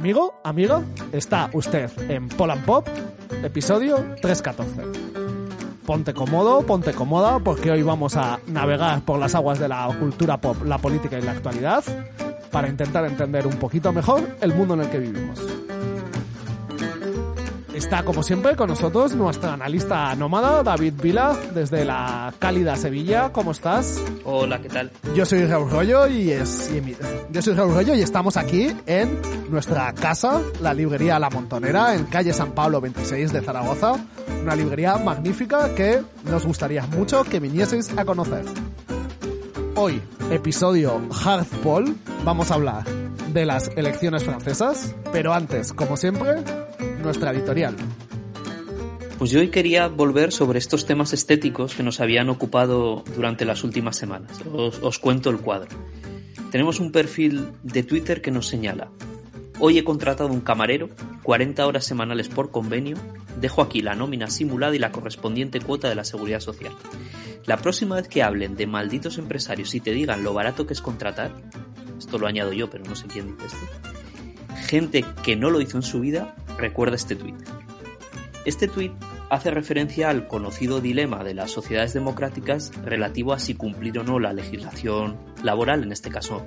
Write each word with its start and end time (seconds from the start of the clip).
Amigo, 0.00 0.40
amigo, 0.44 0.82
está 1.12 1.50
usted 1.52 1.90
en 2.08 2.30
Polan 2.30 2.64
Pop, 2.64 2.88
episodio 3.44 3.96
314. 4.22 4.80
Ponte 5.84 6.14
cómodo, 6.14 6.62
ponte 6.62 6.94
cómoda, 6.94 7.38
porque 7.38 7.70
hoy 7.70 7.82
vamos 7.82 8.16
a 8.16 8.40
navegar 8.46 9.02
por 9.02 9.18
las 9.18 9.34
aguas 9.34 9.58
de 9.58 9.68
la 9.68 9.94
cultura 10.00 10.40
pop, 10.40 10.56
la 10.64 10.78
política 10.78 11.18
y 11.18 11.22
la 11.22 11.32
actualidad 11.32 11.84
para 12.50 12.68
intentar 12.68 13.04
entender 13.04 13.46
un 13.46 13.56
poquito 13.58 13.92
mejor 13.92 14.22
el 14.40 14.54
mundo 14.54 14.72
en 14.72 14.80
el 14.80 14.88
que 14.88 15.00
vivimos. 15.00 15.38
Está, 17.80 18.02
como 18.04 18.22
siempre, 18.22 18.54
con 18.56 18.68
nosotros 18.68 19.14
nuestra 19.16 19.54
analista 19.54 20.14
nómada, 20.14 20.62
David 20.62 20.94
Vila, 21.02 21.34
desde 21.54 21.84
la 21.86 22.32
cálida 22.38 22.76
Sevilla. 22.76 23.32
¿Cómo 23.32 23.52
estás? 23.52 24.00
Hola, 24.24 24.60
¿qué 24.60 24.68
tal? 24.68 24.90
Yo 25.14 25.24
soy 25.24 25.46
Raúl 25.46 25.70
Rollo 25.70 26.06
y 26.06 26.30
es 26.30 26.70
y 26.76 26.80
mi- 26.82 26.94
yo 27.30 27.40
soy 27.42 27.54
Raúl 27.54 27.74
Rollo 27.74 27.94
y 27.94 28.02
estamos 28.02 28.36
aquí 28.36 28.70
en 28.86 29.18
nuestra 29.48 29.92
casa, 29.94 30.40
la 30.60 30.74
librería 30.74 31.18
La 31.18 31.30
Montonera, 31.30 31.94
en 31.94 32.04
calle 32.04 32.32
San 32.34 32.52
Pablo 32.52 32.80
26 32.82 33.32
de 33.32 33.40
Zaragoza. 33.40 33.94
Una 34.42 34.54
librería 34.54 34.96
magnífica 34.98 35.74
que 35.74 36.02
nos 36.24 36.44
gustaría 36.46 36.86
mucho 36.86 37.24
que 37.24 37.40
vinieseis 37.40 37.90
a 37.96 38.04
conocer. 38.04 38.44
Hoy, 39.74 40.00
episodio 40.30 41.00
Hard 41.24 41.46
Poll, 41.62 41.96
vamos 42.24 42.50
a 42.50 42.54
hablar 42.54 42.84
de 43.32 43.46
las 43.46 43.68
elecciones 43.76 44.22
francesas, 44.24 44.94
pero 45.12 45.32
antes, 45.32 45.72
como 45.72 45.96
siempre, 45.96 46.36
nuestra 47.02 47.32
editorial. 47.32 47.76
Pues 49.18 49.30
yo 49.30 49.40
hoy 49.40 49.48
quería 49.48 49.88
volver 49.88 50.32
sobre 50.32 50.58
estos 50.58 50.86
temas 50.86 51.12
estéticos 51.12 51.74
que 51.74 51.82
nos 51.82 52.00
habían 52.00 52.30
ocupado 52.30 53.04
durante 53.14 53.44
las 53.44 53.64
últimas 53.64 53.96
semanas. 53.96 54.40
Os, 54.50 54.98
cuento 54.98 55.28
el 55.28 55.38
cuadro. 55.38 55.68
Tenemos 56.50 56.80
un 56.80 56.90
perfil 56.90 57.48
de 57.62 57.82
Twitter 57.82 58.22
que 58.22 58.30
nos 58.30 58.46
señala. 58.46 58.90
Hoy 59.58 59.76
he 59.76 59.84
contratado 59.84 60.30
un 60.30 60.40
camarero, 60.40 60.88
40 61.22 61.66
horas 61.66 61.84
semanales 61.84 62.28
por 62.28 62.50
convenio, 62.50 62.96
dejo 63.38 63.60
aquí 63.60 63.82
la 63.82 63.94
nómina 63.94 64.30
simulada 64.30 64.74
y 64.74 64.78
la 64.78 64.90
correspondiente 64.90 65.60
cuota 65.60 65.90
de 65.90 65.96
la 65.96 66.04
seguridad 66.04 66.40
social. 66.40 66.72
La 67.44 67.58
próxima 67.58 67.96
vez 67.96 68.08
que 68.08 68.22
hablen 68.22 68.56
de 68.56 68.66
malditos 68.66 69.18
empresarios 69.18 69.74
y 69.74 69.80
te 69.80 69.92
digan 69.92 70.24
lo 70.24 70.32
barato 70.32 70.66
que 70.66 70.72
es 70.72 70.80
contratar, 70.80 71.34
esto 71.98 72.18
lo 72.18 72.26
añado 72.26 72.54
yo, 72.54 72.70
pero 72.70 72.84
no 72.84 72.96
sé 72.96 73.06
quién 73.06 73.36
dice 73.36 73.56
esto, 73.82 73.99
gente 74.56 75.04
que 75.22 75.36
no 75.36 75.50
lo 75.50 75.60
hizo 75.60 75.76
en 75.76 75.82
su 75.82 76.00
vida, 76.00 76.34
recuerda 76.58 76.96
este 76.96 77.16
tuit. 77.16 77.36
Este 78.44 78.68
tuit 78.68 78.92
hace 79.30 79.50
referencia 79.50 80.10
al 80.10 80.26
conocido 80.26 80.80
dilema 80.80 81.22
de 81.22 81.34
las 81.34 81.52
sociedades 81.52 81.94
democráticas 81.94 82.72
relativo 82.84 83.32
a 83.32 83.38
si 83.38 83.54
cumplir 83.54 83.98
o 83.98 84.04
no 84.04 84.18
la 84.18 84.32
legislación 84.32 85.16
laboral, 85.42 85.82
en 85.82 85.92
este 85.92 86.10
caso 86.10 86.44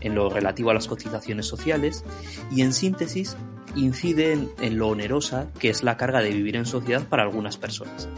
en 0.00 0.14
lo 0.14 0.28
relativo 0.28 0.70
a 0.70 0.74
las 0.74 0.88
cotizaciones 0.88 1.46
sociales, 1.46 2.04
y 2.50 2.62
en 2.62 2.72
síntesis 2.72 3.36
incide 3.76 4.32
en, 4.60 4.78
lo 4.78 4.88
onerosa 4.88 5.48
que 5.58 5.70
es 5.70 5.82
la 5.82 5.96
carga 5.96 6.20
de 6.20 6.30
vivir 6.30 6.56
en 6.56 6.66
sociedad 6.66 7.06
para 7.08 7.22
algunas 7.22 7.56
personas. 7.56 8.08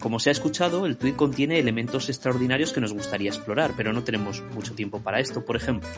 Como 0.00 0.20
se 0.20 0.30
ha 0.30 0.32
escuchado, 0.32 0.86
el 0.86 0.96
tuit 0.96 1.16
contiene 1.16 1.58
elementos 1.58 2.08
extraordinarios 2.08 2.72
que 2.72 2.80
nos 2.80 2.92
gustaría 2.92 3.30
explorar, 3.30 3.72
pero 3.76 3.92
no 3.92 4.04
tenemos 4.04 4.42
mucho 4.54 4.74
tiempo 4.74 5.00
para 5.00 5.18
esto. 5.18 5.44
Por 5.44 5.56
ejemplo, 5.56 5.88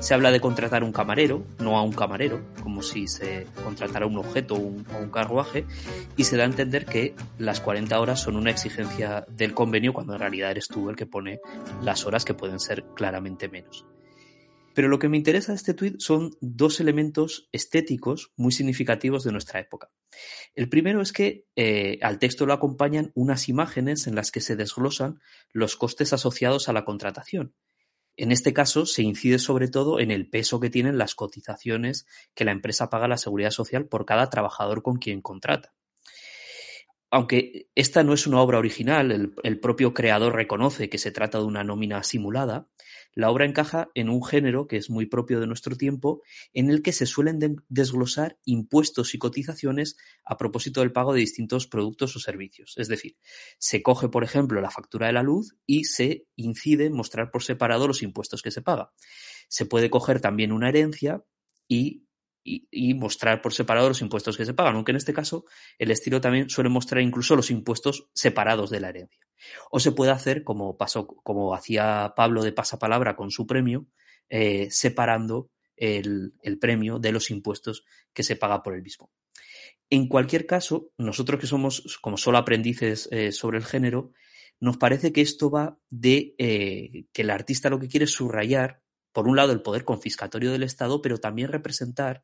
se 0.00 0.12
habla 0.12 0.30
de 0.30 0.40
contratar 0.40 0.84
un 0.84 0.92
camarero, 0.92 1.42
no 1.58 1.78
a 1.78 1.82
un 1.82 1.92
camarero, 1.92 2.40
como 2.62 2.82
si 2.82 3.06
se 3.06 3.46
contratara 3.64 4.04
un 4.04 4.18
objeto 4.18 4.54
o 4.54 4.58
un, 4.58 4.86
o 4.94 4.98
un 4.98 5.10
carruaje, 5.10 5.64
y 6.16 6.24
se 6.24 6.36
da 6.36 6.42
a 6.42 6.46
entender 6.46 6.84
que 6.84 7.14
las 7.38 7.60
40 7.60 7.98
horas 7.98 8.20
son 8.20 8.36
una 8.36 8.50
exigencia 8.50 9.24
del 9.28 9.54
convenio 9.54 9.94
cuando 9.94 10.12
en 10.12 10.20
realidad 10.20 10.50
eres 10.50 10.68
tú 10.68 10.90
el 10.90 10.96
que 10.96 11.06
pone 11.06 11.40
las 11.82 12.04
horas 12.04 12.24
que 12.24 12.34
pueden 12.34 12.60
ser 12.60 12.84
claramente 12.94 13.48
menos. 13.48 13.86
Pero 14.74 14.88
lo 14.88 14.98
que 14.98 15.08
me 15.08 15.16
interesa 15.16 15.52
de 15.52 15.56
este 15.56 15.74
tuit 15.74 16.00
son 16.00 16.36
dos 16.40 16.80
elementos 16.80 17.48
estéticos 17.52 18.32
muy 18.36 18.52
significativos 18.52 19.24
de 19.24 19.32
nuestra 19.32 19.60
época. 19.60 19.90
El 20.54 20.68
primero 20.68 21.02
es 21.02 21.12
que 21.12 21.46
eh, 21.56 21.98
al 22.02 22.18
texto 22.18 22.46
lo 22.46 22.52
acompañan 22.52 23.12
unas 23.14 23.48
imágenes 23.48 24.06
en 24.06 24.14
las 24.14 24.30
que 24.30 24.40
se 24.40 24.56
desglosan 24.56 25.20
los 25.52 25.76
costes 25.76 26.12
asociados 26.12 26.68
a 26.68 26.72
la 26.72 26.84
contratación. 26.84 27.54
En 28.16 28.30
este 28.30 28.52
caso 28.52 28.84
se 28.84 29.02
incide 29.02 29.38
sobre 29.38 29.68
todo 29.68 29.98
en 29.98 30.10
el 30.10 30.28
peso 30.28 30.60
que 30.60 30.70
tienen 30.70 30.98
las 30.98 31.14
cotizaciones 31.14 32.06
que 32.34 32.44
la 32.44 32.52
empresa 32.52 32.90
paga 32.90 33.06
a 33.06 33.08
la 33.08 33.16
seguridad 33.16 33.50
social 33.50 33.86
por 33.86 34.04
cada 34.04 34.28
trabajador 34.28 34.82
con 34.82 34.96
quien 34.96 35.22
contrata. 35.22 35.74
Aunque 37.10 37.68
esta 37.74 38.02
no 38.04 38.14
es 38.14 38.26
una 38.26 38.40
obra 38.40 38.58
original, 38.58 39.12
el, 39.12 39.34
el 39.42 39.60
propio 39.60 39.92
creador 39.92 40.34
reconoce 40.34 40.88
que 40.88 40.98
se 40.98 41.10
trata 41.10 41.38
de 41.38 41.44
una 41.44 41.64
nómina 41.64 42.02
simulada, 42.02 42.68
la 43.14 43.30
obra 43.30 43.44
encaja 43.44 43.90
en 43.94 44.08
un 44.08 44.24
género 44.24 44.66
que 44.66 44.76
es 44.76 44.90
muy 44.90 45.06
propio 45.06 45.40
de 45.40 45.46
nuestro 45.46 45.76
tiempo, 45.76 46.22
en 46.52 46.70
el 46.70 46.82
que 46.82 46.92
se 46.92 47.06
suelen 47.06 47.38
de- 47.38 47.56
desglosar 47.68 48.38
impuestos 48.44 49.14
y 49.14 49.18
cotizaciones 49.18 49.96
a 50.24 50.36
propósito 50.36 50.80
del 50.80 50.92
pago 50.92 51.12
de 51.12 51.20
distintos 51.20 51.66
productos 51.66 52.16
o 52.16 52.20
servicios. 52.20 52.74
Es 52.76 52.88
decir, 52.88 53.16
se 53.58 53.82
coge, 53.82 54.08
por 54.08 54.24
ejemplo, 54.24 54.60
la 54.60 54.70
factura 54.70 55.06
de 55.06 55.12
la 55.12 55.22
luz 55.22 55.56
y 55.66 55.84
se 55.84 56.26
incide 56.36 56.86
en 56.86 56.94
mostrar 56.94 57.30
por 57.30 57.42
separado 57.42 57.86
los 57.86 58.02
impuestos 58.02 58.42
que 58.42 58.50
se 58.50 58.62
paga. 58.62 58.92
Se 59.48 59.66
puede 59.66 59.90
coger 59.90 60.20
también 60.20 60.52
una 60.52 60.68
herencia 60.68 61.24
y, 61.68 62.04
y- 62.44 62.66
y 62.70 62.94
mostrar 62.94 63.40
por 63.42 63.52
separado 63.52 63.88
los 63.88 64.00
impuestos 64.02 64.36
que 64.36 64.44
se 64.44 64.54
pagan, 64.54 64.74
aunque 64.76 64.92
en 64.92 64.96
este 64.96 65.12
caso 65.14 65.44
el 65.78 65.90
estilo 65.90 66.20
también 66.20 66.48
suele 66.50 66.70
mostrar 66.70 67.02
incluso 67.02 67.36
los 67.36 67.50
impuestos 67.50 68.08
separados 68.14 68.70
de 68.70 68.80
la 68.80 68.88
herencia. 68.90 69.26
O 69.70 69.80
se 69.80 69.92
puede 69.92 70.12
hacer 70.12 70.44
como 70.44 70.76
pasó, 70.76 71.06
como 71.06 71.54
hacía 71.54 72.12
Pablo 72.16 72.42
de 72.42 72.52
Pasapalabra 72.52 73.16
con 73.16 73.30
su 73.30 73.46
premio, 73.46 73.86
eh, 74.28 74.68
separando 74.70 75.50
el, 75.76 76.34
el 76.42 76.58
premio 76.58 76.98
de 76.98 77.12
los 77.12 77.30
impuestos 77.30 77.84
que 78.12 78.22
se 78.22 78.36
paga 78.36 78.62
por 78.62 78.74
el 78.74 78.82
mismo. 78.82 79.10
En 79.90 80.08
cualquier 80.08 80.46
caso, 80.46 80.90
nosotros 80.98 81.40
que 81.40 81.46
somos 81.46 81.98
como 82.00 82.16
solo 82.16 82.38
aprendices 82.38 83.08
eh, 83.12 83.32
sobre 83.32 83.58
el 83.58 83.64
género, 83.64 84.12
nos 84.60 84.76
parece 84.78 85.12
que 85.12 85.20
esto 85.20 85.50
va 85.50 85.78
de 85.90 86.34
eh, 86.38 87.06
que 87.12 87.22
el 87.22 87.30
artista 87.30 87.68
lo 87.68 87.78
que 87.80 87.88
quiere 87.88 88.04
es 88.04 88.12
subrayar, 88.12 88.81
por 89.12 89.28
un 89.28 89.36
lado, 89.36 89.52
el 89.52 89.62
poder 89.62 89.84
confiscatorio 89.84 90.52
del 90.52 90.62
Estado, 90.62 91.02
pero 91.02 91.18
también 91.18 91.52
representar 91.52 92.22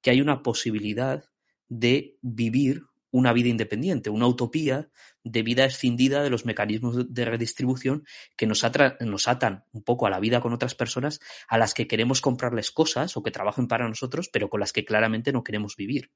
que 0.00 0.10
hay 0.10 0.20
una 0.20 0.42
posibilidad 0.42 1.24
de 1.68 2.16
vivir 2.22 2.84
una 3.10 3.32
vida 3.32 3.48
independiente, 3.48 4.10
una 4.10 4.26
utopía 4.26 4.90
de 5.24 5.42
vida 5.42 5.64
escindida 5.64 6.22
de 6.22 6.30
los 6.30 6.44
mecanismos 6.44 7.12
de 7.12 7.24
redistribución 7.24 8.04
que 8.36 8.46
nos, 8.46 8.64
atan 8.64 9.64
un 9.72 9.82
poco 9.82 10.06
a 10.06 10.10
la 10.10 10.20
vida 10.20 10.40
con 10.40 10.52
otras 10.52 10.74
personas 10.74 11.20
a 11.48 11.58
las 11.58 11.74
que 11.74 11.86
queremos 11.86 12.20
comprarles 12.20 12.70
cosas 12.70 13.16
o 13.16 13.22
que 13.22 13.30
trabajen 13.30 13.66
para 13.66 13.88
nosotros, 13.88 14.28
pero 14.30 14.48
con 14.50 14.60
las 14.60 14.72
que 14.72 14.84
claramente 14.84 15.32
no 15.32 15.42
queremos 15.42 15.74
vivir. 15.76 16.10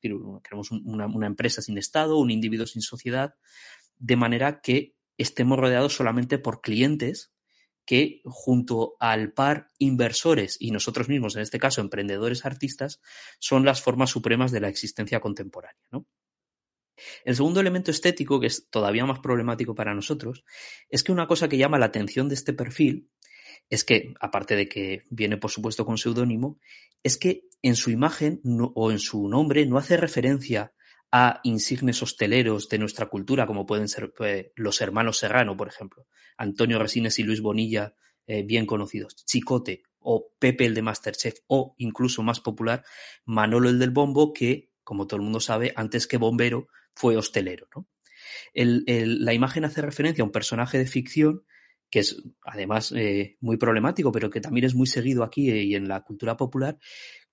Queremos 0.00 0.70
un- 0.70 0.82
una, 0.86 1.06
una 1.06 1.26
empresa 1.26 1.60
sin 1.60 1.76
Estado, 1.76 2.16
un 2.16 2.30
individuo 2.30 2.66
sin 2.66 2.82
sociedad, 2.82 3.34
de 3.98 4.16
manera 4.16 4.60
que 4.60 4.94
estemos 5.18 5.58
rodeados 5.58 5.94
solamente 5.94 6.38
por 6.38 6.60
clientes 6.60 7.32
que 7.88 8.20
junto 8.26 8.96
al 9.00 9.32
par 9.32 9.70
inversores 9.78 10.58
y 10.60 10.72
nosotros 10.72 11.08
mismos, 11.08 11.36
en 11.36 11.40
este 11.40 11.58
caso 11.58 11.80
emprendedores 11.80 12.44
artistas, 12.44 13.00
son 13.38 13.64
las 13.64 13.80
formas 13.80 14.10
supremas 14.10 14.52
de 14.52 14.60
la 14.60 14.68
existencia 14.68 15.20
contemporánea. 15.20 15.80
El 17.24 17.34
segundo 17.34 17.60
elemento 17.60 17.90
estético, 17.90 18.40
que 18.40 18.48
es 18.48 18.68
todavía 18.68 19.06
más 19.06 19.20
problemático 19.20 19.74
para 19.74 19.94
nosotros, 19.94 20.44
es 20.90 21.02
que 21.02 21.12
una 21.12 21.26
cosa 21.26 21.48
que 21.48 21.56
llama 21.56 21.78
la 21.78 21.86
atención 21.86 22.28
de 22.28 22.34
este 22.34 22.52
perfil 22.52 23.08
es 23.70 23.84
que, 23.84 24.12
aparte 24.20 24.54
de 24.54 24.68
que 24.68 25.04
viene 25.08 25.38
por 25.38 25.50
supuesto 25.50 25.86
con 25.86 25.96
seudónimo, 25.96 26.60
es 27.02 27.16
que 27.16 27.44
en 27.62 27.74
su 27.74 27.90
imagen 27.90 28.42
o 28.74 28.92
en 28.92 28.98
su 28.98 29.28
nombre 29.30 29.64
no 29.64 29.78
hace 29.78 29.96
referencia 29.96 30.74
a 31.10 31.40
insignes 31.42 32.02
hosteleros 32.02 32.68
de 32.68 32.78
nuestra 32.78 33.06
cultura, 33.06 33.46
como 33.46 33.66
pueden 33.66 33.88
ser 33.88 34.12
pues, 34.12 34.48
los 34.56 34.80
hermanos 34.80 35.18
Serrano, 35.18 35.56
por 35.56 35.68
ejemplo, 35.68 36.06
Antonio 36.36 36.78
Resines 36.78 37.18
y 37.18 37.22
Luis 37.22 37.40
Bonilla, 37.40 37.94
eh, 38.26 38.42
bien 38.42 38.66
conocidos, 38.66 39.16
Chicote 39.24 39.82
o 40.00 40.32
Pepe 40.38 40.66
el 40.66 40.74
de 40.74 40.82
Masterchef, 40.82 41.40
o 41.46 41.74
incluso 41.78 42.22
más 42.22 42.40
popular, 42.40 42.84
Manolo 43.24 43.68
el 43.68 43.78
del 43.78 43.90
Bombo, 43.90 44.32
que, 44.32 44.70
como 44.84 45.06
todo 45.06 45.16
el 45.16 45.24
mundo 45.24 45.40
sabe, 45.40 45.72
antes 45.76 46.06
que 46.06 46.18
bombero 46.18 46.68
fue 46.94 47.16
hostelero. 47.16 47.68
la 48.54 49.34
imagen 49.34 49.64
hace 49.64 49.82
referencia 49.82 50.22
a 50.22 50.26
un 50.26 50.32
personaje 50.32 50.78
de 50.78 50.86
ficción 50.86 51.44
que 51.90 52.00
es 52.00 52.22
además 52.42 52.92
eh, 52.92 53.36
muy 53.40 53.56
problemático, 53.56 54.12
pero 54.12 54.30
que 54.30 54.40
también 54.40 54.66
es 54.66 54.74
muy 54.74 54.86
seguido 54.86 55.24
aquí 55.24 55.50
y 55.50 55.74
en 55.74 55.88
la 55.88 56.02
cultura 56.02 56.36
popular, 56.36 56.78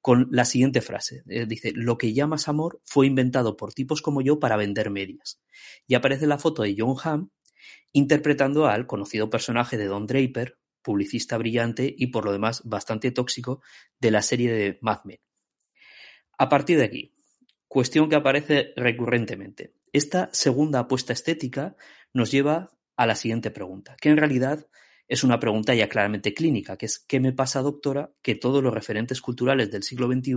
con 0.05 0.27
la 0.29 0.45
siguiente 0.45 0.81
frase. 0.81 1.23
Eh, 1.27 1.47
dice, 1.47 1.71
lo 1.73 1.97
que 1.97 2.13
llamas 2.13 2.47
amor 2.47 2.79
fue 2.83 3.07
inventado 3.07 3.57
por 3.57 3.73
tipos 3.73 4.03
como 4.03 4.21
yo 4.21 4.39
para 4.39 4.55
vender 4.55 4.91
medias. 4.91 5.41
Y 5.87 5.95
aparece 5.95 6.27
la 6.27 6.37
foto 6.37 6.61
de 6.61 6.75
John 6.77 6.95
Hamm 7.03 7.31
interpretando 7.91 8.67
al 8.67 8.85
conocido 8.85 9.31
personaje 9.31 9.79
de 9.79 9.85
Don 9.87 10.05
Draper, 10.05 10.59
publicista 10.83 11.39
brillante 11.39 11.91
y 11.97 12.05
por 12.11 12.23
lo 12.23 12.31
demás 12.33 12.61
bastante 12.65 13.09
tóxico 13.09 13.63
de 13.99 14.11
la 14.11 14.21
serie 14.21 14.53
de 14.53 14.77
Mad 14.79 14.99
Men. 15.05 15.17
A 16.37 16.49
partir 16.49 16.77
de 16.77 16.83
aquí, 16.83 17.15
cuestión 17.67 18.07
que 18.07 18.15
aparece 18.15 18.73
recurrentemente. 18.75 19.73
Esta 19.91 20.29
segunda 20.33 20.81
apuesta 20.81 21.13
estética 21.13 21.75
nos 22.13 22.29
lleva 22.29 22.77
a 22.95 23.07
la 23.07 23.15
siguiente 23.15 23.49
pregunta, 23.49 23.97
que 23.99 24.09
en 24.09 24.17
realidad 24.17 24.67
es 25.07 25.23
una 25.23 25.39
pregunta 25.39 25.73
ya 25.75 25.87
claramente 25.87 26.33
clínica, 26.33 26.77
que 26.77 26.87
es 26.87 26.99
¿qué 26.99 27.19
me 27.19 27.33
pasa, 27.33 27.61
doctora, 27.61 28.11
que 28.21 28.35
todos 28.35 28.63
los 28.63 28.73
referentes 28.73 29.21
culturales 29.21 29.71
del 29.71 29.83
siglo 29.83 30.07
XXI 30.07 30.35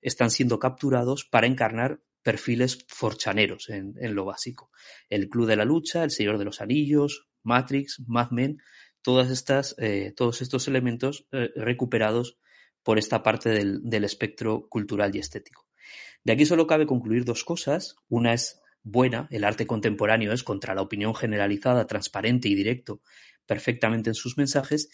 están 0.00 0.30
siendo 0.30 0.58
capturados 0.58 1.24
para 1.24 1.46
encarnar 1.46 2.00
perfiles 2.22 2.84
forchaneros 2.88 3.68
en, 3.70 3.94
lo 4.14 4.24
básico? 4.24 4.70
El 5.08 5.28
Club 5.28 5.46
de 5.46 5.56
la 5.56 5.64
Lucha, 5.64 6.02
El 6.02 6.10
Señor 6.10 6.38
de 6.38 6.44
los 6.44 6.60
Anillos, 6.60 7.28
Matrix, 7.42 8.02
Mad 8.06 8.30
Men, 8.30 8.58
todas 9.02 9.30
estas, 9.30 9.76
eh, 9.78 10.12
todos 10.16 10.42
estos 10.42 10.66
elementos 10.66 11.26
eh, 11.32 11.50
recuperados 11.54 12.38
por 12.82 12.98
esta 12.98 13.22
parte 13.22 13.50
del, 13.50 13.80
del 13.82 14.04
espectro 14.04 14.66
cultural 14.68 15.14
y 15.14 15.20
estético. 15.20 15.66
De 16.24 16.32
aquí 16.32 16.44
solo 16.44 16.66
cabe 16.66 16.86
concluir 16.86 17.24
dos 17.24 17.44
cosas. 17.44 17.96
Una 18.08 18.34
es 18.34 18.60
buena, 18.82 19.28
el 19.30 19.44
arte 19.44 19.66
contemporáneo 19.66 20.32
es 20.32 20.42
contra 20.42 20.74
la 20.74 20.82
opinión 20.82 21.14
generalizada, 21.14 21.86
transparente 21.86 22.48
y 22.48 22.54
directo 22.54 23.00
perfectamente 23.50 24.10
en 24.10 24.14
sus 24.14 24.38
mensajes, 24.38 24.90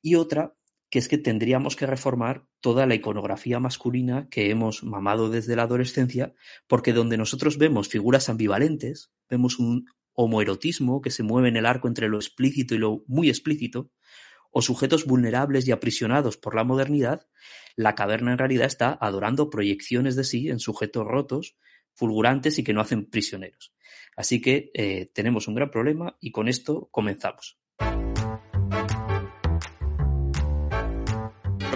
y 0.00 0.14
otra 0.14 0.54
que 0.88 0.98
es 0.98 1.08
que 1.08 1.18
tendríamos 1.18 1.76
que 1.76 1.84
reformar 1.84 2.46
toda 2.60 2.86
la 2.86 2.94
iconografía 2.94 3.60
masculina 3.60 4.30
que 4.30 4.48
hemos 4.48 4.82
mamado 4.82 5.28
desde 5.28 5.56
la 5.56 5.64
adolescencia, 5.64 6.32
porque 6.66 6.94
donde 6.94 7.18
nosotros 7.18 7.58
vemos 7.58 7.90
figuras 7.90 8.30
ambivalentes, 8.30 9.12
vemos 9.28 9.58
un 9.58 9.90
homoerotismo 10.14 11.02
que 11.02 11.10
se 11.10 11.22
mueve 11.22 11.50
en 11.50 11.58
el 11.58 11.66
arco 11.66 11.86
entre 11.86 12.08
lo 12.08 12.16
explícito 12.16 12.74
y 12.74 12.78
lo 12.78 13.04
muy 13.08 13.28
explícito, 13.28 13.90
o 14.50 14.62
sujetos 14.62 15.04
vulnerables 15.04 15.68
y 15.68 15.72
aprisionados 15.72 16.38
por 16.38 16.54
la 16.54 16.64
modernidad, 16.64 17.28
la 17.76 17.94
caverna 17.94 18.32
en 18.32 18.38
realidad 18.38 18.68
está 18.68 18.96
adorando 18.98 19.50
proyecciones 19.50 20.16
de 20.16 20.24
sí 20.24 20.48
en 20.48 20.60
sujetos 20.60 21.06
rotos, 21.06 21.58
fulgurantes 21.92 22.58
y 22.58 22.64
que 22.64 22.72
no 22.72 22.80
hacen 22.80 23.04
prisioneros. 23.04 23.74
Así 24.16 24.40
que 24.40 24.70
eh, 24.72 25.10
tenemos 25.12 25.46
un 25.46 25.56
gran 25.56 25.70
problema 25.70 26.16
y 26.20 26.32
con 26.32 26.48
esto 26.48 26.88
comenzamos. 26.90 27.58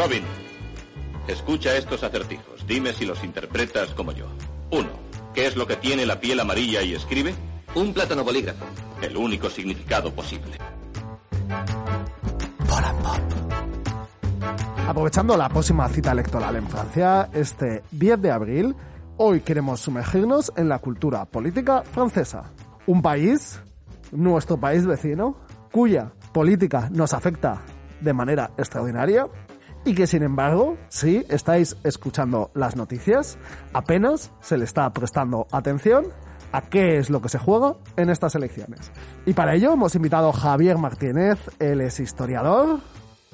Robin, 0.03 0.25
escucha 1.29 1.77
estos 1.77 2.03
acertijos. 2.03 2.67
Dime 2.67 2.93
si 2.93 3.05
los 3.07 3.23
interpretas 3.23 3.91
como 3.91 4.11
yo. 4.11 4.27
Uno, 4.73 4.89
¿qué 5.33 5.47
es 5.47 5.55
lo 5.55 5.65
que 5.65 5.77
tiene 5.77 6.05
la 6.07 6.19
piel 6.19 6.41
amarilla 6.41 6.83
y 6.83 6.93
escribe? 6.93 7.33
Un 7.77 7.95
plátano 7.95 8.25
bolígrafo. 8.25 8.65
El 9.01 9.17
único 9.17 9.49
significado 9.49 10.13
posible. 10.13 10.59
Aprovechando 14.89 15.37
la 15.37 15.49
próxima 15.49 15.89
cita 15.89 16.11
electoral 16.11 16.57
en 16.57 16.67
Francia, 16.67 17.31
este 17.33 17.85
10 17.93 18.23
de 18.23 18.31
abril, 18.33 18.75
hoy 19.19 19.43
queremos 19.43 19.79
sumergirnos 19.79 20.53
en 20.57 20.69
la 20.69 20.81
cultura 20.81 21.27
política 21.27 21.85
francesa. 21.85 22.51
Un 22.87 23.03
país, 23.03 23.61
nuestro 24.11 24.59
país 24.59 24.85
vecino, 24.85 25.37
cuya 25.71 26.11
política 26.33 26.89
nos 26.91 27.15
afecta 27.15 27.63
de 28.01 28.13
manera 28.13 28.51
extraordinaria 28.59 29.29
y 29.85 29.95
que 29.95 30.07
sin 30.07 30.23
embargo, 30.23 30.77
si 30.89 31.25
estáis 31.29 31.77
escuchando 31.85 32.51
las 32.55 32.77
noticias, 32.77 33.39
apenas 33.73 34.33
se 34.41 34.59
le 34.59 34.65
está 34.65 34.93
prestando 34.93 35.47
atención 35.51 36.07
a 36.53 36.63
qué 36.63 36.99
es 36.99 37.11
lo 37.11 37.21
que 37.21 37.29
se 37.29 37.39
juega 37.39 37.75
en 37.97 38.11
estas 38.11 38.35
elecciones. 38.35 38.93
Y 39.27 39.33
para 39.33 39.55
ello 39.55 39.73
hemos 39.73 39.95
invitado 39.95 40.29
a 40.29 40.33
Javier 40.33 40.79
Martínez, 40.79 41.39
él 41.59 41.81
es 41.81 41.99
historiador, 41.99 42.81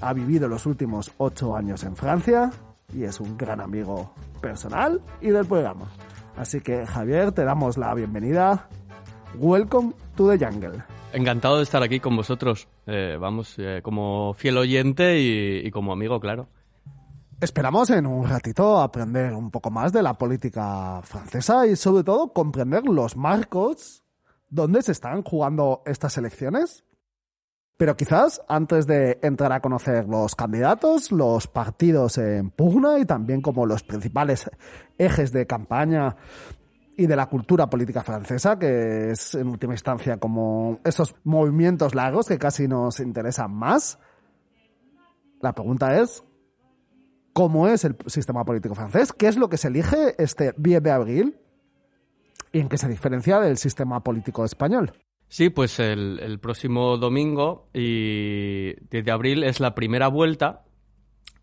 ha 0.00 0.12
vivido 0.12 0.48
los 0.48 0.66
últimos 0.66 1.12
ocho 1.18 1.56
años 1.56 1.82
en 1.82 1.96
Francia 1.96 2.50
y 2.94 3.04
es 3.04 3.20
un 3.20 3.36
gran 3.36 3.60
amigo 3.60 4.14
personal 4.40 5.02
y 5.20 5.30
del 5.30 5.46
programa. 5.46 5.88
Así 6.36 6.60
que 6.60 6.86
Javier, 6.86 7.32
te 7.32 7.44
damos 7.44 7.76
la 7.76 7.92
bienvenida. 7.94 8.68
Welcome 9.34 9.92
to 10.16 10.30
the 10.30 10.42
jungle. 10.42 10.82
Encantado 11.12 11.56
de 11.56 11.64
estar 11.64 11.82
aquí 11.82 12.00
con 12.00 12.16
vosotros. 12.16 12.68
Eh, 12.90 13.18
vamos, 13.20 13.54
eh, 13.58 13.80
como 13.82 14.32
fiel 14.32 14.56
oyente 14.56 15.20
y, 15.20 15.70
como 15.70 15.92
amigo, 15.92 16.18
claro. 16.20 16.48
Esperamos 17.38 17.90
en 17.90 18.06
un 18.06 18.26
ratito 18.26 18.80
aprender 18.80 19.34
un 19.34 19.50
poco 19.50 19.70
más 19.70 19.92
de 19.92 20.02
la 20.02 20.14
política 20.14 21.02
francesa 21.02 21.66
y 21.66 21.76
sobre 21.76 22.02
todo 22.02 22.32
comprender 22.32 22.84
los 22.84 23.14
marcos 23.14 24.02
donde 24.48 24.80
se 24.80 24.92
están 24.92 25.22
jugando 25.22 25.82
estas 25.84 26.16
elecciones. 26.16 26.82
Pero 27.76 27.94
quizás 27.94 28.40
antes 28.48 28.86
de 28.86 29.18
entrar 29.22 29.52
a 29.52 29.60
conocer 29.60 30.08
los 30.08 30.34
candidatos, 30.34 31.12
los 31.12 31.46
partidos 31.46 32.16
en 32.16 32.50
pugna 32.50 32.98
y 32.98 33.04
también 33.04 33.42
como 33.42 33.66
los 33.66 33.82
principales 33.82 34.50
ejes 34.96 35.30
de 35.30 35.46
campaña 35.46 36.16
y 36.98 37.06
de 37.06 37.14
la 37.14 37.26
cultura 37.26 37.70
política 37.70 38.02
francesa, 38.02 38.58
que 38.58 39.12
es 39.12 39.36
en 39.36 39.46
última 39.46 39.72
instancia 39.72 40.16
como 40.16 40.80
esos 40.84 41.14
movimientos 41.22 41.94
largos 41.94 42.26
que 42.26 42.38
casi 42.38 42.66
nos 42.66 42.98
interesan 42.98 43.54
más. 43.54 44.00
La 45.40 45.52
pregunta 45.52 46.00
es, 46.00 46.24
¿cómo 47.32 47.68
es 47.68 47.84
el 47.84 47.94
sistema 48.06 48.44
político 48.44 48.74
francés? 48.74 49.12
¿Qué 49.12 49.28
es 49.28 49.36
lo 49.36 49.48
que 49.48 49.58
se 49.58 49.68
elige 49.68 50.16
este 50.18 50.52
10 50.56 50.82
de 50.82 50.90
abril? 50.90 51.36
¿Y 52.50 52.58
en 52.58 52.68
qué 52.68 52.76
se 52.76 52.88
diferencia 52.88 53.38
del 53.38 53.58
sistema 53.58 54.02
político 54.02 54.44
español? 54.44 54.92
Sí, 55.28 55.50
pues 55.50 55.78
el, 55.78 56.40
próximo 56.42 56.96
domingo 56.96 57.68
y 57.72 58.74
10 58.90 59.04
de 59.04 59.12
abril 59.12 59.44
es 59.44 59.60
la 59.60 59.76
primera 59.76 60.08
vuelta 60.08 60.64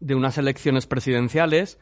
de 0.01 0.15
unas 0.15 0.37
elecciones 0.37 0.85
presidenciales 0.85 1.79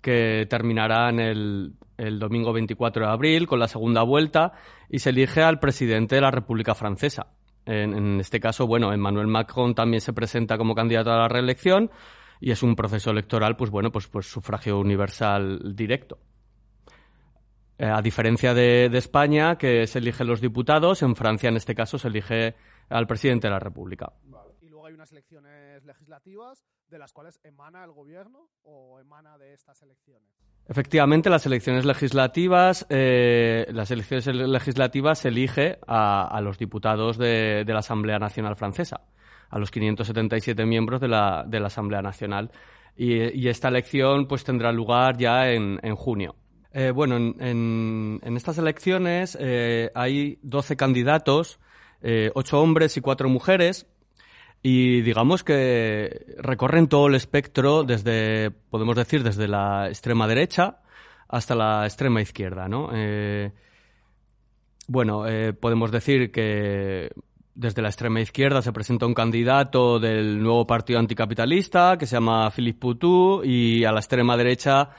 que 0.00 0.46
terminarán 0.48 1.20
el, 1.20 1.74
el 2.00 2.18
domingo 2.18 2.52
24 2.52 3.06
de 3.06 3.12
abril 3.12 3.46
con 3.46 3.58
la 3.58 3.68
segunda 3.68 4.02
vuelta 4.02 4.52
y 4.88 4.98
se 5.00 5.10
elige 5.10 5.42
al 5.42 5.58
presidente 5.58 6.14
de 6.16 6.20
la 6.20 6.30
República 6.30 6.74
Francesa. 6.74 7.26
En, 7.66 8.18
este 8.18 8.40
caso, 8.40 8.66
bueno, 8.66 8.92
Emmanuel 8.92 9.26
Macron 9.26 9.74
también 9.74 10.00
se 10.00 10.12
presenta 10.12 10.56
como 10.56 10.74
candidato 10.74 11.12
a 11.12 11.18
la 11.18 11.28
reelección 11.28 11.90
y 12.40 12.50
es 12.50 12.62
un 12.62 12.74
proceso 12.74 13.10
electoral, 13.10 13.56
pues 13.56 13.70
bueno, 13.70 13.92
pues, 13.92 14.08
pues 14.08 14.26
sufragio 14.26 14.78
universal 14.78 15.76
directo. 15.76 16.18
Eh, 17.78 17.86
a 17.86 18.02
diferencia 18.02 18.54
de, 18.54 18.86
España, 18.92 19.56
que 19.56 19.86
se 19.86 19.98
eligen 19.98 20.26
los 20.26 20.40
diputados, 20.40 21.02
en 21.02 21.14
Francia 21.14 21.48
en 21.48 21.56
este 21.56 21.74
caso 21.74 21.98
se 21.98 22.08
elige 22.08 22.54
al 22.88 23.06
presidente 23.06 23.46
de 23.46 23.52
la 23.52 23.60
República. 23.60 24.12
Unas 25.00 25.12
elecciones 25.12 25.82
legislativas 25.86 26.62
de 26.90 26.98
las 26.98 27.14
cuales 27.14 27.40
emana 27.42 27.82
el 27.84 27.90
gobierno 27.90 28.50
o 28.64 29.00
emana 29.00 29.38
de 29.38 29.54
estas 29.54 29.80
elecciones. 29.80 30.28
Efectivamente, 30.68 31.30
las 31.30 31.46
elecciones 31.46 31.86
legislativas, 31.86 32.86
eh, 32.90 33.66
las 33.72 33.90
elecciones 33.90 34.26
legislativas 34.26 35.20
se 35.20 35.28
elige 35.28 35.78
a, 35.86 36.38
los 36.42 36.58
diputados 36.58 37.16
de, 37.16 37.64
la 37.66 37.78
Asamblea 37.78 38.18
Nacional 38.18 38.56
Francesa, 38.56 39.00
a 39.48 39.58
los 39.58 39.70
577 39.70 40.66
miembros 40.66 41.00
de 41.00 41.08
la, 41.08 41.44
de 41.46 41.60
la 41.60 41.68
Asamblea 41.68 42.02
Nacional. 42.02 42.50
Y, 42.94 43.48
esta 43.48 43.68
elección 43.68 44.28
pues 44.28 44.44
tendrá 44.44 44.70
lugar 44.70 45.16
ya 45.16 45.50
en, 45.50 45.78
junio. 45.96 46.36
Eh, 46.74 46.90
bueno, 46.90 47.16
en, 47.16 48.20
estas 48.36 48.58
elecciones 48.58 49.34
eh, 49.40 49.90
hay 49.94 50.38
12 50.42 50.76
candidatos, 50.76 51.58
8 52.02 52.60
hombres 52.60 52.98
y 52.98 53.00
4 53.00 53.30
mujeres, 53.30 53.86
y 54.62 55.00
digamos 55.02 55.42
que 55.42 56.34
recorren 56.38 56.88
todo 56.88 57.06
el 57.06 57.14
espectro 57.14 57.82
desde, 57.82 58.50
podemos 58.50 58.96
decir, 58.96 59.22
desde 59.22 59.48
la 59.48 59.88
extrema 59.88 60.26
derecha 60.26 60.80
hasta 61.28 61.54
la 61.54 61.86
extrema 61.86 62.20
izquierda, 62.20 62.68
¿no? 62.68 62.90
Eh, 62.92 63.52
bueno, 64.88 65.26
eh, 65.26 65.52
podemos 65.52 65.90
decir 65.90 66.30
que 66.32 67.10
desde 67.54 67.82
la 67.82 67.88
extrema 67.88 68.20
izquierda 68.20 68.62
se 68.62 68.72
presenta 68.72 69.06
un 69.06 69.14
candidato 69.14 69.98
del 69.98 70.42
nuevo 70.42 70.66
partido 70.66 70.98
anticapitalista 70.98 71.96
que 71.98 72.06
se 72.06 72.16
llama 72.16 72.50
Philippe 72.50 72.80
Poutou 72.80 73.44
y 73.44 73.84
a 73.84 73.92
la 73.92 74.00
extrema 74.00 74.36
derecha 74.36 74.90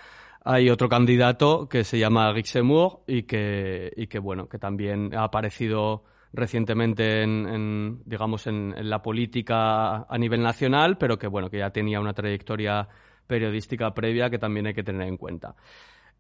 hay 0.44 0.70
otro 0.70 0.90
candidato 0.90 1.68
que 1.70 1.84
se 1.84 2.00
llama 2.00 2.32
Guixemur 2.34 3.02
y 3.08 3.24
que, 3.24 3.92
y 3.96 4.08
que, 4.08 4.20
bueno, 4.20 4.48
que 4.50 4.58
también 4.58 5.14
ha 5.16 5.24
aparecido 5.24 6.04
recientemente 6.34 7.24
en, 7.24 8.02
digamos, 8.06 8.48
en, 8.48 8.74
la 8.90 9.02
política 9.02 10.04
a 10.04 10.18
nivel 10.18 10.42
nacional, 10.42 10.98
pero 10.98 11.18
que, 11.18 11.28
bueno, 11.28 11.50
que 11.50 11.60
ya 11.60 11.72
tenía 11.72 12.00
una 12.00 12.14
trayectoria 12.14 12.88
periodística 13.28 13.94
previa 13.94 14.30
que 14.30 14.40
también 14.40 14.68
hay 14.68 14.74
que 14.74 14.84
tener 14.84 15.08
en 15.08 15.18
cuenta. 15.18 15.56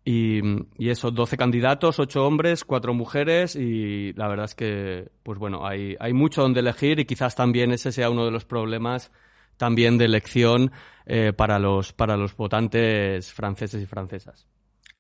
Y, 0.04 0.42
y 0.78 0.90
eso, 0.90 1.12
12 1.12 1.38
candidatos, 1.38 2.00
8 2.00 2.26
hombres, 2.26 2.66
4 2.66 2.94
mujeres 2.94 3.56
y 3.56 4.14
la 4.14 4.28
verdad 4.28 4.46
es 4.46 4.56
que, 4.56 5.10
pues 5.22 5.38
bueno, 5.38 5.66
hay, 5.68 5.96
hay 6.00 6.14
mucho 6.14 6.42
donde 6.42 6.62
elegir 6.62 7.00
y 7.00 7.06
quizás 7.06 7.36
también 7.36 7.72
ese 7.72 7.92
sea 7.92 8.10
uno 8.10 8.26
de 8.26 8.32
los 8.32 8.46
problemas 8.46 9.12
también 9.58 10.00
de 10.00 10.06
elección 10.06 10.72
eh, 11.06 11.34
para, 11.34 11.60
los, 11.60 11.94
para 11.94 12.18
los 12.18 12.36
votantes 12.36 13.32
franceses 13.32 13.84
y 13.84 13.86
francesas. 13.86 14.48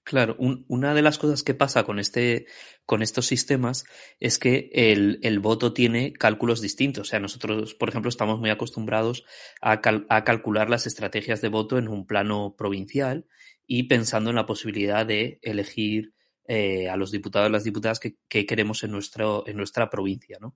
Claro, 0.03 0.36
una 0.39 0.96
de 0.96 1.03
las 1.03 1.20
cosas 1.20 1.43
que 1.43 1.53
pasa 1.53 1.84
con, 1.84 2.00
este, 2.00 2.48
con 2.86 3.03
estos 3.03 3.27
sistemas 3.27 3.86
es 4.20 4.39
que 4.39 4.72
el, 4.74 5.20
el, 5.22 5.39
voto 5.39 5.74
tiene 5.74 6.12
cálculos 6.12 6.60
distintos. 6.60 7.08
O 7.08 7.10
sea, 7.10 7.20
nosotros, 7.20 7.75
por 7.75 7.89
ejemplo, 7.89 8.10
estamos 8.10 8.39
muy 8.39 8.50
acostumbrados 8.50 9.24
a, 9.62 9.79
a 10.10 10.24
calcular 10.24 10.72
las 10.72 10.88
estrategias 10.88 11.41
de 11.41 11.50
voto 11.50 11.77
en 11.77 11.88
un 11.88 12.08
plano 12.08 12.55
provincial 12.58 13.27
y 13.67 13.84
pensando 13.84 14.31
en 14.31 14.38
la 14.38 14.48
posibilidad 14.48 15.05
de 15.05 15.39
elegir 15.43 16.13
eh, 16.48 16.89
a 16.89 16.98
los 16.98 17.12
diputados 17.12 17.48
y 17.48 17.51
las 17.53 17.63
diputadas 17.63 18.00
que, 18.00 18.17
queremos 18.27 18.84
en, 18.84 18.91
nuestro, 18.91 19.48
en 19.48 19.55
nuestra 19.55 19.89
provincia. 19.89 20.38
¿no? 20.41 20.55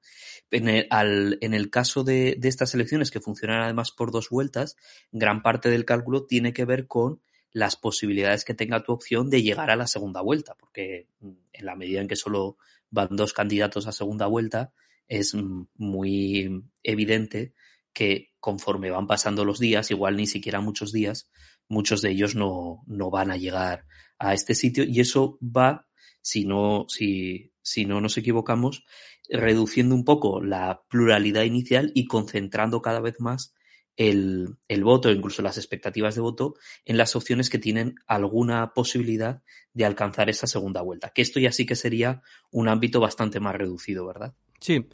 En, 0.49 0.67
el, 0.67 1.37
en 1.39 1.53
el 1.53 1.69
caso 1.69 2.03
de, 2.03 2.35
de, 2.39 2.49
estas 2.49 2.73
elecciones, 2.73 3.11
que 3.11 3.21
funcionan 3.21 3.61
además 3.61 3.91
por 3.91 4.11
dos 4.11 4.29
vueltas, 4.29 4.75
gran 5.11 5.43
parte 5.43 5.69
del 5.69 5.85
cálculo 5.85 6.25
tiene 6.25 6.51
que 6.51 6.65
ver 6.65 6.87
con 6.87 7.21
las 7.55 7.77
posibilidades 7.77 8.43
que 8.43 8.53
tenga 8.53 8.83
tu 8.83 8.91
opción 8.91 9.29
de 9.29 9.41
llegar 9.41 9.71
a 9.71 9.77
la 9.77 9.87
segunda 9.87 10.19
vuelta, 10.19 10.55
porque 10.59 11.07
mm, 11.21 11.31
en 11.53 11.65
la 11.65 11.77
medida 11.77 12.01
en 12.01 12.09
que 12.09 12.17
solo 12.17 12.57
van 12.89 13.15
dos 13.15 13.31
candidatos 13.31 13.87
a 13.87 13.93
segunda 13.93 14.27
vuelta, 14.27 14.73
es 15.07 15.37
muy 15.77 16.65
evidente 16.83 17.53
que 17.93 18.33
conforme 18.41 18.91
van 18.91 19.07
pasando 19.07 19.45
los 19.45 19.57
días, 19.57 19.89
igual 19.89 20.17
ni 20.17 20.27
siquiera 20.27 20.59
muchos 20.59 20.91
días, 20.91 21.31
muchos 21.69 22.01
de 22.01 22.11
ellos 22.11 22.35
no, 22.35 22.83
no 22.87 23.09
van 23.09 23.31
a 23.31 23.37
llegar 23.37 23.85
a 24.19 24.33
este 24.33 24.53
sitio. 24.53 24.83
Y 24.83 24.99
eso 24.99 25.39
va, 25.41 25.87
si 26.21 26.43
no, 26.43 26.87
si, 26.89 27.53
si 27.61 27.85
no 27.85 28.01
nos 28.01 28.17
equivocamos, 28.17 28.83
reduciendo 29.29 29.95
un 29.95 30.03
poco 30.03 30.41
la 30.41 30.83
pluralidad 30.89 31.43
inicial 31.43 31.93
y 31.95 32.05
concentrando 32.05 32.81
cada 32.81 32.99
vez 32.99 33.15
más 33.21 33.53
el, 33.97 34.57
el, 34.67 34.83
voto, 34.83 35.11
incluso 35.11 35.41
las 35.41 35.57
expectativas 35.57 36.15
de 36.15 36.21
voto, 36.21 36.55
en 36.85 36.97
las 36.97 37.15
opciones 37.15 37.49
que 37.49 37.59
tienen 37.59 37.95
alguna 38.07 38.73
posibilidad 38.73 39.41
de 39.73 39.85
alcanzar 39.85 40.29
esa 40.29 40.47
segunda 40.47 40.81
vuelta. 40.81 41.09
Que 41.09 41.21
esto 41.21 41.39
ya 41.39 41.51
sí 41.51 41.65
que 41.65 41.75
sería 41.75 42.21
un 42.51 42.67
ámbito 42.67 42.99
bastante 42.99 43.39
más 43.39 43.55
reducido, 43.55 44.05
¿verdad? 44.05 44.33
Sí. 44.59 44.87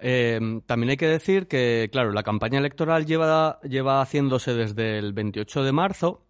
Eh, 0.00 0.60
también 0.66 0.90
hay 0.90 0.96
que 0.96 1.08
decir 1.08 1.46
que, 1.46 1.88
claro, 1.90 2.12
la 2.12 2.22
campaña 2.22 2.58
electoral 2.58 3.06
lleva, 3.06 3.60
lleva 3.62 4.02
haciéndose 4.02 4.54
desde 4.54 4.98
el 4.98 5.12
28 5.12 5.64
de 5.64 5.72
marzo. 5.72 6.22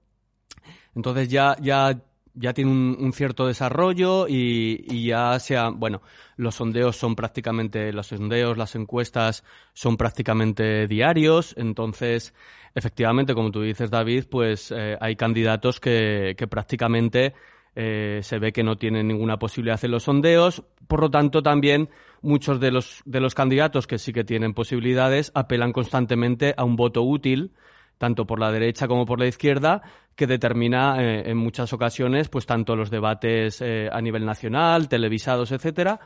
Entonces 0.94 1.28
ya, 1.28 1.56
ya 1.60 2.02
ya 2.36 2.52
tiene 2.52 2.70
un, 2.70 3.12
cierto 3.12 3.46
desarrollo 3.46 4.26
y, 4.28 5.06
ya 5.06 5.38
sea, 5.40 5.70
bueno, 5.70 6.02
los 6.36 6.54
sondeos 6.54 6.96
son 6.96 7.16
prácticamente, 7.16 7.92
los 7.92 8.08
sondeos, 8.08 8.56
las 8.56 8.76
encuestas 8.76 9.42
son 9.72 9.96
prácticamente 9.96 10.86
diarios, 10.86 11.54
entonces, 11.56 12.34
efectivamente, 12.74 13.34
como 13.34 13.50
tú 13.50 13.62
dices, 13.62 13.90
David, 13.90 14.26
pues 14.30 14.70
eh, 14.70 14.96
hay 15.00 15.16
candidatos 15.16 15.80
que, 15.80 16.34
que 16.36 16.46
prácticamente 16.46 17.34
eh, 17.78 18.20
se 18.22 18.38
ve 18.38 18.52
que 18.52 18.62
no 18.62 18.76
tienen 18.76 19.08
ninguna 19.08 19.38
posibilidad 19.38 19.82
en 19.84 19.90
los 19.90 20.04
sondeos, 20.04 20.62
por 20.88 21.00
lo 21.00 21.10
tanto, 21.10 21.42
también 21.42 21.90
muchos 22.22 22.58
de 22.58 22.70
los, 22.70 23.02
de 23.04 23.20
los 23.20 23.34
candidatos 23.34 23.86
que 23.86 23.98
sí 23.98 24.14
que 24.14 24.24
tienen 24.24 24.54
posibilidades 24.54 25.30
apelan 25.34 25.72
constantemente 25.72 26.54
a 26.56 26.64
un 26.64 26.76
voto 26.76 27.02
útil, 27.02 27.52
tanto 27.98 28.26
por 28.26 28.40
la 28.40 28.50
derecha 28.50 28.88
como 28.88 29.04
por 29.04 29.20
la 29.20 29.26
izquierda, 29.26 29.82
que 30.16 30.26
determina 30.26 30.96
eh, 31.00 31.30
en 31.30 31.36
muchas 31.36 31.72
ocasiones, 31.72 32.28
pues 32.28 32.46
tanto 32.46 32.74
los 32.74 32.90
debates 32.90 33.60
eh, 33.60 33.88
a 33.92 34.00
nivel 34.00 34.24
nacional, 34.24 34.88
televisados, 34.88 35.52
etcétera, 35.52 36.00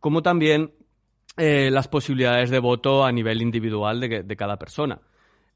como 0.00 0.22
también 0.22 0.72
eh, 1.36 1.70
las 1.70 1.86
posibilidades 1.86 2.48
de 2.50 2.58
voto 2.58 3.04
a 3.04 3.12
nivel 3.12 3.42
individual 3.42 4.00
de, 4.00 4.36
cada 4.36 4.56
persona. 4.58 5.00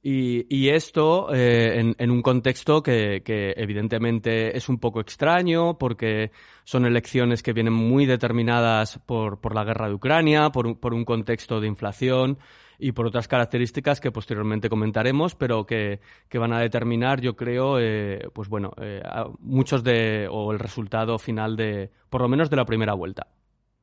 Y, 0.07 0.69
esto 0.69 1.33
en, 1.33 2.11
un 2.11 2.21
contexto 2.21 2.83
que, 2.83 3.23
evidentemente 3.57 4.55
es 4.55 4.69
un 4.69 4.79
poco 4.79 5.01
extraño 5.01 5.79
porque 5.79 6.31
son 6.63 6.85
elecciones 6.85 7.43
que 7.43 7.55
vienen 7.55 7.73
muy 7.73 8.05
determinadas 8.05 8.99
por, 9.07 9.41
por 9.41 9.55
la 9.55 9.65
guerra 9.65 9.89
de 9.89 9.95
Ucrania, 9.95 10.51
por 10.51 10.93
un 10.93 11.05
contexto 11.07 11.59
de 11.59 11.69
inflación 11.69 12.37
y 12.79 12.93
por 12.93 13.07
otras 13.07 13.29
características 13.29 14.01
que 14.01 14.11
posteriormente 14.11 14.69
comentaremos, 14.69 15.35
pero 15.35 15.67
que, 15.67 16.01
van 16.33 16.53
a 16.53 16.61
determinar, 16.61 17.21
yo 17.21 17.37
creo, 17.37 17.79
eh, 17.79 18.29
pues 18.33 18.49
bueno, 18.49 18.73
eh, 18.81 19.03
muchos 19.41 19.85
de, 19.85 20.29
o 20.31 20.53
el 20.53 20.59
resultado 20.59 21.19
final 21.19 21.57
de, 21.57 21.91
por 22.11 22.21
lo 22.21 22.29
menos 22.29 22.51
de 22.51 22.57
la 22.57 22.65
primera 22.65 22.95
vuelta. 22.95 23.27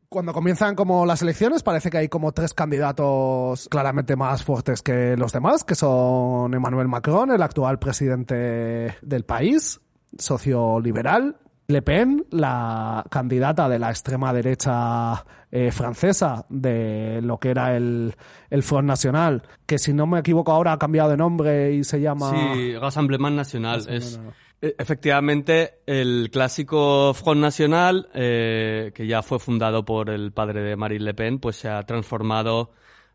Cuando 0.09 0.33
comienzan 0.33 0.75
como 0.75 1.05
las 1.05 1.21
elecciones 1.21 1.63
parece 1.63 1.89
que 1.89 1.97
hay 1.97 2.09
como 2.09 2.33
tres 2.33 2.53
candidatos 2.53 3.69
claramente 3.69 4.17
más 4.17 4.43
fuertes 4.43 4.81
que 4.81 5.15
los 5.15 5.31
demás, 5.31 5.63
que 5.63 5.73
son 5.73 6.53
Emmanuel 6.53 6.89
Macron, 6.89 7.31
el 7.31 7.41
actual 7.41 7.79
presidente 7.79 8.97
del 9.01 9.23
país, 9.23 9.79
socio 10.17 10.81
liberal, 10.81 11.37
le 11.67 11.81
Pen, 11.81 12.25
la 12.31 13.03
candidata 13.09 13.69
de 13.69 13.79
la 13.79 13.89
extrema 13.89 14.33
derecha 14.33 15.25
eh, 15.51 15.71
francesa 15.71 16.45
de 16.49 17.21
lo 17.21 17.37
que 17.37 17.49
era 17.49 17.75
el, 17.75 18.13
el, 18.49 18.63
Front 18.63 18.87
National, 18.87 19.43
que 19.65 19.77
si 19.77 19.93
no 19.93 20.05
me 20.05 20.19
equivoco 20.19 20.51
ahora 20.51 20.73
ha 20.73 20.77
cambiado 20.77 21.09
de 21.09 21.17
nombre 21.17 21.73
y 21.73 21.83
se 21.83 22.01
llama... 22.01 22.31
Sí, 22.53 22.75
Rassemblement 22.77 23.35
National. 23.35 23.85
Es, 23.89 24.19
e, 24.61 24.75
efectivamente, 24.77 25.81
el 25.85 26.29
clásico 26.31 27.13
Front 27.13 27.41
National, 27.41 28.09
eh, 28.13 28.91
que 28.93 29.07
ya 29.07 29.21
fue 29.23 29.39
fundado 29.39 29.83
por 29.83 30.09
el 30.09 30.31
padre 30.31 30.61
de 30.61 30.75
Marine 30.75 31.05
Le 31.05 31.13
Pen, 31.13 31.39
pues 31.39 31.55
se 31.55 31.69
ha 31.69 31.83
transformado 31.83 32.71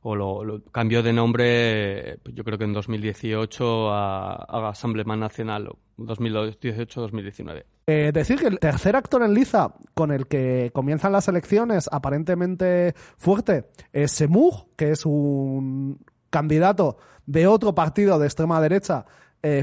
o 0.09 0.15
lo, 0.15 0.63
cambió 0.71 1.03
de 1.03 1.13
nombre, 1.13 2.21
yo 2.33 2.45
creo 2.45 2.57
que 2.57 2.65
en 2.65 2.73
2018 2.73 3.91
a, 3.91 4.35
a 4.35 5.17
Nacional, 5.17 5.69
2018-2019. 5.99 7.65
Eh, 7.89 8.13
decir 8.15 8.39
que 8.39 8.47
el 8.47 8.61
tercer 8.61 8.95
actor 8.95 9.25
en 9.25 9.35
liza 9.35 9.75
con 9.95 10.13
el 10.13 10.29
que 10.29 10.71
comienzan 10.73 11.11
las 11.11 11.27
elecciones 11.27 11.89
aparentemente 11.91 12.95
fuerte 13.17 13.65
es 13.93 14.13
Semur, 14.13 14.69
que 14.77 14.93
es 14.93 15.05
un 15.05 15.99
candidato 16.31 16.99
de 17.27 17.49
otro 17.49 17.75
partido 17.75 18.21
de 18.21 18.27
extrema 18.27 18.61
derecha, 18.61 19.07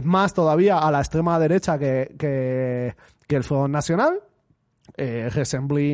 más 0.03 0.33
todavía 0.33 0.77
a 0.79 0.91
la 0.91 1.00
extrema 1.00 1.39
derecha 1.39 1.79
que, 1.79 2.15
que, 2.19 2.95
que 3.27 3.35
el 3.38 3.45
Front 3.45 3.71
Nacional, 3.71 4.19
eh, 4.98 5.30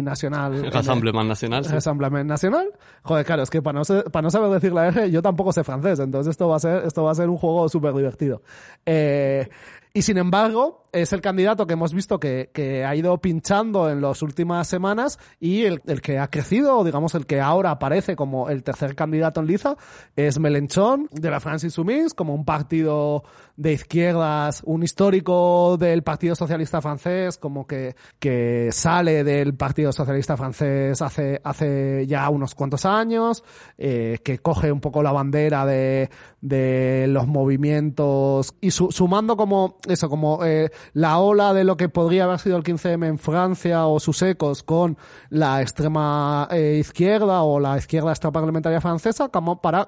Nacional. 0.04 0.72
Rassemblement 0.72 1.28
Nacional. 1.28 1.64
Rassemblement 1.64 2.28
Nacional. 2.28 2.70
Joder, 3.04 3.26
claro, 3.26 3.44
es 3.44 3.50
que 3.50 3.62
para 3.62 3.80
no, 3.80 3.86
para 4.12 4.24
no 4.24 4.30
saber 4.30 4.50
decir 4.50 4.74
la 4.74 4.88
R, 4.88 5.10
yo 5.12 5.22
tampoco 5.22 5.54
sé 5.54 5.64
francés, 5.64 6.00
entonces 6.00 6.32
esto 6.32 6.48
va 6.48 6.58
a 6.58 6.60
ser, 6.60 6.86
esto 6.86 7.04
va 7.04 7.12
a 7.12 7.16
ser 7.16 7.30
un 7.30 7.38
juego 7.38 7.70
súper 7.70 7.94
divertido. 7.94 8.42
Eh, 8.86 9.48
y 9.94 10.02
sin 10.02 10.18
embargo, 10.18 10.84
es 10.92 11.14
el 11.14 11.22
candidato 11.22 11.68
que 11.68 11.74
hemos 11.74 11.94
visto 11.94 12.20
que, 12.20 12.50
que 12.54 12.86
ha 12.86 12.96
ido 12.96 13.18
pinchando 13.20 13.90
en 13.90 14.02
las 14.02 14.22
últimas 14.22 14.68
semanas 14.68 15.20
y 15.40 15.64
el, 15.64 15.82
el, 15.86 16.02
que 16.02 16.20
ha 16.20 16.30
crecido, 16.30 16.84
digamos, 16.84 17.16
el 17.16 17.26
que 17.26 17.42
ahora 17.42 17.72
aparece 17.72 18.16
como 18.16 18.50
el 18.50 18.64
tercer 18.64 18.96
candidato 18.96 19.40
en 19.40 19.48
liza, 19.48 19.76
es 20.16 20.40
Melenchon 20.40 21.08
de 21.12 21.30
la 21.30 21.40
France 21.40 21.68
Insoumise, 21.68 22.16
como 22.16 22.34
un 22.34 22.46
partido 22.46 23.24
de 23.60 23.74
izquierdas, 23.74 24.62
un 24.66 24.84
histórico 24.84 25.76
del 25.78 26.02
Partido 26.02 26.34
Socialista 26.34 26.82
francés, 26.82 27.38
como 27.38 27.68
que, 27.68 27.94
que 28.18 28.70
sale 28.72 29.26
del 29.26 29.54
Partido 29.54 29.92
Socialista 29.92 30.38
francés 30.38 31.02
hace, 31.02 31.42
hace 31.44 32.08
ya 32.08 32.30
unos 32.30 32.56
cuantos 32.56 32.86
años, 32.86 33.44
eh, 33.78 34.20
que 34.24 34.40
coge 34.40 34.72
un 34.72 34.80
poco 34.80 35.04
la 35.04 35.12
bandera 35.12 35.66
de, 35.66 36.10
de 36.40 37.08
los 37.10 37.28
movimientos 37.28 38.56
y 38.62 38.72
su, 38.72 38.92
sumando 38.92 39.36
como 39.36 39.78
eso, 39.88 40.10
como 40.10 40.46
eh, 40.46 40.72
la 40.94 41.20
ola 41.20 41.54
de 41.54 41.64
lo 41.64 41.78
que 41.78 41.90
podría 41.90 42.26
haber 42.26 42.40
sido 42.40 42.58
el 42.58 42.64
15M 42.64 43.08
en 43.08 43.18
Francia 43.18 43.86
o 43.86 44.00
sus 44.00 44.22
ecos 44.22 44.64
con 44.64 44.98
la 45.30 45.62
extrema 45.62 46.48
eh, 46.52 46.78
izquierda 46.80 47.44
o 47.44 47.60
la 47.60 47.78
izquierda 47.78 48.12
extraparlamentaria 48.12 48.82
francesa 48.82 49.30
como 49.30 49.62
para 49.62 49.88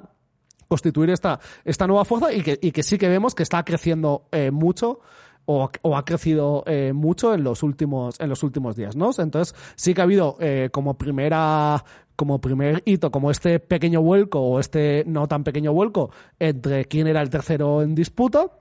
constituir 0.67 1.09
esta, 1.09 1.39
esta 1.65 1.85
nueva 1.85 2.05
fuerza 2.05 2.31
y 2.31 2.41
que, 2.43 2.57
y 2.61 2.71
que 2.71 2.81
sí 2.81 2.97
que 2.97 3.09
vemos 3.09 3.35
que 3.35 3.43
está 3.43 3.63
creciendo 3.65 4.27
eh, 4.31 4.51
mucho 4.51 5.01
o, 5.45 5.97
ha 5.97 6.05
crecido 6.05 6.63
eh, 6.65 6.93
mucho 6.93 7.33
en 7.33 7.43
los 7.43 7.63
últimos 7.63 8.19
en 8.19 8.29
los 8.29 8.43
últimos 8.43 8.75
días, 8.75 8.95
¿no? 8.95 9.11
Entonces 9.17 9.55
sí 9.75 9.93
que 9.93 10.01
ha 10.01 10.03
habido 10.03 10.37
eh, 10.39 10.69
como 10.71 10.97
primera 10.97 11.83
como 12.15 12.39
primer 12.39 12.83
hito, 12.85 13.11
como 13.11 13.31
este 13.31 13.59
pequeño 13.59 14.01
vuelco 14.01 14.39
o 14.39 14.59
este 14.59 15.03
no 15.07 15.27
tan 15.27 15.43
pequeño 15.43 15.73
vuelco 15.73 16.11
entre 16.39 16.85
quién 16.85 17.07
era 17.07 17.21
el 17.21 17.29
tercero 17.29 17.81
en 17.81 17.95
disputa 17.95 18.60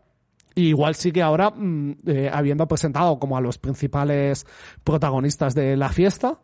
igual 0.54 0.94
sí 0.94 1.12
que 1.12 1.22
ahora, 1.22 1.50
mm, 1.50 1.96
eh, 2.06 2.30
habiendo 2.32 2.66
presentado 2.66 3.18
como 3.18 3.36
a 3.36 3.40
los 3.40 3.58
principales 3.58 4.46
protagonistas 4.84 5.54
de 5.54 5.76
la 5.76 5.90
fiesta, 5.90 6.40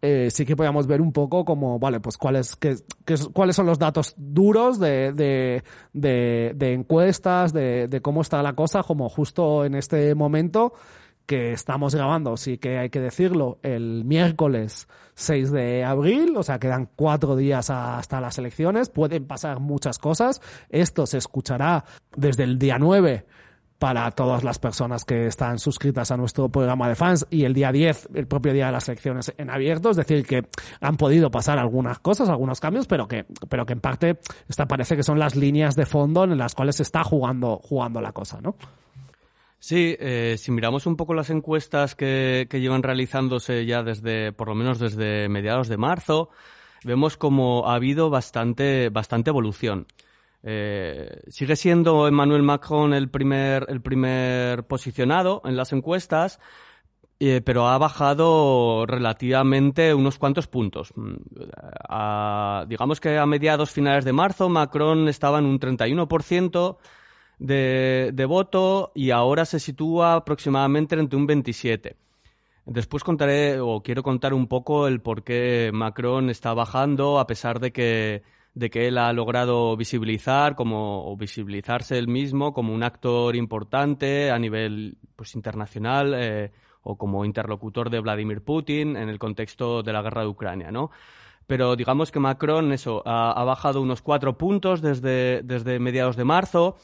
eh, 0.00 0.28
sí 0.30 0.46
que 0.46 0.54
podíamos 0.54 0.86
ver 0.86 1.00
un 1.00 1.12
poco 1.12 1.44
como, 1.44 1.78
vale, 1.78 1.98
pues 1.98 2.16
cuáles, 2.16 2.54
qué, 2.56 2.76
cuáles 3.32 3.56
son 3.56 3.66
los 3.66 3.78
datos 3.78 4.14
duros 4.16 4.78
de, 4.78 5.12
de, 5.12 5.64
de, 5.92 6.52
de 6.54 6.72
encuestas, 6.72 7.52
de, 7.52 7.88
de 7.88 8.00
cómo 8.00 8.20
está 8.20 8.42
la 8.42 8.54
cosa, 8.54 8.82
como 8.84 9.08
justo 9.08 9.64
en 9.64 9.74
este 9.74 10.14
momento 10.14 10.72
que 11.28 11.52
estamos 11.52 11.94
grabando, 11.94 12.38
sí 12.38 12.56
que 12.56 12.78
hay 12.78 12.88
que 12.88 13.00
decirlo, 13.00 13.58
el 13.62 14.04
miércoles 14.06 14.88
6 15.14 15.50
de 15.52 15.84
abril, 15.84 16.34
o 16.36 16.42
sea, 16.42 16.58
quedan 16.58 16.88
cuatro 16.96 17.36
días 17.36 17.68
hasta 17.68 18.18
las 18.20 18.38
elecciones, 18.38 18.88
pueden 18.88 19.26
pasar 19.26 19.60
muchas 19.60 19.98
cosas, 19.98 20.40
esto 20.70 21.06
se 21.06 21.18
escuchará 21.18 21.84
desde 22.16 22.44
el 22.44 22.58
día 22.58 22.78
9 22.78 23.26
para 23.78 24.10
todas 24.10 24.42
las 24.42 24.58
personas 24.58 25.04
que 25.04 25.26
están 25.26 25.58
suscritas 25.58 26.10
a 26.10 26.16
nuestro 26.16 26.48
programa 26.48 26.88
de 26.88 26.96
fans 26.96 27.26
y 27.30 27.44
el 27.44 27.54
día 27.54 27.70
10, 27.70 28.08
el 28.14 28.26
propio 28.26 28.52
día 28.52 28.66
de 28.66 28.72
las 28.72 28.88
elecciones 28.88 29.32
en 29.38 29.50
abierto, 29.50 29.90
es 29.90 29.96
decir, 29.96 30.26
que 30.26 30.42
han 30.80 30.96
podido 30.96 31.30
pasar 31.30 31.58
algunas 31.58 32.00
cosas, 32.00 32.28
algunos 32.28 32.60
cambios, 32.60 32.86
pero 32.86 33.06
que, 33.06 33.24
pero 33.48 33.64
que 33.64 33.74
en 33.74 33.80
parte 33.80 34.18
esta 34.48 34.66
parece 34.66 34.96
que 34.96 35.04
son 35.04 35.18
las 35.18 35.36
líneas 35.36 35.76
de 35.76 35.86
fondo 35.86 36.24
en 36.24 36.36
las 36.36 36.54
cuales 36.54 36.76
se 36.76 36.82
está 36.82 37.04
jugando, 37.04 37.60
jugando 37.62 38.00
la 38.00 38.12
cosa, 38.12 38.40
¿no? 38.40 38.56
Sí, 39.60 39.96
eh, 39.98 40.36
si 40.38 40.52
miramos 40.52 40.86
un 40.86 40.96
poco 40.96 41.14
las 41.14 41.30
encuestas 41.30 41.94
que, 41.94 42.46
que 42.48 42.60
llevan 42.60 42.82
realizándose 42.82 43.66
ya 43.66 43.82
desde, 43.82 44.32
por 44.32 44.48
lo 44.48 44.54
menos 44.54 44.78
desde 44.78 45.28
mediados 45.28 45.68
de 45.68 45.76
marzo, 45.76 46.30
vemos 46.84 47.16
como 47.16 47.68
ha 47.68 47.74
habido 47.74 48.10
bastante, 48.10 48.88
bastante 48.88 49.30
evolución. 49.30 49.86
Eh, 50.42 51.22
sigue 51.28 51.56
siendo 51.56 52.06
Emmanuel 52.06 52.42
Macron 52.42 52.94
el 52.94 53.10
primer, 53.10 53.66
el 53.68 53.82
primer 53.82 54.66
posicionado 54.66 55.42
en 55.44 55.56
las 55.56 55.72
encuestas, 55.72 56.38
eh, 57.20 57.40
pero 57.44 57.66
ha 57.66 57.78
bajado 57.78 58.86
relativamente 58.86 59.92
unos 59.94 60.18
cuantos 60.18 60.46
puntos. 60.46 60.92
Mm, 60.94 61.16
digamos 62.68 63.00
que 63.00 63.18
a 63.18 63.26
mediados 63.26 63.70
finales 63.70 64.04
de 64.04 64.12
marzo 64.12 64.48
Macron 64.48 65.08
estaba 65.08 65.40
en 65.40 65.46
un 65.46 65.58
31% 65.58 66.78
de, 67.38 68.10
de 68.14 68.24
voto 68.24 68.92
y 68.94 69.10
ahora 69.10 69.44
se 69.44 69.58
sitúa 69.58 70.14
aproximadamente 70.14 70.94
entre 70.94 71.18
un 71.18 71.26
27%. 71.26 71.96
Después 72.66 73.02
contaré 73.02 73.60
o 73.60 73.82
quiero 73.82 74.02
contar 74.02 74.34
un 74.34 74.46
poco 74.46 74.88
el 74.88 75.00
por 75.00 75.24
qué 75.24 75.70
Macron 75.72 76.28
está 76.28 76.52
bajando 76.52 77.18
a 77.18 77.26
pesar 77.26 77.60
de 77.60 77.72
que, 77.72 78.22
de 78.54 78.70
que 78.70 78.88
él 78.88 78.98
ha 78.98 79.12
logrado 79.12 79.76
visibilizar 79.76 80.54
como, 80.54 81.10
o 81.10 81.16
visibilizarse 81.16 81.98
él 81.98 82.08
mismo 82.08 82.52
como 82.52 82.72
un 82.72 82.82
actor 82.82 83.36
importante 83.36 84.30
a 84.30 84.38
nivel 84.38 84.98
pues, 85.16 85.34
internacional 85.34 86.14
eh, 86.16 86.50
o 86.82 86.96
como 86.96 87.24
interlocutor 87.24 87.90
de 87.90 88.00
Vladimir 88.00 88.42
Putin 88.42 88.96
en 88.96 89.08
el 89.08 89.18
contexto 89.18 89.82
de 89.82 89.92
la 89.92 90.02
guerra 90.02 90.22
de 90.22 90.28
Ucrania, 90.28 90.70
¿no? 90.70 90.90
Pero 91.46 91.76
digamos 91.76 92.10
que 92.10 92.20
Macron 92.20 92.72
eso, 92.72 93.02
ha, 93.06 93.32
ha 93.32 93.44
bajado 93.44 93.80
unos 93.80 94.02
cuatro 94.02 94.36
puntos 94.36 94.82
desde, 94.82 95.42
desde 95.42 95.78
mediados 95.78 96.16
de 96.16 96.24
marzo 96.24 96.76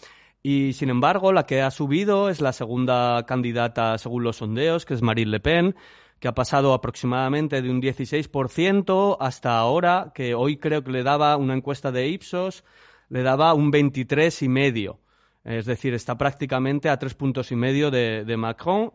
y 0.46 0.74
sin 0.74 0.90
embargo, 0.90 1.32
la 1.32 1.46
que 1.46 1.62
ha 1.62 1.70
subido 1.70 2.28
es 2.28 2.42
la 2.42 2.52
segunda 2.52 3.24
candidata 3.24 3.96
según 3.96 4.24
los 4.24 4.36
sondeos, 4.36 4.84
que 4.84 4.92
es 4.92 5.00
Marine 5.00 5.30
Le 5.30 5.40
Pen, 5.40 5.74
que 6.24 6.28
ha 6.28 6.34
pasado 6.34 6.72
aproximadamente 6.72 7.60
de 7.60 7.68
un 7.68 7.82
16% 7.82 9.18
hasta 9.20 9.58
ahora, 9.58 10.10
que 10.14 10.34
hoy 10.34 10.56
creo 10.56 10.82
que 10.82 10.90
le 10.90 11.02
daba 11.02 11.36
una 11.36 11.52
encuesta 11.52 11.92
de 11.92 12.08
Ipsos, 12.08 12.64
le 13.10 13.22
daba 13.22 13.52
un 13.52 13.70
23,5%. 13.70 14.96
Es 15.44 15.66
decir, 15.66 15.92
está 15.92 16.16
prácticamente 16.16 16.88
a 16.88 16.98
tres 16.98 17.12
puntos 17.12 17.52
y 17.52 17.56
medio 17.56 17.90
de, 17.90 18.36
Macron. 18.38 18.94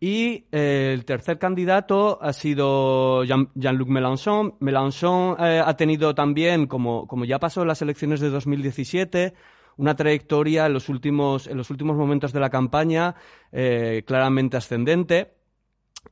Y 0.00 0.46
eh, 0.50 0.90
el 0.92 1.04
tercer 1.04 1.38
candidato 1.38 2.18
ha 2.20 2.32
sido 2.32 3.22
Jean- 3.22 3.50
Jean-Luc 3.54 3.88
Mélenchon. 3.88 4.56
Mélenchon 4.58 5.36
eh, 5.38 5.62
ha 5.64 5.76
tenido 5.76 6.12
también, 6.12 6.66
como, 6.66 7.06
como 7.06 7.24
ya 7.24 7.38
pasó 7.38 7.62
en 7.62 7.68
las 7.68 7.82
elecciones 7.82 8.18
de 8.18 8.30
2017, 8.30 9.32
una 9.76 9.94
trayectoria 9.94 10.66
en 10.66 10.72
los 10.72 10.88
últimos, 10.88 11.46
en 11.46 11.56
los 11.56 11.70
últimos 11.70 11.96
momentos 11.96 12.32
de 12.32 12.40
la 12.40 12.50
campaña 12.50 13.14
eh, 13.52 14.02
claramente 14.04 14.56
ascendente. 14.56 15.43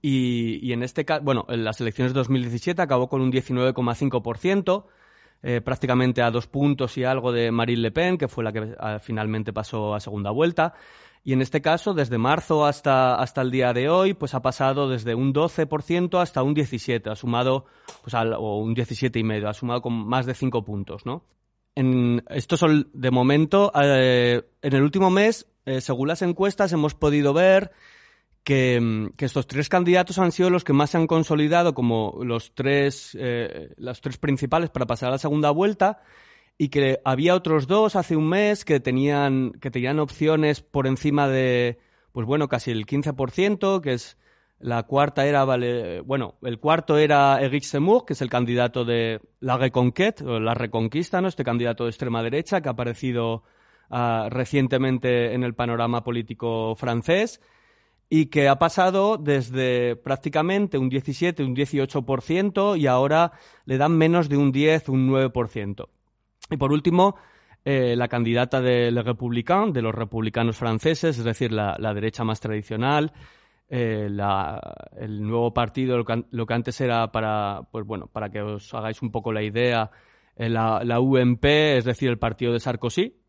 Y, 0.01 0.73
en 0.73 0.83
este 0.83 1.05
caso, 1.05 1.23
bueno, 1.23 1.47
en 1.49 1.65
las 1.65 1.81
elecciones 1.81 2.13
de 2.13 2.19
2017 2.19 2.81
acabó 2.81 3.09
con 3.09 3.21
un 3.21 3.31
19,5%, 3.31 4.87
eh, 5.43 5.61
prácticamente 5.61 6.23
a 6.23 6.31
dos 6.31 6.47
puntos 6.47 6.97
y 6.97 7.05
algo 7.05 7.33
de 7.33 7.51
Marine 7.51 7.83
Le 7.83 7.91
Pen, 7.91 8.17
que 8.17 8.29
fue 8.29 8.45
la 8.45 8.53
que 8.53 8.75
ah, 8.79 8.99
finalmente 9.01 9.53
pasó 9.53 9.95
a 9.95 10.01
segunda 10.01 10.31
vuelta. 10.31 10.75
Y 11.25 11.33
en 11.33 11.43
este 11.43 11.61
caso, 11.61 11.95
desde 11.95 12.19
marzo 12.19 12.67
hasta, 12.67 13.15
hasta 13.15 13.43
el 13.43 13.53
día 13.53 13.73
de 13.73 13.89
hoy, 13.89 14.15
pues 14.15 14.35
ha 14.35 14.43
pasado 14.43 14.89
desde 14.89 15.15
un 15.15 15.33
12% 15.33 16.21
hasta 16.21 16.43
un 16.43 16.55
17%, 16.55 17.13
ha 17.13 17.17
sumado, 17.17 17.67
pues 18.03 18.15
al, 18.15 18.33
o 18.33 18.59
un 18.59 18.75
17,5%, 18.75 19.49
ha 19.49 19.55
sumado 19.55 19.83
con 19.83 19.93
más 19.93 20.27
de 20.27 20.35
5 20.35 20.65
puntos, 20.65 21.07
¿no? 21.07 21.25
En, 21.75 22.25
estos 22.29 22.59
son, 22.59 22.91
de 22.93 23.11
momento, 23.11 23.73
eh, 23.81 24.43
en 24.63 24.73
el 24.75 24.83
último 24.83 25.11
mes, 25.11 25.47
eh, 25.65 25.81
según 25.81 26.09
las 26.09 26.23
encuestas, 26.23 26.73
hemos 26.73 26.95
podido 26.95 27.33
ver 27.33 27.71
que, 28.45 28.81
mm, 28.81 29.17
que 29.17 29.25
estos 29.25 29.47
tres 29.47 29.69
candidatos 29.69 30.19
han 30.19 30.33
sido 30.33 30.51
los 30.51 30.65
que 30.65 30.73
más 30.73 30.91
se 30.91 30.99
han 30.99 31.07
consolidado 31.07 31.75
como 31.75 32.19
los 32.25 32.55
tres, 32.55 33.17
eh, 33.19 33.73
los 33.77 34.01
tres 34.01 34.19
principales 34.19 34.71
para 34.71 34.87
pasar 34.87 35.09
a 35.09 35.13
la 35.13 35.19
segunda 35.19 35.51
vuelta 35.51 36.03
y 36.59 36.69
que 36.69 37.01
había 37.05 37.35
otros 37.35 37.67
dos 37.67 37.97
hace 37.97 38.17
un 38.17 38.29
mes 38.29 38.65
que 38.65 38.81
tenían, 38.81 39.53
que 39.53 39.71
tenían 39.71 39.99
opciones 39.99 40.61
por 40.61 40.87
encima 40.87 41.29
de, 41.29 41.79
pues 42.13 42.27
bueno, 42.27 42.49
casi 42.49 42.71
el 42.71 42.87
15%, 42.87 43.81
que 43.81 43.95
es 43.95 44.19
la 44.59 44.85
cuarta 44.85 45.27
era, 45.27 45.45
vale, 45.45 46.01
bueno, 46.03 46.37
el 46.43 46.61
cuarto 46.61 46.97
era 46.99 47.41
Eric 47.41 47.65
Zemmour, 47.65 48.05
que 48.05 48.13
es 48.13 48.23
el 48.23 48.31
candidato 48.31 48.85
de 48.85 49.21
la 49.41 49.57
Reconquête, 49.57 50.23
la 50.23 50.55
Reconquista, 50.55 51.21
¿no? 51.21 51.27
Este 51.27 51.43
candidato 51.43 51.85
de 51.85 51.91
extrema 51.91 52.23
derecha 52.23 52.61
que 52.61 52.69
ha 52.69 52.73
aparecido 52.73 53.43
ah, 53.91 54.29
recientemente 54.31 55.35
en 55.35 55.43
el 55.43 55.55
panorama 55.55 56.05
político 56.05 56.77
francés 56.77 57.41
y 58.15 58.27
que 58.27 58.47
ha 58.47 58.59
pasado 58.59 59.17
desde 59.17 59.97
prácticamente 59.97 60.77
un 60.77 60.91
17, 60.91 61.43
un 61.45 61.57
18% 61.57 62.79
y 62.79 62.87
ahora 62.87 63.33
le 63.65 63.79
dan 63.79 63.97
menos 63.97 64.29
de 64.29 64.37
un 64.37 64.53
10, 64.53 64.91
un 64.91 65.09
9%. 65.09 65.89
Y 66.51 66.59
por 66.59 66.73
último, 66.73 67.17
eh, 67.65 67.97
la 67.97 68.09
candidata 68.09 68.61
de 68.61 68.91
Le 68.91 69.03
Républicain, 69.03 69.73
de 69.73 69.81
los 69.81 69.95
republicanos 69.95 70.59
franceses, 70.59 71.17
es 71.17 71.25
decir, 71.25 71.53
la, 71.53 71.75
derecha 71.95 72.23
más 72.23 72.39
tradicional, 72.39 73.15
eh, 73.71 74.09
la- 74.11 74.61
el 74.99 75.23
nuevo 75.23 75.55
partido, 75.55 75.97
lo 75.97 76.05
que, 76.05 76.23
lo 76.33 76.45
que 76.45 76.53
antes 76.53 76.79
era 76.83 77.11
para, 77.13 77.63
pues 77.73 77.87
bueno, 77.87 78.09
para 78.09 78.29
que 78.29 78.43
os 78.43 78.75
hagáis 78.75 79.01
un 79.01 79.11
poco 79.11 79.33
la 79.33 79.43
idea, 79.43 79.91
eh, 80.37 80.51
la, 80.51 80.83
la 80.85 81.01
UMP, 81.01 81.79
es 81.79 81.87
decir, 81.87 82.11
el 82.11 82.19
partido 82.19 82.53
de 82.53 82.61
Sarkozy, 82.61 83.22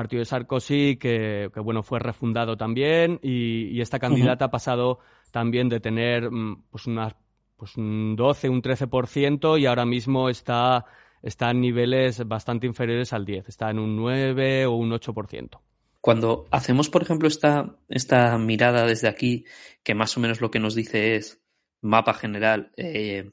partido 0.00 0.20
de 0.20 0.24
Sarkozy 0.32 0.96
que, 1.02 1.50
que, 1.52 1.60
bueno 1.66 1.82
fue 1.82 1.98
refundado 2.10 2.56
también 2.56 3.18
y, 3.22 3.68
y 3.74 3.80
esta 3.80 3.98
candidata 3.98 4.44
ha 4.46 4.50
pasado 4.58 4.98
también 5.38 5.68
de 5.68 5.80
tener 5.80 6.30
mm, 6.30 6.62
pues 6.70 6.86
unas 6.86 7.12
pues 7.56 7.76
un 7.76 8.14
12 8.16 8.48
un 8.48 8.62
13% 8.62 9.58
y 9.60 9.66
ahora 9.66 9.84
mismo 9.84 10.28
está 10.28 10.84
está 11.22 11.50
en 11.50 11.60
niveles 11.60 12.12
bastante 12.26 12.66
inferiores 12.66 13.12
al 13.12 13.24
10 13.24 13.48
está 13.48 13.70
en 13.70 13.78
un 13.78 13.96
9 13.96 14.66
o 14.66 14.72
un 14.84 14.90
8% 14.92 15.58
Cuando 16.00 16.46
hacemos, 16.50 16.88
por 16.88 17.02
ejemplo, 17.02 17.26
esta, 17.28 17.76
esta 17.88 18.38
mirada 18.38 18.86
desde 18.86 19.08
aquí, 19.08 19.44
que 19.82 19.94
más 19.94 20.16
o 20.16 20.20
menos 20.20 20.40
lo 20.40 20.48
que 20.50 20.60
nos 20.60 20.74
dice 20.76 21.16
es 21.16 21.40
mapa 21.82 22.14
general, 22.14 22.60
eh, 22.76 23.30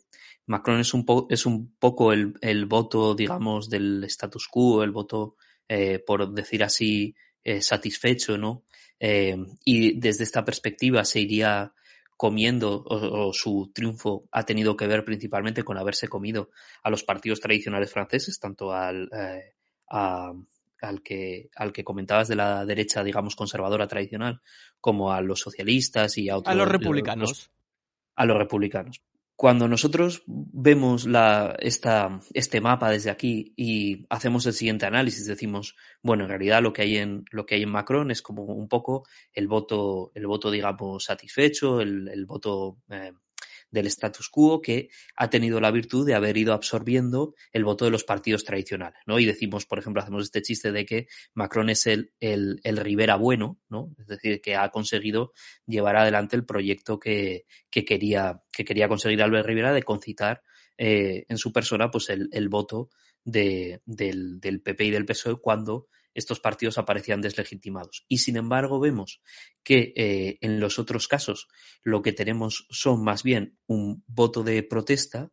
Macron 0.47 0.80
es 0.80 0.93
un, 0.93 1.06
po- 1.06 1.28
es 1.30 1.45
un 1.45 1.75
poco 1.80 2.12
el, 2.12 2.34
el 2.41 2.65
voto, 2.65 3.13
digamos, 3.15 3.69
del 3.69 4.04
status 4.06 4.47
quo, 4.47 4.84
el 4.84 4.91
voto, 4.91 5.36
eh, 5.67 5.99
por 5.99 6.32
decir 6.34 6.63
así, 6.63 7.15
eh, 7.43 7.62
satisfecho, 7.62 8.38
¿no? 8.38 8.63
Eh, 8.99 9.36
y 9.63 9.99
desde 9.99 10.23
esta 10.23 10.43
perspectiva 10.45 11.04
se 11.06 11.19
iría 11.19 11.73
comiendo, 12.17 12.82
o, 12.84 13.28
o 13.28 13.34
su 13.34 13.71
triunfo 13.73 14.28
ha 14.32 14.43
tenido 14.45 14.78
que 14.78 14.88
ver 14.88 15.04
principalmente 15.04 15.63
con 15.63 15.78
haberse 15.78 16.08
comido 16.08 16.49
a 16.82 16.89
los 16.89 17.04
partidos 17.04 17.41
tradicionales 17.41 17.91
franceses, 17.91 18.39
tanto 18.39 18.71
al, 18.73 19.10
eh, 19.13 19.54
a- 19.89 20.34
al 20.82 21.01
que, 21.01 21.49
al 21.56 21.73
que 21.73 21.84
comentabas 21.84 22.28
de 22.28 22.36
la 22.36 22.65
derecha, 22.65 23.04
digamos, 23.04 23.36
conservadora 23.36 23.88
tradicional, 23.88 24.41
como 24.80 25.12
a 25.12 25.21
los 25.21 25.39
socialistas 25.39 26.17
y 26.17 26.30
a 26.30 26.38
otros. 26.38 26.54
a 26.54 26.56
los 26.56 26.67
republicanos 26.67 27.51
a 28.17 28.25
los 28.25 28.38
republicanos. 28.38 29.01
Cuando 29.36 29.67
nosotros 29.67 30.24
vemos 30.28 31.06
la, 31.06 31.58
esta, 31.60 32.21
este 32.34 32.62
mapa 32.62 32.89
desde 32.89 33.10
aquí 33.10 33.54
y 33.58 34.06
hacemos 34.10 34.45
el 34.45 34.54
siguiente 34.54 34.86
análisis, 34.86 35.28
decimos, 35.28 35.76
bueno, 36.02 36.24
en 36.24 36.30
realidad 36.30 36.62
lo 36.62 36.71
que 36.71 36.84
hay 36.84 36.98
en, 36.98 37.26
lo 37.32 37.45
que 37.45 37.56
hay 37.56 37.63
en 37.63 37.71
Macron 37.71 38.12
es 38.12 38.21
como 38.21 38.43
un 38.43 38.69
poco 38.69 39.06
el 39.34 39.50
voto, 39.50 40.12
el 40.15 40.26
voto, 40.26 40.52
digamos, 40.52 41.04
satisfecho, 41.04 41.82
el, 41.82 42.08
el 42.08 42.26
voto 42.26 42.78
eh, 42.89 43.12
del 43.76 43.88
status 43.88 44.30
quo 44.30 44.62
que 44.62 44.90
ha 45.16 45.30
tenido 45.30 45.60
la 45.60 45.70
virtud 45.70 46.08
de 46.08 46.16
haber 46.16 46.38
ido 46.38 46.54
absorbiendo 46.54 47.36
el 47.52 47.66
voto 47.66 47.86
de 47.86 47.92
los 47.92 48.04
partidos 48.04 48.44
tradicionales, 48.44 49.02
¿no? 49.06 49.20
Y 49.20 49.26
decimos, 49.26 49.66
por 49.66 49.78
ejemplo, 49.78 50.02
hacemos 50.02 50.24
este 50.24 50.42
chiste 50.42 50.72
de 50.72 50.86
que 50.86 51.08
Macron 51.34 51.70
es 51.70 51.86
el, 51.86 52.14
el, 52.20 52.62
el 52.64 52.78
Rivera 52.78 53.18
bueno, 53.18 53.60
¿no? 53.70 53.94
Es 54.00 54.08
decir, 54.08 54.42
que 54.42 54.56
ha 54.56 54.70
conseguido 54.70 55.34
llevar 55.68 55.98
adelante 55.98 56.36
el 56.36 56.46
proyecto 56.46 57.00
que, 57.00 57.46
que 57.70 57.86
quería, 57.86 58.42
que 58.52 58.66
quería 58.66 58.88
conseguir 58.88 59.22
Albert 59.22 59.46
Rivera 59.46 59.74
de 59.74 59.84
concitar 59.84 60.42
eh, 60.78 61.26
en 61.30 61.38
su 61.38 61.52
persona 61.52 61.92
pues 61.92 62.10
el, 62.10 62.30
el 62.32 62.50
voto 62.50 62.90
de, 63.24 63.82
del, 63.86 64.40
del 64.40 64.62
PP 64.62 64.86
y 64.86 64.92
del 64.92 65.06
PSOE 65.06 65.42
cuando 65.42 65.88
estos 66.15 66.39
partidos 66.39 66.80
aparecían 66.80 67.21
deslegitimados. 67.21 68.06
Y 68.08 68.19
sin 68.19 68.38
embargo 68.38 68.80
vemos 68.80 69.21
que 69.63 69.93
eh, 69.95 70.39
en 70.41 70.60
los 70.60 70.80
otros 70.80 71.08
casos 71.08 71.47
lo 71.84 72.01
que 72.01 72.13
tenemos 72.13 72.65
son 72.71 73.04
más 73.04 73.21
bien 73.21 73.60
un 73.67 74.04
voto 74.08 74.43
de 74.43 74.63
protesta 74.63 75.32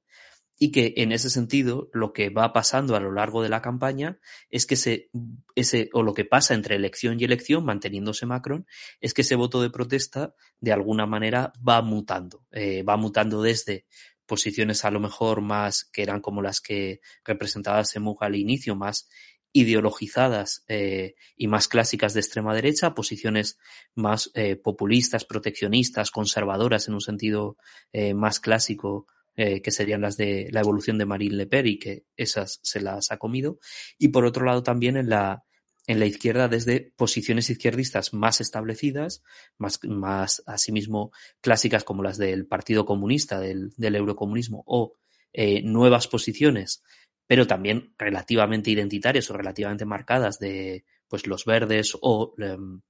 y 0.58 0.70
que 0.70 0.94
en 0.98 1.10
ese 1.10 1.30
sentido 1.30 1.88
lo 1.92 2.12
que 2.12 2.30
va 2.30 2.52
pasando 2.52 2.94
a 2.94 3.00
lo 3.00 3.10
largo 3.10 3.42
de 3.42 3.48
la 3.48 3.62
campaña 3.62 4.20
es 4.48 4.66
que 4.66 4.76
se, 4.76 5.10
ese, 5.56 5.90
o 5.92 6.04
lo 6.04 6.14
que 6.14 6.24
pasa 6.24 6.54
entre 6.54 6.76
elección 6.76 7.18
y 7.18 7.24
elección, 7.24 7.64
manteniéndose 7.64 8.26
Macron, 8.26 8.66
es 9.00 9.12
que 9.12 9.22
ese 9.22 9.34
voto 9.34 9.60
de 9.60 9.70
protesta 9.70 10.34
de 10.60 10.72
alguna 10.72 11.04
manera 11.04 11.52
va 11.66 11.82
mutando. 11.82 12.46
Eh, 12.52 12.84
va 12.84 12.96
mutando 12.96 13.42
desde 13.42 13.86
posiciones 14.24 14.84
a 14.84 14.90
lo 14.90 15.00
mejor 15.00 15.40
más 15.40 15.84
que 15.92 16.02
eran 16.02 16.20
como 16.20 16.42
las 16.42 16.60
que 16.60 17.00
representaba 17.24 17.84
Semug 17.84 18.22
al 18.22 18.36
inicio, 18.36 18.76
más 18.76 19.08
ideologizadas 19.52 20.64
eh, 20.68 21.14
y 21.36 21.46
más 21.46 21.68
clásicas 21.68 22.14
de 22.14 22.20
extrema 22.20 22.54
derecha, 22.54 22.94
posiciones 22.94 23.58
más 23.94 24.30
eh, 24.34 24.56
populistas, 24.56 25.24
proteccionistas, 25.24 26.10
conservadoras 26.10 26.88
en 26.88 26.94
un 26.94 27.00
sentido 27.00 27.56
eh, 27.92 28.14
más 28.14 28.40
clásico, 28.40 29.06
eh, 29.34 29.62
que 29.62 29.70
serían 29.70 30.02
las 30.02 30.18
de 30.18 30.50
la 30.52 30.60
evolución 30.60 30.98
de 30.98 31.06
Marine 31.06 31.36
Le 31.36 31.46
Pen 31.46 31.66
y 31.66 31.78
que 31.78 32.04
esas 32.16 32.60
se 32.62 32.80
las 32.82 33.10
ha 33.10 33.16
comido. 33.16 33.58
Y 33.98 34.08
por 34.08 34.26
otro 34.26 34.44
lado 34.44 34.62
también 34.62 34.98
en 34.98 35.08
la, 35.08 35.44
en 35.86 36.00
la 36.00 36.04
izquierda 36.04 36.48
desde 36.48 36.92
posiciones 36.96 37.48
izquierdistas 37.48 38.12
más 38.12 38.42
establecidas, 38.42 39.22
más, 39.56 39.82
más 39.84 40.42
asimismo 40.44 41.12
clásicas 41.40 41.82
como 41.82 42.02
las 42.02 42.18
del 42.18 42.46
Partido 42.46 42.84
Comunista, 42.84 43.40
del, 43.40 43.72
del 43.78 43.96
eurocomunismo 43.96 44.64
o 44.66 44.96
eh, 45.32 45.62
nuevas 45.62 46.08
posiciones 46.08 46.82
pero 47.26 47.46
también 47.46 47.94
relativamente 47.98 48.70
identitarias 48.70 49.30
o 49.30 49.36
relativamente 49.36 49.84
marcadas 49.84 50.38
de 50.38 50.84
pues 51.08 51.26
los 51.26 51.44
verdes 51.44 51.96
o, 52.00 52.34
um, 52.38 52.80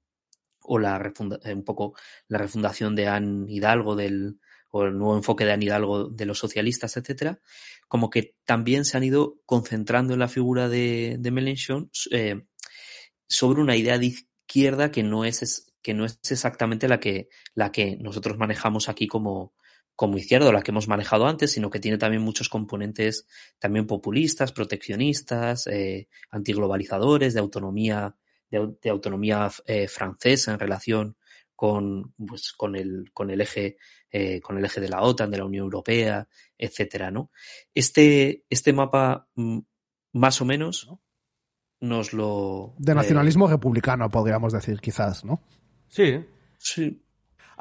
o 0.61 0.79
la 0.79 0.99
refunda, 0.99 1.39
un 1.45 1.65
poco 1.65 1.95
la 2.29 2.39
refundación 2.39 2.95
de 2.95 3.09
Anne 3.09 3.47
Hidalgo 3.49 3.97
del 3.97 4.39
o 4.73 4.85
el 4.85 4.97
nuevo 4.97 5.17
enfoque 5.17 5.45
de 5.45 5.53
Anne 5.53 5.67
Hidalgo 5.67 6.09
de 6.09 6.25
los 6.25 6.39
socialistas, 6.39 6.97
etcétera, 6.97 7.39
como 7.89 8.09
que 8.09 8.35
también 8.47 8.87
se 8.87 8.97
han 8.97 9.05
ido 9.05 9.39
concentrando 9.45 10.15
en 10.15 10.21
la 10.21 10.29
figura 10.29 10.69
de, 10.69 11.17
de 11.21 11.31
Mélenchon 11.31 11.91
eh, 12.11 12.47
sobre 13.29 13.61
una 13.61 13.77
idea 13.77 13.99
de 13.99 14.07
izquierda 14.07 14.91
que 14.91 15.03
no 15.03 15.27
es, 15.27 15.75
que 15.83 15.93
no 15.93 16.07
es 16.07 16.19
exactamente 16.31 16.89
la 16.89 17.01
que, 17.01 17.29
la 17.55 17.71
que 17.71 17.97
nosotros 17.97 18.39
manejamos 18.39 18.89
aquí 18.89 19.07
como, 19.07 19.53
como 20.03 20.19
izquierda, 20.19 20.51
la 20.51 20.63
que 20.63 20.73
hemos 20.73 20.89
manejado 20.89 21.29
antes, 21.29 21.53
sino 21.53 21.71
que 21.71 21.79
tiene 21.79 21.97
también 21.97 22.23
muchos 22.23 22.49
componentes 22.49 23.25
también 23.61 23.87
populistas, 23.87 24.51
proteccionistas, 24.51 25.69
eh, 25.69 26.09
antiglobalizadores, 26.33 27.35
de 27.35 27.39
autonomía, 27.39 28.17
de, 28.51 28.75
de 28.83 28.91
autonomía 28.91 29.49
eh, 29.65 29.87
francesa 29.87 30.55
en 30.55 30.59
relación 30.59 31.17
con, 31.55 32.15
pues, 32.19 32.53
con, 32.53 32.75
el, 32.75 33.13
con, 33.15 33.31
el 33.31 33.43
eje, 33.43 33.77
eh, 34.11 34.41
con 34.41 34.59
el 34.59 34.65
eje 34.65 34.81
de 34.81 34.89
la 34.89 35.03
OTAN, 35.03 35.31
de 35.31 35.39
la 35.39 35.45
Unión 35.45 35.63
Europea, 35.63 36.27
etcétera, 36.59 37.13
¿no? 37.13 37.31
Este, 37.73 38.45
este 38.51 38.73
mapa, 38.73 39.29
mm, 39.37 39.61
más 40.15 40.41
o 40.41 40.45
menos, 40.45 40.91
nos 41.79 42.13
lo. 42.13 42.75
De 42.77 42.93
nacionalismo 42.93 43.47
republicano, 43.47 44.11
podríamos 44.11 44.53
decir, 44.53 44.81
quizás, 44.81 45.25
¿no? 45.25 45.45
Sí. 45.87 46.25
Sí, 46.59 47.01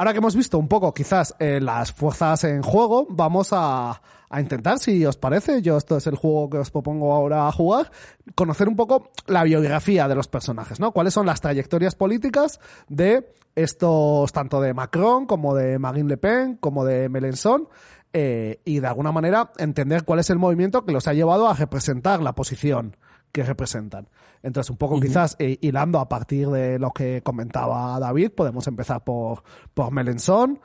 Ahora 0.02 0.14
que 0.14 0.18
hemos 0.18 0.36
visto 0.36 0.58
un 0.58 0.68
poco 0.68 0.96
quizás 0.96 1.36
eh, 1.38 1.60
las 1.62 1.92
fuerzas 1.92 2.44
en 2.46 2.64
juego, 2.64 3.06
vamos 3.12 3.50
a, 3.52 4.02
intentar, 4.36 4.80
si 4.80 5.06
os 5.06 5.16
parece, 5.16 5.62
yo 5.62 5.78
esto 5.78 5.96
es 5.96 6.08
el 6.08 6.16
juego 6.16 6.50
que 6.50 6.58
os 6.58 6.72
propongo 6.72 7.14
ahora 7.14 7.48
a 7.48 7.52
jugar, 7.52 7.92
conocer 8.34 8.68
un 8.68 8.76
poco 8.76 9.12
la 9.28 9.44
biografía 9.44 10.08
de 10.08 10.16
los 10.16 10.28
personajes, 10.28 10.80
¿no? 10.80 10.92
Cuáles 10.92 11.14
son 11.14 11.28
las 11.28 11.40
trayectorias 11.40 11.94
políticas 11.94 12.60
de 12.90 13.32
estos, 13.54 14.32
tanto 14.32 14.60
de 14.60 14.74
Macron 14.74 15.28
como 15.28 15.54
de 15.54 15.78
Marine 15.78 16.10
Le 16.10 16.18
Pen, 16.18 16.58
como 16.60 16.84
de 16.84 17.08
Mélenchon, 17.08 17.70
eh, 18.12 18.60
y 18.66 18.80
de 18.80 18.88
alguna 18.88 19.12
manera 19.12 19.52
entender 19.60 20.04
cuál 20.04 20.18
es 20.18 20.32
el 20.32 20.40
movimiento 20.40 20.84
que 20.84 20.94
los 20.94 21.08
ha 21.08 21.14
llevado 21.14 21.48
a 21.48 21.54
representar 21.54 22.24
la 22.24 22.34
posición 22.34 22.98
que 23.32 23.44
representan. 23.44 24.08
Entonces, 24.44 24.70
un 24.70 24.78
poco 24.78 24.96
uh 24.96 24.98
-huh. 24.98 25.02
quizás 25.04 25.36
eh, 25.40 25.58
hilando 25.62 26.00
a 26.00 26.08
partir 26.10 26.50
de 26.50 26.80
lo 26.80 26.92
que 26.92 27.22
comentaba 27.22 28.00
David, 28.00 28.32
podemos 28.32 28.68
empezar 28.68 29.04
por, 29.04 29.44
por 29.74 29.92
Melenchon, 29.92 30.60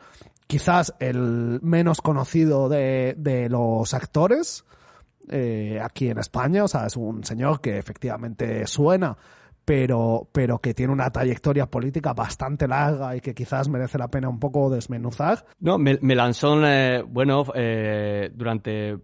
quizás 0.47 0.95
el 0.99 1.61
menos 1.63 2.01
conocido 2.01 2.69
de, 2.69 3.15
de 3.19 3.49
los 3.49 3.93
actores 3.95 4.65
eh, 5.29 5.81
aquí 5.83 6.09
en 6.09 6.19
España, 6.19 6.65
o 6.65 6.69
sea, 6.69 6.87
es 6.87 6.97
un 6.97 7.25
señor 7.25 7.61
que 7.61 7.79
efectivamente 7.79 8.67
suena, 8.67 9.17
pero, 9.65 10.29
pero 10.31 10.61
que 10.61 10.73
tiene 10.73 10.93
una 10.93 11.11
trayectoria 11.11 11.67
política 11.67 12.13
bastante 12.13 12.69
larga 12.69 13.17
y 13.17 13.21
que 13.21 13.35
quizás 13.35 13.69
merece 13.69 13.99
la 13.99 14.09
pena 14.09 14.29
un 14.29 14.39
poco 14.39 14.71
desmenuzar. 14.71 15.45
No, 15.59 15.79
Melanson, 15.79 16.65
eh, 16.65 17.03
bueno, 17.03 17.45
eh, 17.55 18.31
durante 18.33 18.97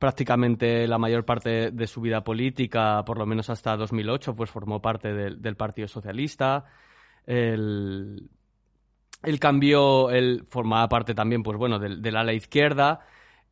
prácticamente 0.00 0.88
la 0.88 0.96
mayor 0.96 1.26
parte 1.26 1.70
de 1.70 1.86
su 1.86 2.00
vida 2.00 2.24
política, 2.24 3.04
por 3.04 3.18
lo 3.18 3.26
menos 3.26 3.50
hasta 3.50 3.76
2008, 3.76 4.34
pues 4.34 4.50
formó 4.50 4.80
parte 4.80 5.12
del, 5.12 5.56
Partido 5.56 5.88
Socialista. 5.88 6.64
El, 7.26 8.30
él 9.22 9.38
cambió, 9.38 10.08
él 10.08 10.46
formaba 10.48 10.88
parte 10.88 11.14
también, 11.14 11.42
pues 11.42 11.58
bueno, 11.58 11.78
del, 11.78 12.16
ala 12.16 12.32
izquierda 12.32 13.00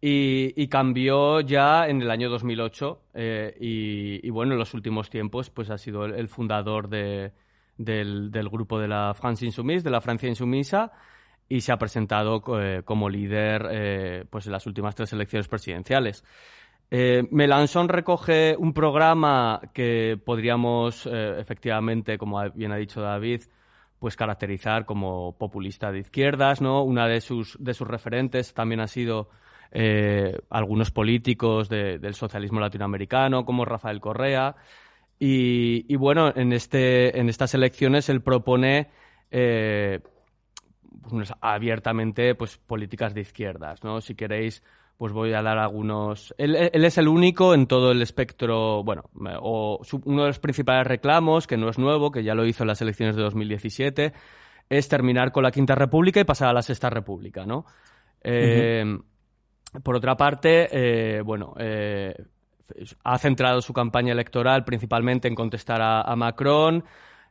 y, 0.00 0.66
cambió 0.68 1.42
ya 1.42 1.86
en 1.86 2.00
el 2.00 2.10
año 2.10 2.30
2008 2.30 3.02
eh, 3.12 3.54
y, 3.60 4.26
y, 4.26 4.30
bueno, 4.30 4.54
en 4.54 4.58
los 4.58 4.72
últimos 4.72 5.10
tiempos 5.10 5.50
pues 5.50 5.68
ha 5.68 5.76
sido 5.76 6.06
el, 6.06 6.28
fundador 6.28 6.88
de, 6.88 7.32
del, 7.76 8.30
del, 8.30 8.48
grupo 8.48 8.80
de 8.80 8.88
la 8.88 9.12
France 9.12 9.44
Insoumise, 9.44 9.84
de 9.84 9.90
la 9.90 10.00
Francia 10.00 10.30
Insumisa 10.30 10.92
y 11.48 11.60
se 11.62 11.72
ha 11.72 11.78
presentado 11.78 12.42
eh, 12.60 12.82
como 12.84 13.08
líder 13.08 13.68
eh, 13.70 14.24
pues 14.28 14.46
en 14.46 14.52
las 14.52 14.66
últimas 14.66 14.94
tres 14.94 15.12
elecciones 15.12 15.48
presidenciales. 15.48 16.24
Eh, 16.90 17.22
recoge 17.88 18.56
un 18.58 18.72
programa 18.72 19.60
que 19.72 20.18
podríamos 20.22 21.06
eh, 21.06 21.36
efectivamente, 21.38 22.18
como 22.18 22.42
bien 22.50 22.72
ha 22.72 22.76
dicho 22.76 23.00
David, 23.00 23.42
pues 23.98 24.16
caracterizar 24.16 24.84
como 24.84 25.36
populista 25.36 25.90
de 25.90 26.00
izquierdas, 26.00 26.60
¿no? 26.60 26.82
Una 26.82 27.08
de 27.08 27.20
sus, 27.20 27.56
de 27.58 27.74
sus 27.74 27.88
referentes 27.88 28.54
también 28.54 28.80
ha 28.80 28.86
sido 28.86 29.28
algunos 30.48 30.90
políticos 30.90 31.68
de, 31.68 31.98
del 31.98 32.14
socialismo 32.14 32.58
latinoamericano, 32.58 33.44
como 33.44 33.66
Rafael 33.66 34.00
Correa. 34.00 34.56
Y, 35.18 35.94
bueno, 35.96 36.32
en, 36.34 36.54
este, 36.54 37.18
en 37.18 37.28
estas 37.28 37.52
elecciones 37.52 38.08
él 38.08 38.22
propone 38.22 38.88
pues, 41.08 41.32
abiertamente 41.40 42.34
pues, 42.34 42.58
políticas 42.58 43.14
de 43.14 43.22
izquierdas, 43.22 43.82
¿no? 43.84 44.00
Si 44.00 44.14
queréis, 44.14 44.62
pues 44.96 45.12
voy 45.12 45.32
a 45.32 45.42
dar 45.42 45.58
algunos. 45.58 46.34
Él, 46.38 46.56
él, 46.56 46.84
es 46.84 46.98
el 46.98 47.08
único 47.08 47.54
en 47.54 47.66
todo 47.66 47.92
el 47.92 48.02
espectro, 48.02 48.82
bueno, 48.84 49.04
o 49.40 49.80
su, 49.82 50.00
uno 50.04 50.22
de 50.22 50.28
los 50.28 50.38
principales 50.38 50.86
reclamos, 50.86 51.46
que 51.46 51.56
no 51.56 51.68
es 51.68 51.78
nuevo, 51.78 52.10
que 52.10 52.24
ya 52.24 52.34
lo 52.34 52.46
hizo 52.46 52.64
en 52.64 52.68
las 52.68 52.82
elecciones 52.82 53.16
de 53.16 53.22
2017, 53.22 54.12
es 54.68 54.88
terminar 54.88 55.32
con 55.32 55.42
la 55.42 55.50
Quinta 55.50 55.74
República 55.74 56.20
y 56.20 56.24
pasar 56.24 56.48
a 56.48 56.52
la 56.52 56.62
Sexta 56.62 56.90
República, 56.90 57.46
¿no? 57.46 57.64
Eh, 58.22 58.84
uh 58.84 58.88
-huh. 58.88 59.04
Por 59.82 59.96
otra 59.96 60.16
parte, 60.16 60.68
eh, 60.72 61.20
bueno, 61.20 61.54
eh, 61.58 62.14
ha 63.04 63.18
centrado 63.18 63.60
su 63.60 63.72
campaña 63.72 64.12
electoral 64.12 64.64
principalmente 64.64 65.28
en 65.28 65.34
contestar 65.34 65.80
a, 65.82 66.00
a 66.00 66.16
Macron, 66.16 66.84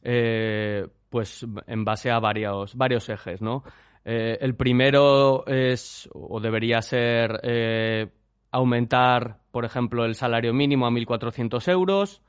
eh, 0.03 0.85
pues 1.09 1.45
en 1.67 1.85
base 1.85 2.11
a 2.11 2.19
varios, 2.19 2.75
varios 2.75 3.09
ejes, 3.09 3.41
¿no? 3.41 3.63
Eh, 4.05 4.37
el 4.39 4.55
primero 4.55 5.45
es, 5.47 6.09
o 6.13 6.39
debería 6.39 6.81
ser, 6.81 7.39
eh, 7.43 8.07
aumentar, 8.51 9.39
por 9.51 9.65
ejemplo, 9.65 10.05
el 10.05 10.15
salario 10.15 10.53
mínimo 10.53 10.87
a 10.87 10.91
1.400 10.91 11.67
euros, 11.69 12.21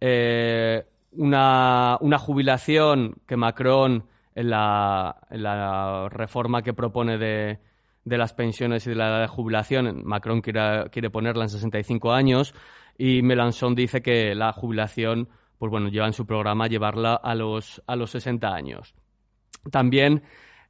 eh, 0.00 0.84
una, 1.12 1.96
una, 2.00 2.18
jubilación 2.18 3.16
que 3.26 3.36
Macron, 3.36 4.04
en 4.34 4.50
la, 4.50 6.08
reforma 6.10 6.62
que 6.62 6.74
propone 6.74 7.16
de, 7.16 7.58
de, 8.04 8.18
las 8.18 8.34
pensiones 8.34 8.86
y 8.86 8.90
de 8.90 8.96
la 8.96 9.08
edad 9.08 9.20
de 9.22 9.28
jubilación, 9.28 10.02
Macron 10.04 10.40
quiere, 10.42 10.90
quiere 10.90 11.10
ponerla 11.10 11.44
en 11.44 11.50
65 11.50 12.12
años 12.12 12.54
y 12.98 13.22
Melanchon 13.22 13.74
dice 13.74 14.02
que 14.02 14.34
la 14.34 14.52
jubilación, 14.52 15.28
pues 15.64 15.70
bueno, 15.70 15.88
lleva 15.88 16.06
en 16.06 16.12
su 16.12 16.26
programa 16.26 16.66
llevarla 16.66 17.14
a 17.14 17.34
los, 17.34 17.82
a 17.86 17.96
los 17.96 18.10
60 18.10 18.54
años. 18.54 18.94
También 19.70 20.22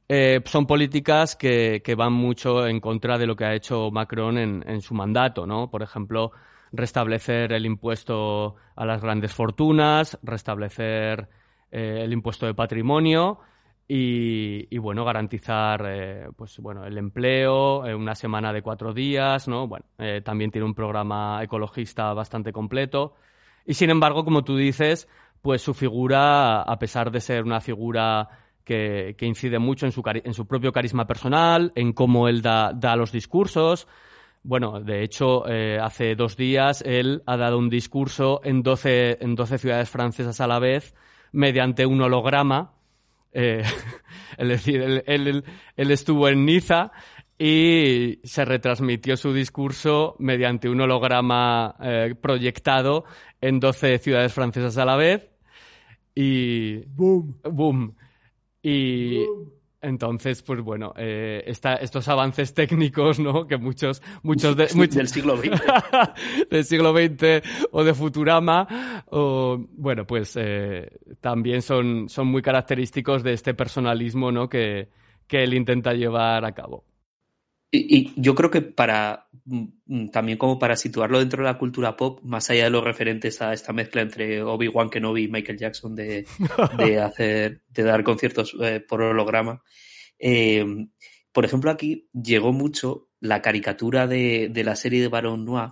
eh, 0.07 0.39
son 0.45 0.65
políticas 0.65 1.35
que, 1.35 1.81
van 1.97 2.13
mucho 2.13 2.65
en 2.65 2.79
contra 2.79 3.17
de 3.17 3.27
lo 3.27 3.35
que 3.35 3.43
ha 3.43 3.53
hecho 3.53 3.91
Macron 3.91 4.37
en, 4.37 4.79
su 4.79 4.93
mandato, 4.93 5.45
¿no? 5.45 5.69
Por 5.69 5.83
ejemplo, 5.83 6.31
restablecer 6.71 7.51
el 7.51 7.65
impuesto 7.65 8.55
a 8.73 8.85
las 8.85 9.01
grandes 9.01 9.33
fortunas, 9.33 10.17
restablecer 10.23 11.27
eh, 11.71 11.99
el 12.03 12.13
impuesto 12.13 12.45
de 12.45 12.53
patrimonio 12.53 13.39
y, 13.89 14.77
bueno, 14.77 15.03
garantizar 15.03 15.83
eh, 15.89 16.29
pues, 16.37 16.57
bueno, 16.59 16.85
el 16.85 16.97
empleo, 16.97 17.81
una 17.81 18.15
semana 18.15 18.53
de 18.53 18.61
cuatro 18.61 18.93
días, 18.93 19.49
¿no? 19.49 19.67
Bueno, 19.67 19.83
también 20.23 20.51
tiene 20.51 20.65
un 20.65 20.73
programa 20.73 21.43
ecologista 21.43 22.13
bastante 22.13 22.53
completo. 22.53 23.15
Y 23.65 23.73
sin 23.73 23.89
embargo, 23.89 24.23
como 24.23 24.43
tú 24.43 24.55
dices, 24.55 25.07
pues 25.41 25.61
su 25.61 25.73
figura, 25.73 26.61
a 26.61 26.79
pesar 26.79 27.11
de 27.11 27.21
ser 27.21 27.43
una 27.43 27.61
figura 27.61 28.29
que, 28.63 29.15
incide 29.21 29.59
mucho 29.59 29.85
en 29.85 29.91
su, 29.91 30.01
en 30.05 30.33
su, 30.33 30.47
propio 30.47 30.71
carisma 30.71 31.05
personal, 31.05 31.71
en 31.75 31.93
cómo 31.93 32.27
él 32.27 32.41
da, 32.41 32.95
los 32.95 33.11
discursos. 33.11 33.87
Bueno, 34.43 34.79
de 34.81 35.03
hecho, 35.03 35.47
eh, 35.47 35.79
hace 35.81 36.15
dos 36.15 36.35
días 36.35 36.83
él 36.85 37.23
ha 37.25 37.37
dado 37.37 37.57
un 37.57 37.69
discurso 37.69 38.41
en 38.43 38.61
12, 38.61 39.19
en 39.21 39.35
12 39.35 39.57
ciudades 39.57 39.89
francesas 39.89 40.39
a 40.41 40.47
la 40.47 40.59
vez 40.59 40.93
mediante 41.31 41.85
un 41.85 42.01
holograma. 42.01 42.73
Eh, 43.33 43.63
es 44.37 44.47
decir, 44.47 45.03
él, 45.05 45.43
estuvo 45.75 46.27
en 46.27 46.45
Niza 46.45 46.91
y 47.37 48.19
se 48.23 48.45
retransmitió 48.45 49.17
su 49.17 49.33
discurso 49.33 50.15
mediante 50.19 50.69
un 50.69 50.81
holograma 50.81 51.75
eh, 51.81 52.15
proyectado 52.19 53.05
en 53.41 53.59
12 53.59 53.97
ciudades 53.99 54.33
francesas 54.33 54.77
a 54.77 54.85
la 54.85 54.95
vez. 54.95 55.29
Y. 56.13 56.85
¡Boom! 56.87 57.39
¡Boom! 57.43 57.95
Y 58.61 59.25
entonces, 59.81 60.41
pues 60.41 60.61
bueno, 60.61 60.93
eh, 60.97 61.43
estos 61.45 62.07
avances 62.07 62.53
técnicos, 62.53 63.19
¿no? 63.19 63.45
Que 63.45 63.57
muchos, 63.57 64.01
muchos, 64.23 64.55
de, 64.57 64.65
del 64.87 65.07
siglo 65.07 65.37
XX. 65.37 65.61
del 66.49 66.65
siglo 66.65 66.91
XX 66.91 67.47
o 67.71 67.83
de 67.83 67.93
Futurama, 67.93 69.03
o, 69.11 69.63
bueno, 69.73 70.07
pues 70.07 70.35
eh, 70.37 70.89
también 71.21 71.61
son, 71.61 72.09
son 72.09 72.27
muy 72.27 72.41
característicos 72.41 73.21
de 73.21 73.33
este 73.33 73.53
personalismo, 73.53 74.31
¿no? 74.31 74.49
Que, 74.49 74.89
que 75.27 75.43
él 75.43 75.53
intenta 75.53 75.93
llevar 75.93 76.45
a 76.45 76.53
cabo. 76.53 76.83
Y, 77.75 78.13
yo 78.15 78.35
creo 78.35 78.51
que 78.51 78.61
para 78.61 79.27
mm, 79.45 80.09
también 80.09 80.37
como 80.37 80.59
para 80.59 80.75
situarlo 80.75 81.19
dentro 81.19 81.43
de 81.43 81.49
la 81.49 81.57
cultura 81.57 81.97
pop, 81.97 82.19
más 82.23 82.49
allá 82.49 82.65
de 82.65 82.69
los 82.69 82.83
referentes 82.83 83.41
a 83.41 83.53
esta 83.53 83.73
mezcla 83.73 84.01
entre 84.01 84.41
Obi-Wan 84.43 84.89
Kenobi 84.89 85.23
y 85.23 85.27
Michael 85.27 85.57
Jackson 85.57 85.95
de, 85.95 86.25
hacer, 87.03 87.63
de 87.67 87.83
dar 87.83 88.03
conciertos 88.03 88.55
eh, 88.61 88.79
por 88.79 89.01
holograma. 89.01 89.63
Eh, 90.19 90.65
por 91.31 91.45
ejemplo, 91.45 91.69
aquí 91.69 92.09
llegó 92.13 92.53
mucho 92.53 93.09
la 93.19 93.41
caricatura 93.41 94.07
de, 94.07 94.51
la 94.63 94.75
serie 94.75 95.01
de 95.01 95.09
Baron 95.09 95.43
Noir, 95.43 95.71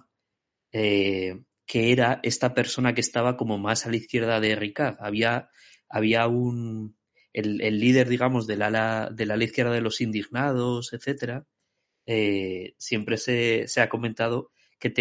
eh, 0.72 1.44
que 1.66 1.92
era 1.92 2.20
esta 2.24 2.54
persona 2.54 2.94
que 2.94 3.02
estaba 3.02 3.38
como 3.38 3.58
más 3.58 3.86
a 3.86 3.90
la 3.90 3.96
izquierda 3.96 4.42
de 4.42 4.56
Ricard. 4.56 4.98
Había, 5.00 5.50
había 5.88 6.28
un 6.28 6.98
el, 7.34 7.80
líder, 7.80 8.08
digamos, 8.10 8.46
del 8.48 8.62
ala, 8.62 9.10
del 9.12 9.32
ala 9.32 9.44
izquierda 9.44 9.72
de 9.72 9.82
los 9.82 10.02
indignados, 10.02 10.94
etcétera, 10.94 11.46
eh, 12.06 12.76
siempre 12.78 13.18
se, 13.18 13.66
ha 13.82 13.90
comentado 13.90 14.52
que, 14.80 14.94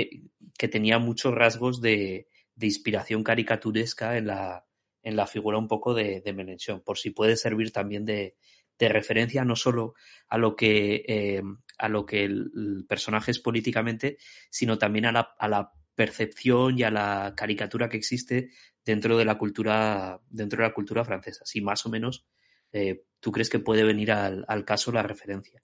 que 0.56 0.68
tenía 0.68 0.98
muchos 0.98 1.34
rasgos 1.34 1.80
de, 1.80 2.28
inspiración 2.60 3.24
caricaturesca 3.24 4.16
en 4.16 4.28
la, 4.28 4.64
en 5.02 5.16
la 5.16 5.26
figura 5.26 5.58
un 5.58 5.66
poco 5.66 5.94
de, 5.94 6.20
de 6.20 6.80
por 6.84 6.96
si 6.96 7.10
puede 7.10 7.36
servir 7.36 7.72
también 7.72 8.04
de, 8.04 8.36
referencia 8.78 9.44
no 9.44 9.54
solo 9.54 9.94
a 10.28 10.38
lo 10.38 10.56
que, 10.56 11.04
eh, 11.06 11.42
a 11.78 11.88
lo 11.88 12.04
que 12.04 12.24
el, 12.24 12.84
personaje 12.88 13.30
es 13.30 13.38
políticamente, 13.38 14.18
sino 14.50 14.76
también 14.76 15.06
a 15.06 15.12
la, 15.12 15.34
a 15.38 15.46
la 15.46 15.72
percepción 15.94 16.76
y 16.76 16.82
a 16.82 16.90
la 16.90 17.34
caricatura 17.36 17.88
que 17.88 17.96
existe 17.96 18.50
dentro 18.84 19.16
de 19.16 19.24
la 19.24 19.38
cultura, 19.38 20.20
dentro 20.28 20.62
de 20.62 20.68
la 20.68 20.74
cultura 20.74 21.04
francesa. 21.04 21.44
Si 21.44 21.60
más 21.60 21.86
o 21.86 21.90
menos 21.90 22.26
eh, 22.72 23.04
tú 23.20 23.30
crees 23.30 23.50
que 23.50 23.60
puede 23.60 23.84
venir 23.84 24.10
al, 24.10 24.44
al 24.48 24.64
caso 24.64 24.90
la 24.90 25.02
referencia. 25.02 25.60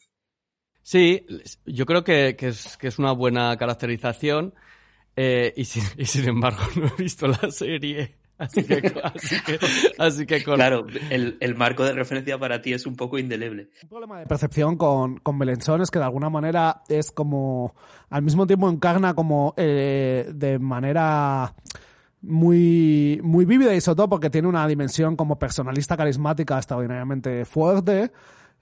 Sí, 0.89 1.27
yo 1.67 1.85
creo 1.85 2.03
que, 2.03 2.35
es, 2.41 2.79
que 2.79 2.89
es 2.89 2.99
una 2.99 3.13
buena 3.13 3.55
caracterización 3.59 4.55
eh, 5.17 5.53
y, 5.55 5.67
sin, 5.67 6.27
embargo 6.27 6.63
no 6.77 6.87
he 6.87 7.03
visto 7.03 7.27
la 7.27 7.51
serie. 7.51 8.17
Así 8.39 8.65
que, 8.65 8.95
así 9.99 10.25
que, 10.25 10.43
Claro, 10.43 10.87
el, 11.11 11.55
marco 11.57 11.85
de 11.85 11.93
referencia 11.93 12.39
para 12.39 12.63
ti 12.63 12.73
es 12.73 12.87
un 12.87 12.97
poco 12.97 13.19
indeleble. 13.19 13.69
Un 13.83 13.89
problema 13.91 14.21
de 14.21 14.25
percepción 14.25 14.79
con, 14.79 15.19
con 15.19 15.37
Melenchón 15.37 15.83
es 15.83 15.91
que 15.91 15.99
de 15.99 16.07
alguna 16.07 16.31
manera 16.31 16.81
es 16.89 17.11
como, 17.11 17.75
al 18.09 18.23
mismo 18.23 18.47
tiempo 18.47 18.71
encarna 18.71 19.13
como 19.13 19.53
eh, 19.59 20.31
de 20.35 20.59
manera 20.59 21.55
muy, 22.23 23.21
muy 23.23 23.45
vívida 23.45 23.75
y 23.75 23.83
sobre 23.83 23.97
todo 23.97 24.09
porque 24.09 24.31
tiene 24.31 24.49
una 24.49 24.67
dimensión 24.67 25.17
como 25.17 25.39
personalista 25.39 25.99
carismática 25.99 26.57
extraordinariamente 26.57 27.45
fuerte 27.45 28.11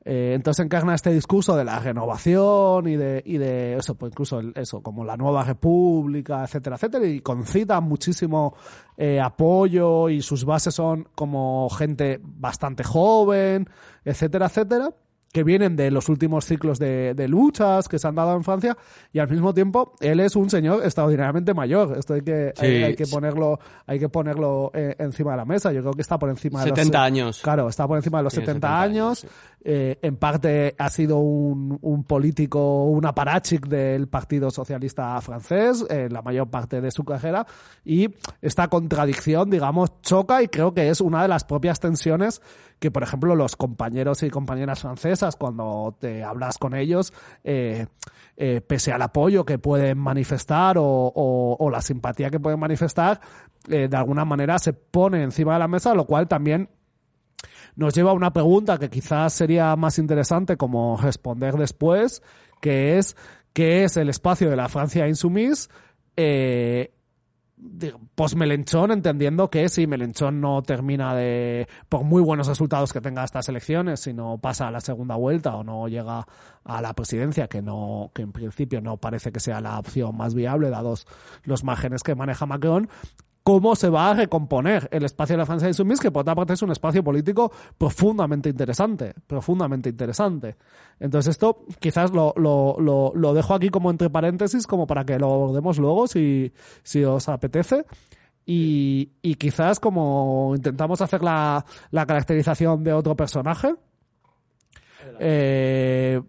eh, 0.08 0.34
entonces 0.34 0.64
encarna 0.64 0.94
este 0.94 1.12
discurso 1.12 1.56
de 1.56 1.64
la 1.64 1.80
renovación 1.80 2.86
y 2.86 2.94
de, 2.94 3.24
y 3.26 3.38
de 3.38 3.76
eso, 3.76 3.96
pues 3.96 4.12
incluso 4.12 4.40
eso, 4.54 4.80
como 4.80 5.04
la 5.04 5.16
nueva 5.16 5.42
república, 5.42 6.44
etcétera, 6.44 6.76
etcétera, 6.76 7.04
y 7.06 7.20
concita 7.22 7.80
muchísimo 7.80 8.54
eh, 8.96 9.18
apoyo 9.20 10.08
y 10.08 10.22
sus 10.22 10.44
bases 10.44 10.76
son 10.76 11.08
como 11.16 11.68
gente 11.70 12.20
bastante 12.22 12.84
joven, 12.84 13.68
etcétera, 14.04 14.46
etcétera 14.46 14.90
que 15.36 15.44
vienen 15.44 15.76
de 15.76 15.90
los 15.90 16.08
últimos 16.08 16.46
ciclos 16.46 16.78
de, 16.78 17.26
luchas 17.28 17.88
que 17.88 17.98
se 17.98 18.08
han 18.08 18.14
dado 18.14 18.34
en 18.34 18.42
Francia 18.42 18.74
y 19.12 19.18
al 19.18 19.28
mismo 19.28 19.52
tiempo 19.52 19.92
él 20.00 20.20
es 20.20 20.34
un 20.34 20.48
señor 20.48 20.82
extraordinariamente 20.82 21.52
mayor. 21.52 21.94
Esto 21.98 22.14
hay 22.14 22.22
que, 22.22 22.54
hay, 22.56 22.96
que 22.96 23.06
ponerlo, 23.06 23.58
hay 23.86 23.98
que 23.98 24.08
ponerlo 24.08 24.70
eh, 24.72 24.96
encima 24.98 25.32
de 25.32 25.36
la 25.36 25.44
mesa. 25.44 25.72
Yo 25.72 25.82
creo 25.82 25.92
que 25.92 26.00
está 26.00 26.18
por 26.18 26.30
encima 26.30 26.64
de 26.64 26.70
los 26.70 26.78
70 26.78 27.04
años. 27.04 27.40
Claro, 27.42 27.68
está 27.68 27.86
por 27.86 27.98
encima 27.98 28.16
de 28.16 28.24
los 28.24 28.32
70, 28.32 28.80
años. 28.80 29.26
Eh, 29.68 29.98
en 30.00 30.16
parte 30.16 30.76
ha 30.78 30.88
sido 30.90 31.18
un, 31.18 32.04
político, 32.06 32.84
un 32.84 33.04
aparachic 33.04 33.66
del 33.66 34.06
Partido 34.06 34.48
Socialista 34.48 35.20
francés, 35.20 35.84
en 35.90 36.12
la 36.12 36.22
mayor 36.22 36.48
parte 36.48 36.80
de 36.80 36.92
su 36.92 37.02
carrera, 37.02 37.44
y 37.84 38.14
esta 38.40 38.68
contradicción, 38.68 39.50
digamos, 39.50 40.00
choca 40.02 40.40
y 40.40 40.46
creo 40.46 40.72
que 40.72 40.88
es 40.88 41.00
una 41.00 41.22
de 41.22 41.26
las 41.26 41.42
propias 41.42 41.80
tensiones 41.80 42.40
que, 42.78 42.92
por 42.92 43.02
ejemplo, 43.02 43.34
los 43.34 43.56
compañeros 43.56 44.22
y 44.22 44.30
compañeras 44.30 44.82
francesas, 44.82 45.34
cuando 45.34 45.96
te 45.98 46.22
hablas 46.22 46.58
con 46.58 46.72
ellos, 46.72 47.12
eh, 47.42 47.86
eh, 48.36 48.60
pese 48.60 48.92
al 48.92 49.02
apoyo 49.02 49.44
que 49.44 49.58
pueden 49.58 49.98
manifestar 49.98 50.76
o, 50.78 51.68
la 51.72 51.80
simpatía 51.80 52.30
que 52.30 52.38
pueden 52.38 52.60
manifestar, 52.60 53.20
eh, 53.68 53.88
de 53.88 53.96
alguna 53.96 54.24
manera 54.24 54.60
se 54.60 54.74
pone 54.74 55.24
encima 55.24 55.54
de 55.54 55.58
la 55.58 55.66
mesa, 55.66 55.92
lo 55.92 56.04
cual 56.04 56.28
también 56.28 56.68
nos 57.76 57.94
lleva 57.94 58.10
a 58.10 58.14
una 58.14 58.32
pregunta 58.32 58.78
que 58.78 58.90
quizás 58.90 59.32
sería 59.32 59.76
más 59.76 59.98
interesante 59.98 60.56
como 60.56 60.96
responder 60.96 61.54
después, 61.54 62.22
que 62.60 62.98
es 62.98 63.16
¿qué 63.52 63.84
es 63.84 63.96
el 63.96 64.08
espacio 64.08 64.50
de 64.50 64.56
la 64.56 64.68
Francia 64.68 65.08
insumís? 65.08 65.70
Eh, 66.16 66.92
post 68.14 68.34
Melenchón, 68.34 68.90
entendiendo 68.90 69.48
que 69.48 69.68
si 69.68 69.86
Melenchón 69.86 70.40
no 70.40 70.62
termina 70.62 71.14
de, 71.14 71.66
por 71.88 72.04
muy 72.04 72.22
buenos 72.22 72.48
resultados 72.48 72.92
que 72.92 73.00
tenga 73.00 73.24
estas 73.24 73.48
elecciones, 73.48 74.00
si 74.00 74.12
no 74.12 74.38
pasa 74.38 74.68
a 74.68 74.70
la 74.70 74.80
segunda 74.80 75.16
vuelta 75.16 75.56
o 75.56 75.64
no 75.64 75.88
llega 75.88 76.26
a 76.64 76.82
la 76.82 76.92
presidencia, 76.94 77.48
que 77.48 77.62
no, 77.62 78.10
que 78.14 78.22
en 78.22 78.32
principio 78.32 78.80
no 78.82 78.98
parece 78.98 79.32
que 79.32 79.40
sea 79.40 79.60
la 79.60 79.78
opción 79.78 80.16
más 80.16 80.34
viable, 80.34 80.68
dados 80.68 81.06
los 81.44 81.64
márgenes 81.64 82.02
que 82.02 82.14
maneja 82.14 82.44
Macron, 82.44 82.90
cómo 83.46 83.76
se 83.76 83.88
va 83.88 84.10
a 84.10 84.14
recomponer 84.14 84.88
el 84.90 85.04
espacio 85.04 85.34
de 85.34 85.38
la 85.38 85.46
Francia 85.46 85.68
Insoumise, 85.68 86.02
que 86.02 86.10
por 86.10 86.22
otra 86.22 86.34
parte 86.34 86.54
es 86.54 86.62
un 86.62 86.72
espacio 86.72 87.04
político 87.04 87.52
profundamente 87.78 88.48
interesante, 88.48 89.14
profundamente 89.24 89.88
interesante. 89.88 90.56
Entonces 90.98 91.30
esto 91.30 91.64
quizás 91.78 92.10
lo, 92.10 92.34
lo, 92.36 93.12
lo, 93.14 93.34
dejo 93.34 93.54
aquí 93.54 93.68
como 93.68 93.92
entre 93.92 94.10
paréntesis, 94.10 94.66
como 94.66 94.88
para 94.88 95.04
que 95.04 95.16
lo 95.16 95.32
abordemos 95.32 95.78
luego, 95.78 96.08
si, 96.08 96.52
si 96.82 97.04
os 97.04 97.28
apetece. 97.28 97.84
Y, 98.44 99.12
y 99.22 99.36
quizás 99.36 99.78
como 99.78 100.54
intentamos 100.56 101.00
hacer 101.00 101.22
la, 101.22 101.64
la 101.92 102.04
caracterización 102.04 102.82
de 102.82 102.94
otro 102.94 103.14
personaje, 103.14 103.76
eh, 105.20 106.20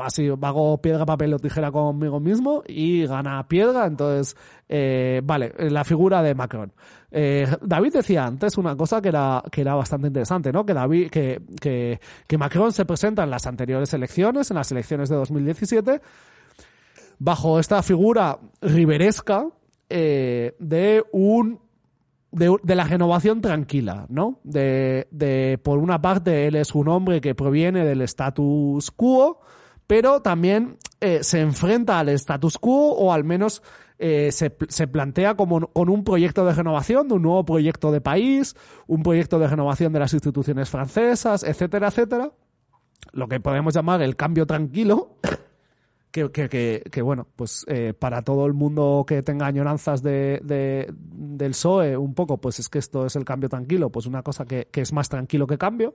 así 0.00 0.28
hago 0.28 0.78
piedra, 0.80 1.06
papel 1.06 1.34
o 1.34 1.38
tijera 1.38 1.70
conmigo 1.70 2.20
mismo 2.20 2.62
y 2.66 3.06
gana 3.06 3.46
piedra. 3.48 3.86
Entonces, 3.86 4.36
eh, 4.68 5.20
vale, 5.24 5.52
la 5.58 5.84
figura 5.84 6.22
de 6.22 6.34
Macron. 6.34 6.72
Eh, 7.10 7.46
David 7.62 7.94
decía 7.94 8.26
antes 8.26 8.58
una 8.58 8.76
cosa 8.76 9.00
que 9.00 9.08
era, 9.08 9.42
que 9.50 9.60
era 9.60 9.74
bastante 9.74 10.08
interesante, 10.08 10.52
¿no? 10.52 10.66
Que 10.66 10.74
David, 10.74 11.10
que, 11.10 11.40
que, 11.60 12.00
que 12.26 12.38
Macron 12.38 12.72
se 12.72 12.84
presenta 12.84 13.24
en 13.24 13.30
las 13.30 13.46
anteriores 13.46 13.92
elecciones, 13.94 14.50
en 14.50 14.56
las 14.56 14.70
elecciones 14.72 15.08
de 15.08 15.16
2017, 15.16 16.00
bajo 17.18 17.58
esta 17.58 17.82
figura 17.82 18.38
riveresca 18.60 19.46
eh, 19.88 20.56
de 20.58 21.04
un 21.12 21.60
de, 22.36 22.74
la 22.74 22.84
renovación 22.84 23.40
tranquila, 23.40 24.06
¿no? 24.08 24.40
De, 24.44 25.08
de, 25.10 25.58
por 25.62 25.78
una 25.78 26.02
parte, 26.02 26.46
él 26.46 26.56
es 26.56 26.74
un 26.74 26.88
hombre 26.88 27.20
que 27.20 27.34
proviene 27.34 27.84
del 27.84 28.02
status 28.02 28.90
quo, 28.90 29.40
pero 29.86 30.20
también 30.20 30.76
eh, 31.00 31.20
se 31.22 31.40
enfrenta 31.40 31.98
al 31.98 32.10
status 32.10 32.58
quo 32.58 32.92
o 32.92 33.12
al 33.12 33.24
menos 33.24 33.62
eh, 33.98 34.30
se, 34.32 34.54
se, 34.68 34.86
plantea 34.86 35.34
como 35.34 35.68
con 35.68 35.88
un 35.88 36.04
proyecto 36.04 36.44
de 36.44 36.52
renovación, 36.52 37.08
de 37.08 37.14
un 37.14 37.22
nuevo 37.22 37.44
proyecto 37.46 37.90
de 37.90 38.02
país, 38.02 38.54
un 38.86 39.02
proyecto 39.02 39.38
de 39.38 39.48
renovación 39.48 39.92
de 39.94 40.00
las 40.00 40.12
instituciones 40.12 40.68
francesas, 40.68 41.42
etcétera, 41.42 41.88
etcétera. 41.88 42.32
Lo 43.12 43.28
que 43.28 43.40
podemos 43.40 43.72
llamar 43.72 44.02
el 44.02 44.14
cambio 44.14 44.46
tranquilo, 44.46 45.16
que, 46.16 46.48
que, 46.48 46.82
que, 46.90 47.02
bueno, 47.02 47.26
pues 47.36 47.64
eh, 47.68 47.92
para 47.92 48.22
todo 48.22 48.46
el 48.46 48.54
mundo 48.54 49.04
que 49.06 49.22
tenga 49.22 49.46
añoranzas 49.46 50.02
de, 50.02 50.40
de, 50.42 50.92
del 50.92 51.50
PSOE, 51.50 51.96
un 51.96 52.14
poco, 52.14 52.38
pues 52.38 52.58
es 52.58 52.68
que 52.68 52.78
esto 52.78 53.06
es 53.06 53.16
el 53.16 53.24
cambio 53.24 53.48
tranquilo, 53.48 53.90
pues 53.90 54.06
una 54.06 54.22
cosa 54.22 54.46
que, 54.46 54.68
que 54.70 54.80
es 54.80 54.92
más 54.92 55.08
tranquilo 55.08 55.46
que 55.46 55.58
cambio, 55.58 55.94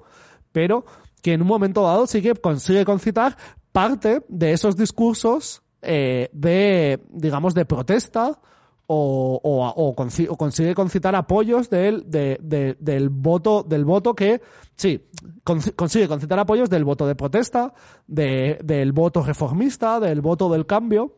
pero 0.51 0.85
que 1.21 1.33
en 1.33 1.41
un 1.41 1.47
momento 1.47 1.83
dado 1.83 2.07
sí 2.07 2.21
que 2.21 2.35
consigue 2.35 2.85
concitar 2.85 3.37
parte 3.71 4.21
de 4.27 4.53
esos 4.53 4.77
discursos 4.77 5.63
eh, 5.81 6.29
de, 6.33 7.01
digamos, 7.09 7.53
de 7.55 7.65
protesta 7.65 8.39
o, 8.93 9.95
consigue 10.37 10.75
concitar 10.75 11.15
apoyos 11.15 11.69
del, 11.69 12.05
del 12.09 13.09
voto, 13.09 13.63
del 13.63 13.85
voto 13.85 14.13
que, 14.13 14.41
sí, 14.75 15.07
consigue 15.43 16.07
concitar 16.07 16.39
apoyos 16.39 16.69
del 16.69 16.83
voto 16.83 17.07
de 17.07 17.15
protesta, 17.15 17.73
del 18.07 18.91
voto 18.91 19.23
reformista, 19.23 19.99
del 19.99 20.21
voto 20.21 20.49
del 20.49 20.65
cambio, 20.65 21.17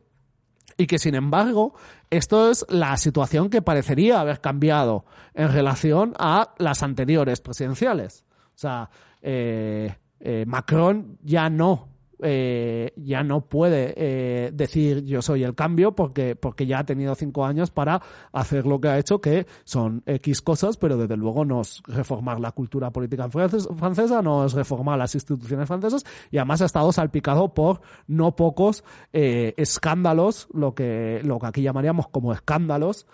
y 0.77 0.87
que 0.87 0.99
sin 0.99 1.15
embargo 1.15 1.73
esto 2.09 2.49
es 2.49 2.65
la 2.69 2.97
situación 2.97 3.49
que 3.49 3.61
parecería 3.61 4.19
haber 4.19 4.39
cambiado 4.41 5.05
en 5.33 5.51
relación 5.51 6.13
a 6.17 6.53
las 6.57 6.83
anteriores 6.83 7.41
presidenciales. 7.41 8.25
O 8.55 8.57
sea, 8.57 8.89
eh, 9.21 9.95
eh, 10.19 10.45
Macron 10.47 11.17
ya 11.23 11.49
no 11.49 11.92
eh, 12.23 12.93
ya 12.95 13.21
no 13.23 13.41
puede 13.41 13.93
eh, 13.97 14.51
decir 14.53 15.03
yo 15.03 15.21
soy 15.21 15.43
el 15.43 15.55
cambio 15.55 15.91
porque, 15.93 16.35
porque 16.35 16.65
ya 16.65 16.79
ha 16.79 16.85
tenido 16.85 17.13
cinco 17.15 17.45
años 17.45 17.69
para 17.69 18.01
hacer 18.31 18.65
lo 18.65 18.79
que 18.79 18.87
ha 18.87 18.97
hecho, 18.97 19.19
que 19.19 19.45
son 19.65 20.03
X 20.05 20.41
cosas, 20.41 20.77
pero 20.77 20.97
desde 20.97 21.17
luego 21.17 21.43
no 21.43 21.61
es 21.61 21.83
reformar 21.85 22.39
la 22.39 22.53
cultura 22.53 22.91
política 22.91 23.29
francesa, 23.29 24.21
no 24.21 24.45
es 24.45 24.53
reformar 24.53 24.97
las 24.97 25.13
instituciones 25.15 25.67
francesas 25.67 26.05
y 26.31 26.37
además 26.37 26.61
ha 26.61 26.65
estado 26.65 26.91
salpicado 26.93 27.53
por 27.53 27.81
no 28.07 28.35
pocos 28.35 28.83
eh, 29.11 29.53
escándalos, 29.57 30.47
lo 30.53 30.73
que, 30.73 31.21
lo 31.23 31.39
que 31.39 31.47
aquí 31.47 31.61
llamaríamos 31.61 32.07
como 32.07 32.31
escándalos, 32.31 33.05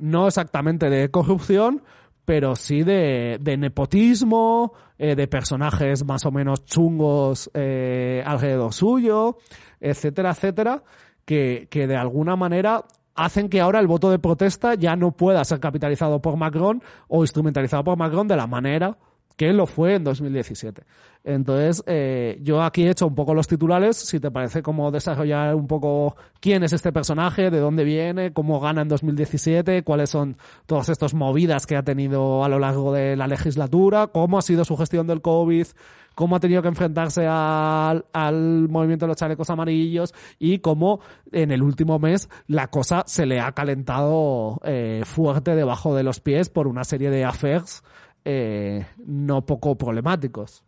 no 0.00 0.26
exactamente 0.26 0.88
de 0.88 1.10
corrupción, 1.10 1.82
pero 2.24 2.56
sí 2.56 2.82
de, 2.82 3.38
de 3.40 3.56
nepotismo, 3.56 4.72
eh, 4.98 5.16
de 5.16 5.26
personajes 5.26 6.04
más 6.04 6.24
o 6.24 6.30
menos 6.30 6.64
chungos 6.64 7.50
eh, 7.54 8.22
alrededor 8.24 8.72
suyo, 8.72 9.38
etcétera, 9.80 10.30
etcétera, 10.30 10.82
que, 11.24 11.66
que 11.70 11.86
de 11.86 11.96
alguna 11.96 12.36
manera 12.36 12.84
hacen 13.14 13.48
que 13.48 13.60
ahora 13.60 13.80
el 13.80 13.86
voto 13.86 14.10
de 14.10 14.18
protesta 14.18 14.74
ya 14.74 14.96
no 14.96 15.12
pueda 15.12 15.44
ser 15.44 15.60
capitalizado 15.60 16.20
por 16.20 16.36
Macron 16.36 16.82
o 17.08 17.22
instrumentalizado 17.22 17.84
por 17.84 17.98
Macron 17.98 18.28
de 18.28 18.36
la 18.36 18.46
manera 18.46 18.96
que 19.42 19.52
lo 19.52 19.66
fue 19.66 19.96
en 19.96 20.04
2017. 20.04 20.84
Entonces, 21.24 21.82
eh, 21.88 22.38
yo 22.42 22.62
aquí 22.62 22.84
he 22.84 22.90
hecho 22.90 23.08
un 23.08 23.16
poco 23.16 23.34
los 23.34 23.48
titulares, 23.48 23.96
si 23.96 24.20
te 24.20 24.30
parece 24.30 24.62
cómo 24.62 24.92
desarrollar 24.92 25.56
un 25.56 25.66
poco 25.66 26.14
quién 26.38 26.62
es 26.62 26.72
este 26.72 26.92
personaje, 26.92 27.50
de 27.50 27.58
dónde 27.58 27.82
viene, 27.82 28.32
cómo 28.32 28.60
gana 28.60 28.82
en 28.82 28.88
2017, 28.88 29.82
cuáles 29.82 30.10
son 30.10 30.36
todas 30.66 30.90
estas 30.90 31.12
movidas 31.12 31.66
que 31.66 31.74
ha 31.74 31.82
tenido 31.82 32.44
a 32.44 32.48
lo 32.48 32.60
largo 32.60 32.92
de 32.92 33.16
la 33.16 33.26
legislatura, 33.26 34.06
cómo 34.06 34.38
ha 34.38 34.42
sido 34.42 34.64
su 34.64 34.76
gestión 34.76 35.08
del 35.08 35.22
COVID, 35.22 35.66
cómo 36.14 36.36
ha 36.36 36.40
tenido 36.40 36.62
que 36.62 36.68
enfrentarse 36.68 37.26
al, 37.26 38.04
al 38.12 38.68
movimiento 38.68 39.06
de 39.06 39.08
los 39.08 39.16
chalecos 39.16 39.50
amarillos 39.50 40.14
y 40.38 40.60
cómo 40.60 41.00
en 41.32 41.50
el 41.50 41.64
último 41.64 41.98
mes 41.98 42.28
la 42.46 42.68
cosa 42.68 43.02
se 43.08 43.26
le 43.26 43.40
ha 43.40 43.50
calentado 43.50 44.60
eh, 44.62 45.02
fuerte 45.04 45.56
debajo 45.56 45.96
de 45.96 46.04
los 46.04 46.20
pies 46.20 46.48
por 46.48 46.68
una 46.68 46.84
serie 46.84 47.10
de 47.10 47.24
affairs 47.24 47.82
eh, 48.24 48.86
no 49.04 49.44
poco 49.44 49.76
problemáticos. 49.76 50.64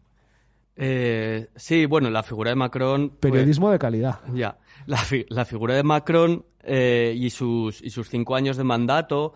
Eh, 0.77 1.49
sí, 1.55 1.87
bueno, 1.87 2.11
la 2.11 2.23
figura 2.23 2.51
de 2.51 2.57
Macron... 2.57 3.11
Pues, 3.21 3.33
Periodismo 3.33 3.71
de 3.71 3.79
calidad. 3.79 4.21
Ya, 4.33 4.59
la, 4.87 4.99
la, 5.29 5.45
figura 5.45 5.75
de 5.75 5.83
Macron 5.83 6.45
eh, 6.63 7.15
y, 7.17 7.31
sus, 7.31 7.81
y 7.83 7.91
sus 7.91 8.09
cinco 8.09 8.35
años 8.35 8.57
de 8.57 8.65
mandato, 8.65 9.35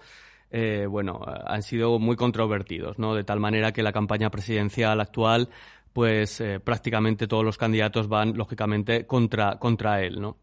eh, 0.51 0.87
bueno, 0.89 1.21
han 1.25 1.63
sido 1.63 1.99
muy 1.99 2.17
controvertidos, 2.17 2.99
¿no? 2.99 3.15
De 3.15 3.25
tal 3.25 3.39
manera 3.39 3.73
que 3.73 3.83
la 3.83 3.93
campaña 3.93 4.31
presidencial 4.31 5.01
actual, 5.01 5.49
pues 5.93 6.43
prácticamente 6.65 7.27
todos 7.27 7.45
los 7.45 7.57
candidatos 7.57 8.09
van, 8.09 8.37
lógicamente, 8.37 9.07
contra, 9.07 9.59
contra 9.59 10.03
él, 10.03 10.21
¿no? 10.21 10.37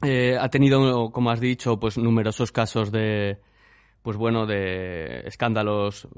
Ha 0.00 0.48
tenido, 0.48 1.10
como 1.10 1.30
has 1.30 1.40
dicho, 1.40 1.78
pues 1.80 1.98
numerosos 1.98 2.52
casos 2.52 2.92
de, 2.92 3.40
pues 4.02 4.16
bueno, 4.16 4.46
de 4.46 5.20
escándalos, 5.26 6.08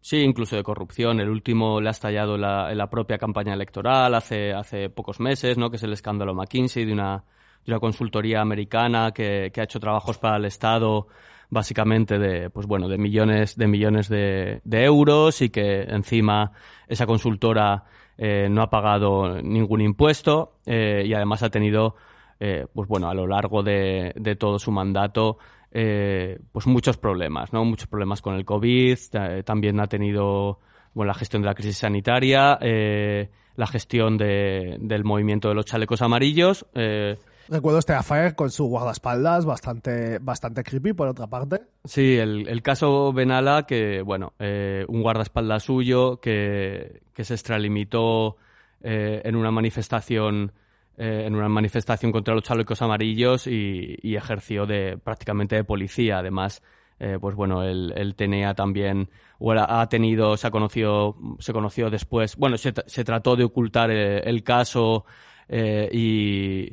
sí, 0.00 0.18
incluso 0.18 0.56
de 0.56 0.62
corrupción. 0.62 1.20
El 1.20 1.28
último 1.28 1.80
le 1.80 1.88
ha 1.88 1.90
estallado 1.90 2.36
la, 2.38 2.70
en 2.70 2.78
la 2.78 2.88
propia 2.88 3.18
campaña 3.18 3.54
electoral 3.54 4.14
hace, 4.14 4.52
hace 4.52 4.88
pocos 4.88 5.20
meses, 5.20 5.58
¿no? 5.58 5.70
Que 5.70 5.76
es 5.76 5.82
el 5.82 5.92
escándalo 5.92 6.34
McKinsey 6.34 6.84
de 6.84 6.92
una, 6.92 7.24
de 7.64 7.72
una 7.72 7.80
consultoría 7.80 8.40
americana 8.40 9.12
que, 9.12 9.50
que 9.52 9.60
ha 9.60 9.64
hecho 9.64 9.80
trabajos 9.80 10.18
para 10.18 10.36
el 10.36 10.44
Estado 10.44 11.08
básicamente 11.50 12.18
de 12.18 12.50
pues 12.50 12.66
bueno 12.66 12.88
de 12.88 12.98
millones 12.98 13.56
de 13.56 13.66
millones 13.66 14.08
de, 14.08 14.60
de 14.64 14.84
euros 14.84 15.42
y 15.42 15.50
que 15.50 15.82
encima 15.82 16.52
esa 16.88 17.06
consultora 17.06 17.84
eh, 18.18 18.48
no 18.50 18.62
ha 18.62 18.70
pagado 18.70 19.40
ningún 19.42 19.80
impuesto 19.80 20.58
eh, 20.66 21.04
y 21.06 21.14
además 21.14 21.42
ha 21.42 21.50
tenido 21.50 21.96
eh, 22.40 22.66
pues 22.72 22.88
bueno 22.88 23.08
a 23.08 23.14
lo 23.14 23.26
largo 23.26 23.62
de, 23.62 24.12
de 24.16 24.36
todo 24.36 24.58
su 24.58 24.72
mandato 24.72 25.38
eh, 25.78 26.38
pues 26.52 26.66
muchos 26.66 26.96
problemas, 26.96 27.52
¿no? 27.52 27.62
Muchos 27.66 27.86
problemas 27.86 28.22
con 28.22 28.34
el 28.34 28.46
COVID, 28.46 28.96
también 29.44 29.78
ha 29.78 29.86
tenido 29.86 30.58
bueno, 30.94 31.08
la 31.08 31.14
gestión 31.14 31.42
de 31.42 31.46
la 31.46 31.54
crisis 31.54 31.76
sanitaria, 31.76 32.58
eh, 32.62 33.28
la 33.56 33.66
gestión 33.66 34.16
de, 34.16 34.78
del 34.80 35.04
movimiento 35.04 35.50
de 35.50 35.54
los 35.54 35.66
chalecos 35.66 36.00
amarillos. 36.00 36.64
Eh, 36.74 37.18
Recuerdo 37.48 37.78
este 37.78 37.92
affair 37.92 38.34
con 38.34 38.50
su 38.50 38.64
guardaespaldas 38.64 39.44
bastante, 39.44 40.18
bastante 40.18 40.64
creepy, 40.64 40.94
por 40.94 41.08
otra 41.08 41.26
parte. 41.26 41.60
Sí, 41.84 42.16
el, 42.16 42.48
el 42.48 42.62
caso 42.62 43.12
Benala, 43.12 43.66
que, 43.66 44.00
bueno, 44.00 44.32
eh, 44.38 44.86
un 44.88 45.02
guardaespaldas 45.02 45.62
suyo 45.62 46.20
que, 46.22 47.02
que 47.12 47.24
se 47.24 47.34
extralimitó 47.34 48.38
eh, 48.82 49.20
en 49.24 49.36
una 49.36 49.50
manifestación 49.50 50.52
eh, 50.98 51.24
en 51.26 51.34
una 51.34 51.48
manifestación 51.48 52.10
contra 52.10 52.34
los 52.34 52.42
chalecos 52.42 52.80
amarillos 52.80 53.46
y, 53.46 54.16
ejerció 54.16 54.64
de 54.64 54.96
prácticamente 54.96 55.56
de 55.56 55.64
policía. 55.64 56.18
Además, 56.18 56.62
eh, 56.98 57.18
pues 57.20 57.34
bueno, 57.34 57.62
el 57.62 58.14
TNA 58.16 58.54
también 58.54 59.10
ha 59.58 59.86
tenido, 59.90 60.38
se 60.38 60.46
ha 60.46 60.50
conocido, 60.50 61.16
se 61.38 61.52
conoció 61.52 61.90
después, 61.90 62.36
bueno, 62.36 62.56
se, 62.56 62.72
trató 62.72 63.36
de 63.36 63.44
ocultar 63.44 63.90
eh, 63.90 64.20
el, 64.20 64.42
caso 64.42 65.04
y, 65.48 66.72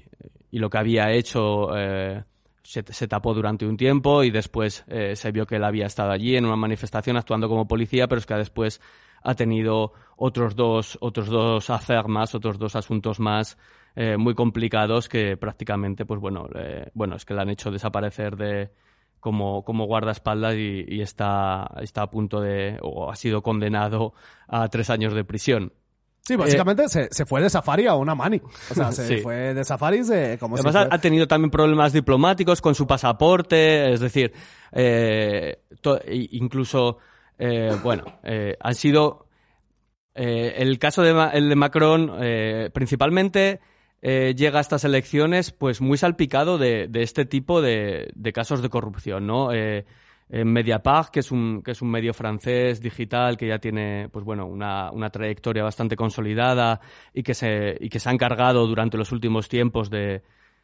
y, 0.52 0.60
lo 0.60 0.70
que 0.70 0.78
había 0.78 1.12
hecho 1.12 1.68
se, 2.64 2.84
se, 2.88 3.08
tapó 3.10 3.34
durante 3.34 3.66
un 3.66 3.76
tiempo 3.76 4.24
y 4.24 4.32
después 4.32 4.86
se 5.14 5.32
vio 5.32 5.46
que 5.46 5.58
él 5.58 5.66
había 5.66 5.88
estado 5.88 6.12
allí 6.12 6.38
en 6.38 6.46
una 6.46 6.56
manifestación 6.56 7.18
actuando 7.18 7.50
como 7.50 7.68
policía, 7.68 8.08
pero 8.08 8.20
es 8.20 8.26
que 8.26 8.36
después 8.36 8.80
ha 9.24 9.36
tenido 9.36 9.94
otros 10.16 10.56
dos, 10.56 10.98
otros 11.02 11.28
dos 11.28 11.70
hacer 11.70 12.08
más, 12.08 12.36
otros 12.36 12.58
dos 12.58 12.76
asuntos 12.76 13.20
más 13.20 13.58
eh, 13.96 14.18
muy 14.18 14.36
complicados 14.36 15.10
que 15.10 15.38
prácticamente, 15.38 16.06
pues 16.06 16.20
bueno, 16.20 16.48
eh, 16.56 16.90
bueno, 16.94 17.16
es 17.16 17.26
que 17.26 17.34
la 17.34 17.44
han 17.44 17.50
hecho 17.50 17.72
desaparecer 17.72 18.36
de 18.36 18.72
como, 19.20 19.64
como 19.64 19.86
guardaespaldas 19.86 20.56
y, 20.56 20.86
y 20.88 21.02
está, 21.02 21.72
está 21.82 22.04
a 22.04 22.10
punto 22.10 22.42
de, 22.42 22.78
o 22.82 23.10
ha 23.10 23.16
sido 23.16 23.42
condenado 23.42 24.14
a 24.48 24.68
tres 24.68 24.90
años 24.90 25.14
de 25.14 25.24
prisión. 25.24 25.74
Sí, 26.26 26.38
básicamente 26.38 26.88
se, 26.88 27.10
se, 27.12 27.26
fue 27.26 27.42
de 27.42 27.50
safari 27.50 27.86
a 27.86 27.96
una 27.96 28.16
mani. 28.16 28.42
O 28.72 28.74
sea, 28.74 28.94
se 28.94 29.18
fue 29.22 29.54
de 29.54 29.64
safari 29.66 30.06
se, 30.06 30.38
como 30.40 30.56
Además, 30.56 30.74
si 30.74 30.96
ha 30.96 30.98
tenido 31.00 31.28
también 31.28 31.52
problemas 31.52 31.92
diplomáticos 31.92 32.62
con 32.62 32.76
su 32.76 32.88
pasaporte, 32.88 33.92
es 33.92 34.00
decir, 34.00 34.32
eh, 34.72 35.64
incluso, 36.32 37.00
eh, 37.38 37.78
bueno, 37.84 38.06
eh, 38.24 38.56
han 38.60 38.76
sido. 38.76 39.28
Eh, 40.16 40.54
el 40.58 40.78
caso 40.80 41.02
de, 41.02 41.30
el 41.34 41.50
de 41.50 41.56
Macron, 41.56 42.12
principalmente 42.72 43.60
eh, 44.06 44.36
llega 44.36 44.58
a 44.58 44.62
estas 44.62 44.84
elecciones 44.84 45.52
pues 45.52 45.80
muy 45.80 45.98
salpicado 45.98 46.58
de, 46.58 46.90
de 46.90 47.04
este 47.04 47.24
tipo 47.24 47.62
de, 47.62 48.12
de, 48.14 48.34
casos 48.34 48.62
de 48.62 48.68
corrupción, 48.68 49.26
¿no? 49.26 49.54
Eh, 49.54 49.86
Mediapart, 50.30 51.10
que 51.10 51.20
es 51.20 51.32
un 51.32 51.62
que 51.62 51.72
es 51.72 51.82
un 51.82 51.92
medio 51.92 52.14
francés 52.14 52.82
digital 52.82 53.38
que 53.38 53.48
ya 53.48 53.60
tiene 53.60 54.10
pues 54.12 54.26
bueno 54.26 54.46
una, 54.46 54.92
una 54.92 55.10
trayectoria 55.10 55.64
bastante 55.64 55.96
consolidada 55.96 56.82
y 57.14 57.24
que 57.24 57.34
se 57.34 57.78
y 57.80 57.90
que 57.90 58.00
se 58.00 58.10
ha 58.10 58.12
encargado 58.14 58.66
durante 58.66 58.98
los 58.98 59.12
últimos 59.12 59.48
tiempos 59.48 59.90
de 59.90 60.24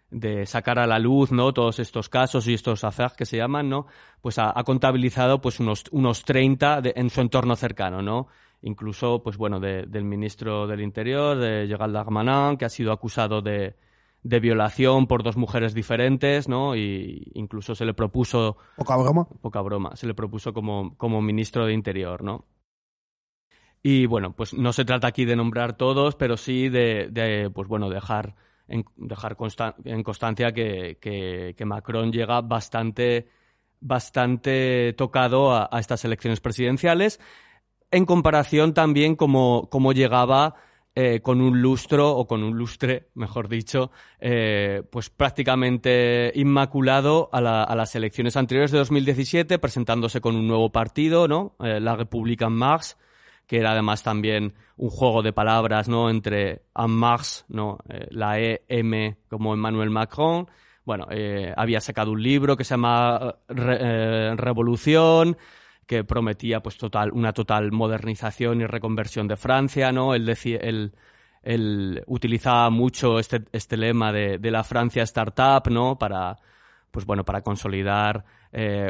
de 0.09 0.45
sacar 0.47 0.79
a 0.79 0.87
la 0.87 0.97
luz 0.97 1.31
no 1.31 1.53
todos 1.53 1.79
estos 1.79 2.09
casos 2.09 2.47
y 2.47 2.55
estos 2.55 2.83
affaires 2.83 3.15
que 3.15 3.25
se 3.25 3.37
llaman 3.37 3.69
no 3.69 3.85
pues 4.21 4.39
ha, 4.39 4.53
contabilizado 4.63 5.39
pues 5.39 5.59
unos 5.59 5.83
unos 5.91 6.23
30 6.23 6.81
en 6.95 7.09
su 7.11 7.21
entorno 7.21 7.55
cercano 7.55 8.01
no 8.01 8.27
incluso 8.61 9.21
pues 9.23 9.37
bueno 9.37 9.59
del 9.59 10.03
ministro 10.03 10.67
del 10.67 10.81
interior 10.81 11.37
de 11.37 11.67
Gerald 11.67 11.93
Darmanin 11.93 12.57
que 12.57 12.65
ha 12.65 12.69
sido 12.69 12.91
acusado 12.91 13.41
de, 13.41 13.75
de 14.23 14.39
violación 14.39 15.07
por 15.07 15.23
dos 15.23 15.37
mujeres 15.37 15.73
diferentes 15.73 16.47
no 16.47 16.75
y 16.75 17.31
incluso 17.35 17.75
se 17.75 17.85
le 17.85 17.93
propuso 17.93 18.57
poca 18.75 18.97
broma 18.97 19.27
poca 19.41 19.61
broma. 19.61 19.95
Se 19.95 20.07
le 20.07 20.13
propuso 20.13 20.53
como 20.53 20.95
como 20.97 21.21
ministro 21.21 21.65
de 21.65 21.73
interior 21.73 22.23
no 22.23 22.45
y 23.81 24.05
bueno 24.05 24.35
pues 24.35 24.53
no 24.53 24.73
se 24.73 24.85
trata 24.85 25.07
aquí 25.07 25.25
de 25.25 25.35
nombrar 25.35 25.77
todos 25.77 26.15
pero 26.15 26.35
sí 26.35 26.69
de, 26.69 27.07
de 27.11 27.49
pues 27.49 27.67
bueno 27.67 27.89
dejar 27.89 28.35
en 28.69 28.85
dejar 28.95 29.35
en 29.83 30.03
constancia 30.03 30.53
que, 30.53 30.97
que, 31.01 31.65
Macron 31.65 32.11
llega 32.11 32.41
bastante, 32.41 33.27
bastante 33.81 34.93
tocado 34.93 35.53
a, 35.53 35.67
estas 35.79 36.05
elecciones 36.05 36.39
presidenciales, 36.39 37.19
en 37.91 38.05
comparación 38.05 38.73
también 38.73 39.15
como, 39.15 39.69
como 39.69 39.93
llegaba 39.93 40.55
eh, 40.95 41.21
con 41.21 41.39
un 41.39 41.61
lustro, 41.61 42.17
o 42.17 42.27
con 42.27 42.43
un 42.43 42.57
lustre, 42.57 43.09
mejor 43.13 43.47
dicho, 43.47 43.91
eh, 44.19 44.83
pues 44.91 45.09
prácticamente 45.09 46.31
inmaculado 46.35 47.29
a, 47.31 47.39
las 47.41 47.95
elecciones 47.95 48.35
anteriores 48.35 48.71
de 48.71 48.79
2017, 48.79 49.59
presentándose 49.59 50.19
con 50.19 50.35
un 50.35 50.47
nuevo 50.47 50.71
partido, 50.71 51.27
¿no? 51.27 51.55
Eh, 51.59 51.79
la 51.79 51.95
Republican 51.95 52.53
Mars, 52.53 52.97
que 53.47 53.59
era 53.59 53.71
además 53.71 54.03
también 54.03 54.55
un 54.77 54.89
juego 54.89 55.21
de 55.21 55.31
palabras, 55.31 55.87
¿no? 55.87 56.09
Entre 56.09 56.63
en 56.75 56.91
Mars, 56.91 57.45
¿no? 57.47 57.77
Eh, 57.87 58.07
la 58.09 58.39
E-M 58.39 59.15
como 59.29 59.53
Emmanuel 59.53 59.91
Macron. 59.91 60.49
Bueno, 60.83 61.07
había 61.55 61.81
sacado 61.81 62.11
un 62.11 62.23
libro 62.23 62.57
que 62.57 62.63
se 62.63 62.71
llama 62.71 63.35
Revolución, 63.47 65.37
que 65.89 66.03
prometía 66.03 66.61
pues 66.61 66.77
total, 66.77 67.11
una 67.11 67.33
total 67.33 67.71
modernización 67.71 68.61
y 68.61 68.67
reconversión 68.67 69.27
de 69.27 69.37
Francia, 69.37 69.91
¿no? 69.91 70.13
Él 70.13 70.23
decía, 70.23 70.59
él, 70.61 70.93
utilizaba 72.05 72.69
mucho 72.69 73.17
este, 73.17 73.41
este 73.53 73.75
lema 73.75 74.11
de, 74.11 74.51
la 74.51 74.63
Francia 74.63 75.01
Startup, 75.01 75.67
¿no? 75.71 75.97
Para, 75.97 76.37
pues 76.91 77.05
bueno, 77.05 77.25
para 77.25 77.41
consolidar 77.41 78.23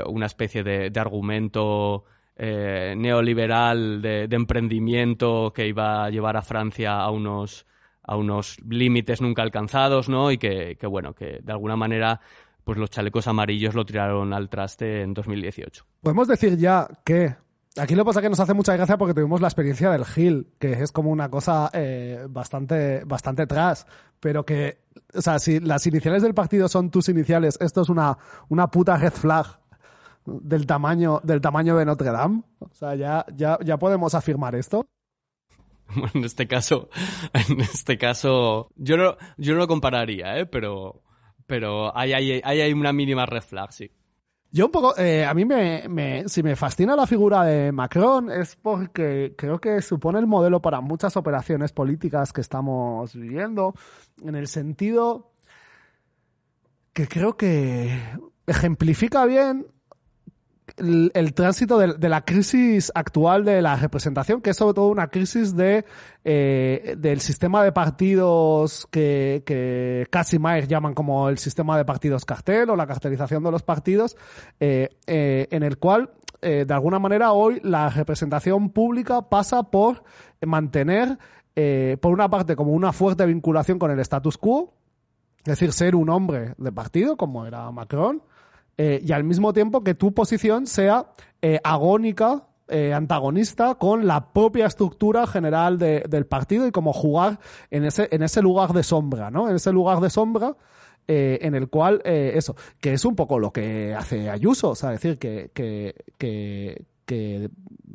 una 0.08 0.26
especie 0.26 0.62
de, 0.62 0.90
de 0.90 1.00
argumento 1.00 2.04
eh, 2.42 2.94
neoliberal 2.96 4.02
de, 4.02 4.24
emprendimiento 4.32 5.52
que 5.54 5.68
iba 5.68 6.06
a 6.06 6.10
llevar 6.10 6.38
a 6.38 6.42
Francia 6.42 6.98
a 6.98 7.12
unos, 7.12 7.66
a 8.02 8.16
unos 8.16 8.58
límites 8.66 9.20
nunca 9.20 9.42
alcanzados, 9.42 10.08
¿no? 10.08 10.32
Y 10.32 10.38
que, 10.38 10.78
bueno, 10.90 11.14
que 11.14 11.40
de 11.44 11.52
alguna 11.52 11.76
manera 11.76 12.22
pues 12.70 12.78
los 12.78 12.92
chalecos 12.92 13.28
amarillos 13.28 13.74
lo 13.74 13.84
tiraron 13.84 14.32
al 14.32 14.48
traste 14.48 15.02
en 15.02 15.16
2018. 15.16 15.84
Podemos 16.02 16.28
decir 16.28 16.56
ya 16.56 16.88
que 17.04 17.36
Aquí 17.78 17.96
lo 17.96 18.04
que 18.04 18.08
pasa 18.08 18.20
es 18.20 18.24
que 18.24 18.30
nos 18.30 18.40
hace 18.40 18.54
mucha 18.54 18.76
gracia 18.76 18.96
porque 18.96 19.16
tuvimos 19.16 19.42
la 19.42 19.48
experiencia 19.48 19.90
del 19.90 20.06
Gil, 20.06 20.52
que 20.60 20.74
es 20.74 20.92
como 20.92 21.10
una 21.10 21.30
cosa 21.30 21.72
eh, 21.74 22.28
bastante, 22.30 23.04
bastante 23.06 23.48
tras, 23.48 23.88
pero 24.20 24.46
que, 24.46 24.84
o 25.16 25.22
sea, 25.22 25.40
si 25.40 25.60
las 25.60 25.88
iniciales 25.88 26.22
del 26.22 26.36
partido 26.36 26.68
son 26.68 26.92
tus 26.92 27.10
iniciales, 27.10 27.58
esto 27.60 27.82
es 27.82 27.90
una, 27.90 28.16
una 28.50 28.68
puta 28.68 28.98
red 28.98 29.14
flag 29.14 29.48
del 30.26 30.68
tamaño, 30.68 31.22
del 31.24 31.42
tamaño 31.42 31.76
de 31.76 31.86
Notre 31.86 32.12
Dame. 32.12 32.44
O 32.60 32.70
sea, 32.72 32.94
ya, 32.94 33.26
ya, 33.36 33.58
ya 33.66 33.78
podemos 33.78 34.14
afirmar 34.14 34.54
esto. 34.54 34.86
Bueno, 35.96 36.12
en 36.14 36.24
este 36.24 36.48
caso, 36.48 36.90
en 37.34 37.62
este 37.62 37.98
caso, 37.98 38.70
yo 38.76 38.96
no, 38.96 39.18
yo 39.38 39.54
no 39.54 39.60
lo 39.60 39.68
compararía, 39.68 40.38
¿eh? 40.38 40.46
pero, 40.46 41.02
pero 41.50 41.98
hay, 41.98 42.14
hay, 42.14 42.42
hay, 42.44 42.74
una 42.74 42.94
mínima 42.94 43.26
red 43.26 43.42
flag, 43.42 43.74
sí. 43.74 43.92
Yo 44.52 44.68
un 44.68 44.72
poco, 44.72 44.98
eh, 44.98 45.26
a 45.26 45.34
mí 45.34 45.46
me, 45.46 45.88
me, 45.90 46.30
si 46.30 46.44
me 46.44 46.56
fascina 46.56 46.96
la 46.96 47.08
figura 47.08 47.44
de 47.44 47.72
Macron 47.72 48.32
es 48.32 48.56
porque 48.56 49.34
creo 49.36 49.60
que 49.60 49.82
supone 49.82 50.20
el 50.20 50.28
modelo 50.28 50.62
para 50.62 50.80
muchas 50.80 51.18
operaciones 51.18 51.72
políticas 51.72 52.32
que 52.32 52.42
estamos 52.42 53.14
viviendo, 53.16 53.74
en 54.24 54.36
el 54.36 54.48
sentido 54.48 55.34
que 56.94 57.08
creo 57.08 57.36
que 57.36 58.00
ejemplifica 58.46 59.26
bien 59.26 59.66
el, 60.78 61.34
tránsito 61.34 61.78
de, 61.78 62.10
la 62.10 62.22
crisis 62.22 62.92
actual 62.94 63.46
de 63.46 63.62
la 63.62 63.76
representación, 63.76 64.42
que 64.42 64.52
es 64.52 64.58
sobre 64.58 64.74
todo 64.74 64.88
una 64.88 65.08
crisis 65.08 65.56
de 65.56 65.86
eh, 66.24 66.96
del 66.98 67.22
sistema 67.22 67.64
de 67.64 67.72
partidos 67.72 68.88
que, 68.92 69.44
que 69.46 70.40
Mayer 70.40 70.68
llaman 70.68 70.94
como 70.94 71.30
el 71.30 71.38
sistema 71.38 71.78
de 71.78 71.86
partidos 71.86 72.26
cartel 72.26 72.70
o 72.70 72.76
la 72.76 72.88
cartelización 72.88 73.44
de 73.44 73.52
los 73.52 73.64
partidos, 73.64 74.18
eh, 74.60 74.90
eh, 75.08 75.48
en 75.52 75.64
el 75.64 75.78
cual 75.78 76.12
de 76.42 76.74
alguna 76.74 77.00
manera 77.00 77.34
hoy 77.34 77.60
la 77.66 77.90
representación 77.90 78.70
pública 78.70 79.24
pasa 79.24 79.64
por 79.64 80.04
mantener, 80.42 81.18
por 82.00 82.14
una 82.14 82.30
parte, 82.30 82.56
como 82.56 82.72
una 82.72 82.94
fuerte 82.94 83.26
vinculación 83.26 83.78
con 83.78 83.92
el 83.92 84.00
status 84.00 84.38
quo, 84.38 84.74
es 85.40 85.44
decir, 85.44 85.74
ser 85.74 85.98
un 85.98 86.10
hombre 86.10 86.54
de 86.58 86.72
partido, 86.72 87.18
como 87.18 87.46
era 87.46 87.70
Macron, 87.72 88.24
eh, 88.82 89.02
y 89.06 89.12
al 89.12 89.26
mismo 89.26 89.52
tiempo 89.52 89.84
que 89.84 89.94
tu 89.94 90.14
posición 90.14 90.66
sea 90.66 91.08
eh, 91.42 91.60
agónica, 91.66 92.46
eh, 92.70 92.94
antagonista 92.94 93.76
con 93.76 94.08
la 94.08 94.32
propia 94.32 94.68
estructura 94.68 95.28
general 95.28 95.78
del 95.78 96.26
partido 96.26 96.66
y 96.66 96.72
como 96.72 96.94
jugar 96.94 97.40
en 97.72 97.84
ese, 97.84 98.08
en 98.10 98.24
ese 98.24 98.42
lugar 98.42 98.72
de 98.72 98.84
sombra, 98.84 99.30
¿no? 99.32 99.50
En 99.50 99.58
ese 99.58 99.74
lugar 99.74 100.00
de 100.00 100.10
sombra 100.10 100.56
en 101.08 101.56
el 101.56 101.70
cual, 101.70 102.02
eso, 102.06 102.56
que 102.80 102.94
es 102.94 103.04
un 103.04 103.16
poco 103.16 103.40
lo 103.40 103.52
que 103.52 103.96
hace 103.96 104.30
Ayuso, 104.30 104.70
o 104.70 104.76
sea, 104.76 104.92
decir, 104.92 105.18
que, 105.18 105.50
que, 105.56 105.96
que, 106.20 106.86
que 107.06 107.50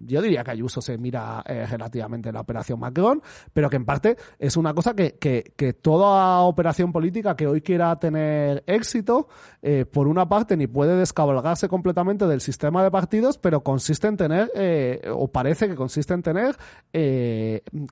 yo 0.06 0.22
diría 0.22 0.44
que 0.44 0.50
Ayuso 0.50 0.80
se 0.80 0.98
mira 0.98 1.42
eh, 1.46 1.66
relativamente 1.66 2.32
la 2.32 2.40
operación 2.40 2.78
Macron, 2.80 3.22
pero 3.52 3.70
que 3.70 3.76
en 3.76 3.84
parte 3.84 4.16
es 4.38 4.56
una 4.56 4.74
cosa 4.74 4.94
que, 4.94 5.14
que, 5.18 5.72
toda 5.72 6.40
operación 6.42 6.92
política 6.92 7.36
que 7.36 7.46
hoy 7.46 7.60
quiera 7.60 7.98
tener 7.98 8.62
éxito, 8.66 9.28
eh, 9.62 9.84
por 9.84 10.06
una 10.06 10.28
parte 10.28 10.56
ni 10.56 10.66
puede 10.66 10.96
descabalgarse 10.96 11.68
completamente 11.68 12.26
del 12.26 12.40
sistema 12.40 12.82
de 12.84 12.90
partidos, 12.90 13.38
pero 13.38 13.62
consiste 13.62 14.06
en 14.06 14.16
tener, 14.16 14.52
eh, 14.54 15.10
o 15.12 15.28
parece 15.28 15.68
que 15.68 15.74
consiste 15.74 16.14
en 16.14 16.22
tener 16.22 16.56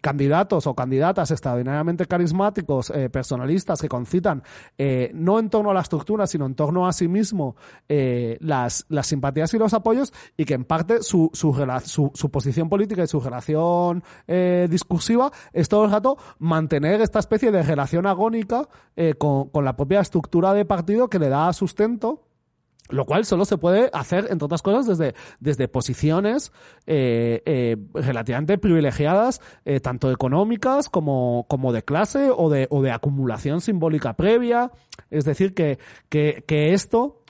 candidatos 0.01 0.67
o 0.67 0.75
candidatas 0.75 1.31
extraordinariamente 1.31 2.07
carismáticos, 2.07 2.93
personalistas, 3.11 3.81
que 3.81 3.89
concitan 3.89 4.43
no 5.15 5.39
en 5.39 5.51
torno 5.51 5.71
a 5.71 5.75
la 5.75 5.81
estructura, 5.81 6.27
sino 6.27 6.47
en 6.47 6.55
torno 6.55 6.87
a 6.87 6.93
sí 6.93 7.09
mismo 7.09 7.57
las, 7.89 8.87
las 8.89 9.07
simpatías 9.07 9.53
y 9.55 9.59
los 9.59 9.75
apoyos, 9.75 10.13
y 10.37 10.45
que 10.45 10.55
en 10.55 10.65
parte 10.65 11.03
su, 11.03 11.31
su, 11.33 11.53
su 11.85 12.02
su, 12.15 12.31
posición 12.31 12.69
política 12.69 13.05
y 13.05 13.07
su 13.07 13.21
relación 13.21 14.03
eh, 14.27 14.67
discursiva 14.71 15.31
es 15.53 15.69
todo 15.69 15.85
el 15.85 15.91
rato 15.91 16.17
mantener 16.39 17.01
esta 17.01 17.19
especie 17.19 17.51
de 17.51 17.63
relación 17.63 18.07
agónica 18.07 18.69
eh, 18.97 19.15
con, 19.15 19.51
la 19.65 19.77
propia 19.77 20.01
estructura 20.01 20.55
de 20.55 20.65
partido 20.65 21.09
que 21.09 21.19
le 21.19 21.29
da 21.29 21.53
sustento 21.53 22.27
lo 22.89 23.07
cual 23.07 23.25
solo 23.25 23.47
se 23.47 23.57
puede 23.57 23.89
hacer, 23.95 24.27
entre 24.29 24.45
otras 24.45 24.61
cosas, 24.61 24.87
desde, 24.87 25.15
desde 25.41 25.67
posiciones 25.67 26.53
eh, 26.87 27.79
relativamente 27.95 28.59
privilegiadas, 28.59 29.41
tanto 29.81 30.11
económicas 30.11 30.91
como, 30.91 31.47
como 31.49 31.73
de 31.73 31.85
clase 31.85 32.29
o 32.37 32.51
de, 32.51 32.67
o 32.69 32.83
de 32.83 32.91
acumulación 32.91 33.63
simbólica 33.63 34.15
previa. 34.15 34.73
Es 35.09 35.25
decir, 35.25 35.55
que, 35.55 35.79
que 36.11 36.75
esto 36.75 37.23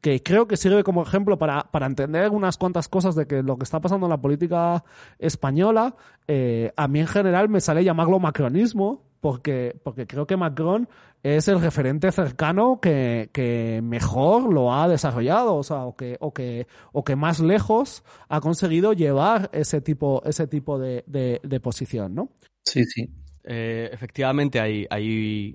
que 0.00 0.22
creo 0.22 0.46
que 0.46 0.56
sirve 0.56 0.82
como 0.82 1.02
ejemplo 1.02 1.38
para, 1.38 1.64
para 1.70 1.86
entender 1.86 2.30
unas 2.30 2.56
cuantas 2.56 2.88
cosas 2.88 3.14
de 3.14 3.26
que 3.26 3.42
lo 3.42 3.56
que 3.58 3.64
está 3.64 3.80
pasando 3.80 4.06
en 4.06 4.10
la 4.10 4.20
política 4.20 4.84
española, 5.18 5.94
eh, 6.26 6.72
a 6.76 6.88
mí 6.88 7.00
en 7.00 7.06
general 7.06 7.48
me 7.48 7.60
sale 7.60 7.84
llamarlo 7.84 8.18
macronismo, 8.18 9.04
porque, 9.20 9.78
porque 9.82 10.06
creo 10.06 10.26
que 10.26 10.36
Macron 10.36 10.88
es 11.22 11.48
el 11.48 11.60
referente 11.60 12.10
cercano 12.10 12.80
que, 12.80 13.28
que 13.32 13.80
mejor 13.82 14.52
lo 14.52 14.74
ha 14.74 14.88
desarrollado, 14.88 15.56
o 15.56 15.62
sea, 15.62 15.84
o 15.84 15.94
que, 15.94 16.16
o 16.20 16.32
que, 16.32 16.66
o 16.92 17.04
que 17.04 17.16
más 17.16 17.40
lejos 17.40 18.02
ha 18.28 18.40
conseguido 18.40 18.94
llevar 18.94 19.50
ese 19.52 19.82
tipo, 19.82 20.22
ese 20.24 20.46
tipo 20.46 20.78
de, 20.78 21.04
de, 21.06 21.60
posición, 21.60 22.14
¿no? 22.14 22.30
Sí, 22.62 22.84
sí. 22.84 23.10
Eh, 23.44 23.90
efectivamente 23.92 24.60
hay, 24.60 24.86
hay 24.88 25.54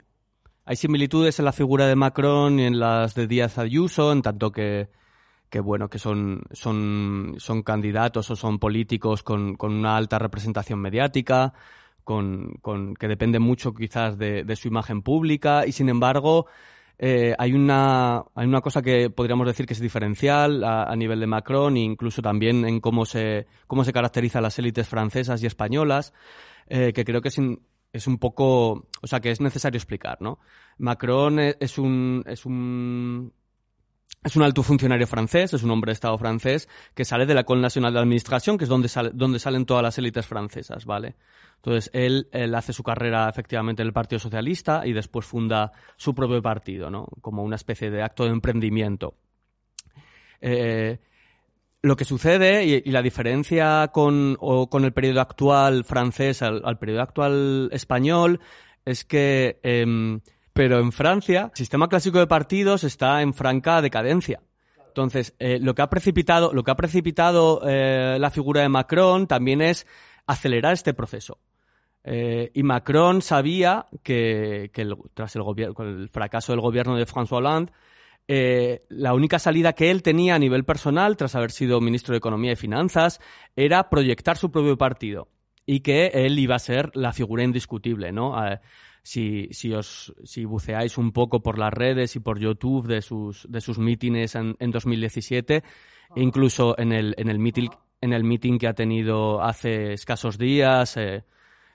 hay 0.66 0.76
similitudes 0.76 1.39
en 1.39 1.45
la 1.45 1.51
figura 1.51 1.88
de 1.88 1.95
Macron 1.95 2.59
y 2.59 2.66
en 2.66 2.80
las 2.80 3.13
de 3.13 3.28
Díaz 3.28 3.57
Ayuso, 3.59 4.11
en 4.11 4.24
tanto 4.24 4.51
que, 4.51 4.89
que 5.49 5.59
bueno, 5.59 5.89
que 5.89 5.99
son, 5.99 6.41
son, 6.51 7.36
son 7.38 7.61
candidatos 7.61 8.32
o 8.32 8.36
son 8.36 8.57
políticos 8.57 9.22
con, 9.22 9.55
con 9.55 9.74
una 9.74 9.95
alta 9.95 10.18
representación 10.18 10.80
mediática, 10.80 11.53
con, 12.03 12.55
con, 12.61 12.95
que 12.95 13.07
depende 13.07 13.39
mucho 13.39 13.74
quizás 13.74 14.18
de, 14.18 14.43
de 14.43 14.55
su 14.55 14.68
imagen 14.68 15.03
pública. 15.03 15.68
Y 15.68 15.72
sin 15.72 15.88
embargo 15.88 16.47
eh, 16.97 17.36
hay, 17.38 17.53
una, 17.53 18.24
hay 18.34 18.47
una 18.47 18.61
cosa 18.61 18.82
que 18.82 19.09
podríamos 19.09 19.45
decir 19.45 19.66
que 19.66 19.74
es 19.74 19.80
diferencial 19.80 20.63
a, 20.63 20.95
nivel 20.95 21.20
de 21.20 21.28
Macron 21.28 21.76
e 21.78 21.82
incluso 21.82 22.22
también 22.22 22.66
en 22.66 22.80
cómo 22.80 23.05
se, 23.05 23.47
cómo 23.68 23.84
se 23.84 23.93
caracterizan 23.93 24.43
las 24.43 24.57
élites 24.57 24.88
francesas 24.88 25.43
y 25.43 25.45
españolas, 25.45 26.13
eh, 26.68 26.93
que 26.93 27.03
creo 27.03 27.22
que 27.22 27.28
es 27.28 27.38
es 27.96 28.08
un 28.08 28.18
poco, 28.18 28.88
o 29.02 29.08
sea, 29.08 29.22
que 29.22 29.32
es 29.32 29.39
necesario 29.39 29.78
explicar, 29.78 30.22
¿no? 30.22 30.39
Macron 30.78 31.39
e, 31.39 31.56
es 31.60 31.78
un, 31.78 32.24
es 32.28 32.46
un 32.46 33.34
es 34.22 34.36
un 34.36 34.43
alto 34.43 34.64
funcionario 34.64 35.08
francés, 35.08 35.54
es 35.54 35.64
un 35.64 35.72
hombre 35.72 35.89
de 35.89 35.93
Estado 35.93 36.18
francés 36.18 36.68
que 36.93 37.06
sale 37.06 37.26
de 37.26 37.34
la 37.34 37.41
École 37.41 37.62
Nacional 37.62 37.93
de 37.93 38.00
Administración, 38.00 38.58
que 38.58 38.66
es 38.66 38.70
donde, 38.70 38.89
donde 39.14 39.39
salen 39.39 39.66
todas 39.66 39.84
las 39.84 39.98
élites 39.98 40.26
francesas, 40.26 40.86
¿vale? 40.86 41.16
Entonces, 41.58 41.89
él, 41.93 42.28
hace 42.54 42.74
su 42.74 42.84
carrera 42.84 43.30
efectivamente 43.30 43.82
en 43.82 43.88
el 43.88 43.93
Partido 43.93 44.20
Socialista 44.20 44.86
y 44.86 44.93
después 44.93 45.26
funda 45.26 45.72
su 45.96 46.14
propio 46.14 46.41
partido, 46.41 46.89
¿no? 46.89 47.08
Como 47.22 47.43
una 47.43 47.56
especie 47.56 47.91
de 47.91 48.02
acto 48.02 48.26
de 48.26 48.32
emprendimiento. 48.32 49.16
Eh, 50.41 51.00
lo 51.86 51.96
que 51.96 52.04
sucede 52.04 52.66
y, 52.66 52.90
la 52.90 53.04
diferencia 53.04 53.90
con, 53.94 54.38
el 54.84 54.94
periodo 54.94 55.22
actual 55.22 55.84
francés 55.84 56.42
al, 56.42 56.78
periodo 56.80 57.02
actual 57.02 57.70
español 57.72 58.40
es 58.84 59.06
que 59.06 59.60
em, 59.62 60.20
pero 60.52 60.80
en 60.80 60.92
Francia, 60.92 61.50
el 61.52 61.58
sistema 61.58 61.88
clásico 61.88 62.18
de 62.18 62.28
partidos 62.28 62.84
está 62.84 63.22
en 63.22 63.34
franca 63.34 63.82
decadencia. 63.82 64.42
Entonces, 64.88 65.36
eh, 65.38 65.60
lo 65.62 65.76
que 65.76 65.82
ha 65.82 65.90
precipitado, 65.90 66.54
lo 66.54 66.64
que 66.64 66.72
ha 66.72 66.76
precipitado 66.76 67.62
eh, 67.68 68.18
la 68.20 68.32
figura 68.32 68.62
de 68.62 68.70
Macron 68.70 69.28
también 69.28 69.62
es 69.62 69.86
acelerar 70.26 70.74
este 70.74 70.94
proceso. 70.94 71.38
Eh, 72.04 72.52
y 72.54 72.64
Macron 72.64 73.22
sabía 73.22 73.86
que, 74.02 74.72
tras 75.14 75.36
el, 75.36 75.44
el, 75.78 76.10
fracaso 76.10 76.52
del 76.54 76.62
gobierno 76.62 76.96
de 76.96 77.06
François 77.06 77.40
Hollande, 77.40 77.74
la 78.28 79.13
única 79.13 79.39
salida 79.39 79.73
que 79.73 79.91
él 79.91 80.01
tenía 80.01 80.36
a 80.36 80.39
nivel 80.39 80.65
personal, 80.65 81.17
tras 81.17 81.36
haber 81.36 81.51
sido 81.51 81.82
ministro 81.82 82.13
de 82.13 82.17
Economía 82.17 82.53
y 82.53 82.55
Finanzas, 82.55 83.19
era 83.55 83.89
proyectar 83.89 84.38
su 84.38 84.51
propio 84.51 84.78
partido 84.78 85.28
y 85.65 85.82
que 85.82 86.07
él 86.07 86.38
iba 86.39 86.55
a 86.55 86.59
ser 86.59 86.91
la 86.95 87.13
figura 87.13 87.43
indiscutible, 87.43 88.11
¿no? 88.11 88.36
si, 89.05 89.49
si, 89.51 89.71
os, 89.71 90.13
si 90.23 90.45
buceáis 90.45 90.97
un 90.97 91.11
poco 91.11 91.43
por 91.43 91.59
las 91.59 91.71
redes 91.71 92.15
y 92.15 92.19
por 92.19 92.39
YouTube 92.39 92.88
de 92.88 93.03
sus, 93.03 93.45
de 93.47 93.61
sus 93.61 93.78
mítines 93.78 94.34
en, 94.34 94.55
en 94.59 94.71
2017, 94.71 95.63
incluso 96.15 96.78
en 96.80 96.91
el, 96.91 97.13
en 97.17 97.30
el 97.30 97.38
meeting, 97.38 97.69
en 98.01 98.13
el 98.13 98.23
meeting 98.23 98.57
que 98.57 98.67
ha 98.67 98.73
tenido 98.73 99.43
hace 99.43 99.93
escasos 99.93 100.39
días, 100.39 100.97
eh, 100.97 101.23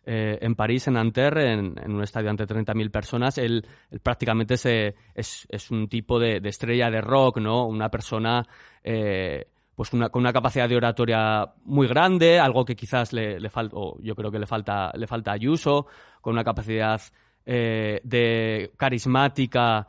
eh, 0.07 0.39
en 0.41 0.55
París, 0.55 0.89
en 0.89 0.95
Nanterre, 0.95 1.53
en, 1.53 1.93
un 1.93 2.03
estadio 2.03 2.31
ante 2.31 2.47
30.000 2.47 2.91
personas, 2.91 3.37
él, 3.37 3.67
prácticamente 4.03 4.57
se, 4.57 4.95
es, 5.15 5.47
es, 5.51 5.71
un 5.71 5.89
tipo 5.89 6.19
de, 6.19 6.41
estrella 6.45 6.91
de 6.91 7.03
rock, 7.03 7.39
¿no? 7.39 7.67
Una 7.67 7.91
persona 7.91 8.47
eh, 8.83 9.47
pues 9.75 9.93
una, 9.93 10.09
con 10.09 10.23
una 10.23 10.33
capacidad 10.33 10.69
de 10.69 10.77
oratoria 10.77 11.53
muy 11.65 11.87
grande, 11.87 12.41
algo 12.41 12.65
que 12.65 12.75
quizás 12.75 13.13
le, 13.13 13.39
le 13.39 13.51
falta, 13.51 13.77
o 13.77 13.99
yo 14.01 14.15
creo 14.15 14.31
que 14.31 14.39
le 14.39 14.47
falta, 14.47 14.91
le 14.95 15.07
falta 15.07 15.33
Ayuso, 15.33 15.87
con 16.23 16.33
una 16.33 16.45
capacidad 16.45 17.01
eh, 17.45 18.01
de 18.03 18.73
carismática 18.77 19.87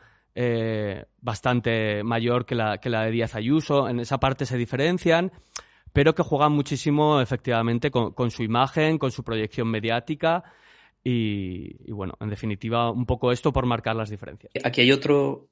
bastante 1.22 2.04
mayor 2.04 2.46
que 2.46 2.56
la, 2.56 2.78
que 2.80 2.90
la 2.90 3.04
de 3.04 3.12
Díaz 3.12 3.36
Ayuso. 3.36 3.88
En 3.88 4.00
esa 4.00 4.18
parte 4.18 4.46
se 4.46 4.58
diferencian, 4.58 5.32
pero 5.94 6.16
que 6.16 6.24
juegan 6.24 6.54
muchísimo 6.54 7.22
efectivamente 7.22 7.92
con, 7.92 8.14
con 8.14 8.32
su 8.32 8.44
imagen, 8.44 8.98
con 8.98 9.12
su 9.12 9.24
proyección 9.24 9.68
mediática. 9.68 10.44
Y, 11.04 11.78
y, 11.86 11.92
bueno, 11.92 12.14
en 12.20 12.30
definitiva, 12.30 12.92
un 12.92 13.06
poco 13.06 13.32
esto 13.32 13.52
por 13.52 13.66
marcar 13.66 13.96
las 13.96 14.10
diferencias. 14.10 14.52
Aquí 14.64 14.82
hay 14.82 14.92
otro, 14.92 15.50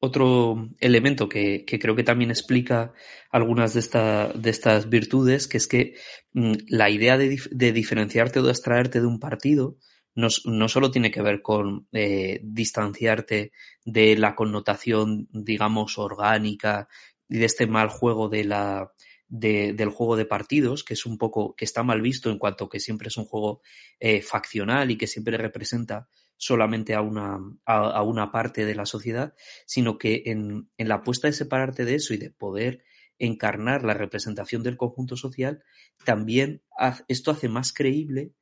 otro 0.00 0.68
elemento 0.80 1.28
que, 1.28 1.64
creo 1.66 1.94
que 1.94 2.02
también 2.02 2.30
explica 2.30 2.92
algunas 3.30 3.74
de, 3.74 4.32
de 4.34 4.50
estas 4.50 4.88
virtudes, 4.88 5.46
que 5.46 5.58
es 5.58 5.68
que 5.68 5.94
mm, 6.32 6.54
la 6.68 6.88
idea 6.90 7.18
de, 7.18 7.38
diferenciarte 7.72 8.40
o 8.40 8.42
de 8.42 8.50
extraerte 8.50 9.00
de 9.00 9.06
un 9.06 9.20
partido 9.20 9.76
no, 10.14 10.28
no 10.46 10.68
solo 10.68 10.90
tiene 10.90 11.10
que 11.10 11.22
ver 11.22 11.42
con 11.42 11.86
eh, 11.92 12.40
distanciarte 12.42 13.52
de 13.84 14.16
la 14.16 14.34
connotación, 14.34 15.28
digamos, 15.30 15.98
orgánica 15.98 16.88
y 17.28 17.38
de 17.38 17.44
este 17.44 17.66
mal 17.66 17.88
juego 17.90 18.28
de 18.28 18.44
la, 18.44 18.92
del 19.30 19.90
juego 19.90 20.16
de 20.16 20.26
partidos, 20.26 20.82
que 20.82 20.94
es 20.94 21.06
un 21.06 21.16
poco, 21.16 21.54
que 21.54 21.64
está 21.64 21.82
mal 21.84 22.02
visto 22.02 22.30
en 22.30 22.38
cuanto 22.38 22.68
que 22.68 22.80
siempre 22.80 23.08
es 23.08 23.16
un 23.16 23.24
juego 23.24 23.62
eh, 24.00 24.22
faccional 24.22 24.90
y 24.90 24.98
que 24.98 25.06
siempre 25.06 25.38
representa 25.38 26.08
solamente 26.36 26.94
a 26.94 27.00
una, 27.00 27.38
a, 27.64 28.02
una 28.02 28.32
parte 28.32 28.64
de 28.64 28.74
la 28.74 28.86
sociedad, 28.86 29.34
sino 29.66 29.98
que 29.98 30.24
en, 30.26 30.70
en 30.78 30.88
la 30.88 30.96
apuesta 30.96 31.28
de 31.28 31.32
separarte 31.32 31.84
de 31.84 31.94
eso 31.94 32.12
y 32.12 32.16
de 32.16 32.30
poder 32.30 32.82
encarnar 33.18 33.84
la 33.84 33.94
representación 33.94 34.62
del 34.62 34.76
conjunto 34.76 35.16
social, 35.16 35.62
también 36.04 36.62
esto 37.06 37.30
hace 37.30 37.48
más 37.48 37.72
creíble 37.72 38.32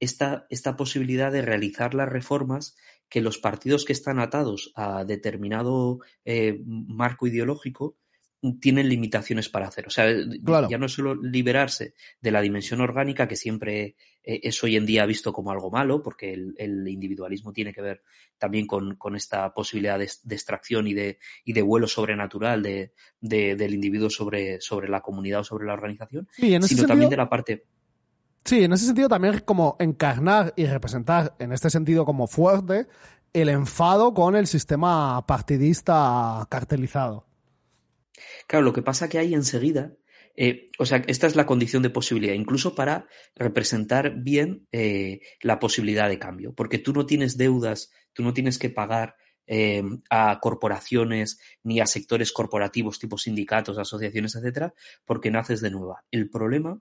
esta, 0.00 0.46
esta 0.50 0.76
posibilidad 0.76 1.32
de 1.32 1.42
realizar 1.42 1.94
las 1.94 2.08
reformas 2.08 2.76
que 3.08 3.20
los 3.20 3.38
partidos 3.38 3.84
que 3.84 3.92
están 3.92 4.18
atados 4.18 4.72
a 4.74 5.04
determinado 5.04 6.00
eh, 6.24 6.60
marco 6.66 7.26
ideológico 7.26 7.96
tienen 8.60 8.88
limitaciones 8.88 9.48
para 9.48 9.68
hacer. 9.68 9.86
O 9.86 9.90
sea, 9.90 10.06
ya 10.68 10.78
no 10.78 10.86
es 10.86 10.92
solo 10.92 11.14
liberarse 11.14 11.94
de 12.20 12.30
la 12.30 12.40
dimensión 12.40 12.80
orgánica, 12.80 13.28
que 13.28 13.36
siempre 13.36 13.96
eh, 14.22 14.40
es 14.42 14.62
hoy 14.62 14.76
en 14.76 14.86
día 14.86 15.06
visto 15.06 15.32
como 15.32 15.50
algo 15.50 15.70
malo, 15.70 16.02
porque 16.02 16.32
el, 16.32 16.88
individualismo 16.88 17.52
tiene 17.52 17.72
que 17.72 17.82
ver 17.82 18.02
también 18.38 18.66
con, 18.66 19.16
esta 19.16 19.52
posibilidad 19.52 19.98
de, 19.98 20.04
extracción 20.04 20.86
y 20.86 20.94
de, 20.94 21.18
y 21.44 21.52
de 21.52 21.62
vuelo 21.62 21.86
sobrenatural 21.86 22.62
de, 22.62 22.92
del 23.20 23.74
individuo 23.74 24.10
sobre, 24.10 24.60
sobre 24.60 24.88
la 24.88 25.00
comunidad 25.00 25.40
o 25.40 25.44
sobre 25.44 25.66
la 25.66 25.74
organización, 25.74 26.28
sino 26.36 26.86
también 26.86 27.10
de 27.10 27.16
la 27.16 27.28
parte... 27.28 27.64
Sí, 28.44 28.62
en 28.62 28.74
ese 28.74 28.84
sentido 28.84 29.08
también 29.08 29.40
como 29.46 29.76
encarnar 29.78 30.52
y 30.54 30.66
representar, 30.66 31.34
en 31.38 31.52
este 31.52 31.70
sentido 31.70 32.04
como 32.04 32.26
fuerte, 32.26 32.88
el 33.32 33.48
enfado 33.48 34.12
con 34.12 34.36
el 34.36 34.46
sistema 34.46 35.26
partidista 35.26 36.46
cartelizado. 36.50 37.26
Claro, 38.46 38.64
lo 38.64 38.72
que 38.72 38.82
pasa 38.82 39.08
que 39.08 39.18
hay 39.18 39.34
enseguida, 39.34 39.92
eh, 40.36 40.70
o 40.78 40.86
sea, 40.86 41.02
esta 41.06 41.26
es 41.26 41.36
la 41.36 41.46
condición 41.46 41.82
de 41.82 41.90
posibilidad, 41.90 42.34
incluso 42.34 42.74
para 42.74 43.06
representar 43.34 44.14
bien 44.16 44.66
eh, 44.72 45.20
la 45.40 45.58
posibilidad 45.58 46.08
de 46.08 46.18
cambio, 46.18 46.52
porque 46.54 46.78
tú 46.78 46.92
no 46.92 47.06
tienes 47.06 47.36
deudas, 47.36 47.90
tú 48.12 48.22
no 48.22 48.34
tienes 48.34 48.58
que 48.58 48.70
pagar 48.70 49.16
eh, 49.46 49.82
a 50.10 50.40
corporaciones 50.40 51.38
ni 51.62 51.80
a 51.80 51.86
sectores 51.86 52.32
corporativos 52.32 52.98
tipo 52.98 53.18
sindicatos, 53.18 53.78
asociaciones, 53.78 54.34
etcétera, 54.34 54.74
porque 55.04 55.30
naces 55.30 55.60
de 55.60 55.70
nueva. 55.70 56.04
El 56.10 56.30
problema 56.30 56.80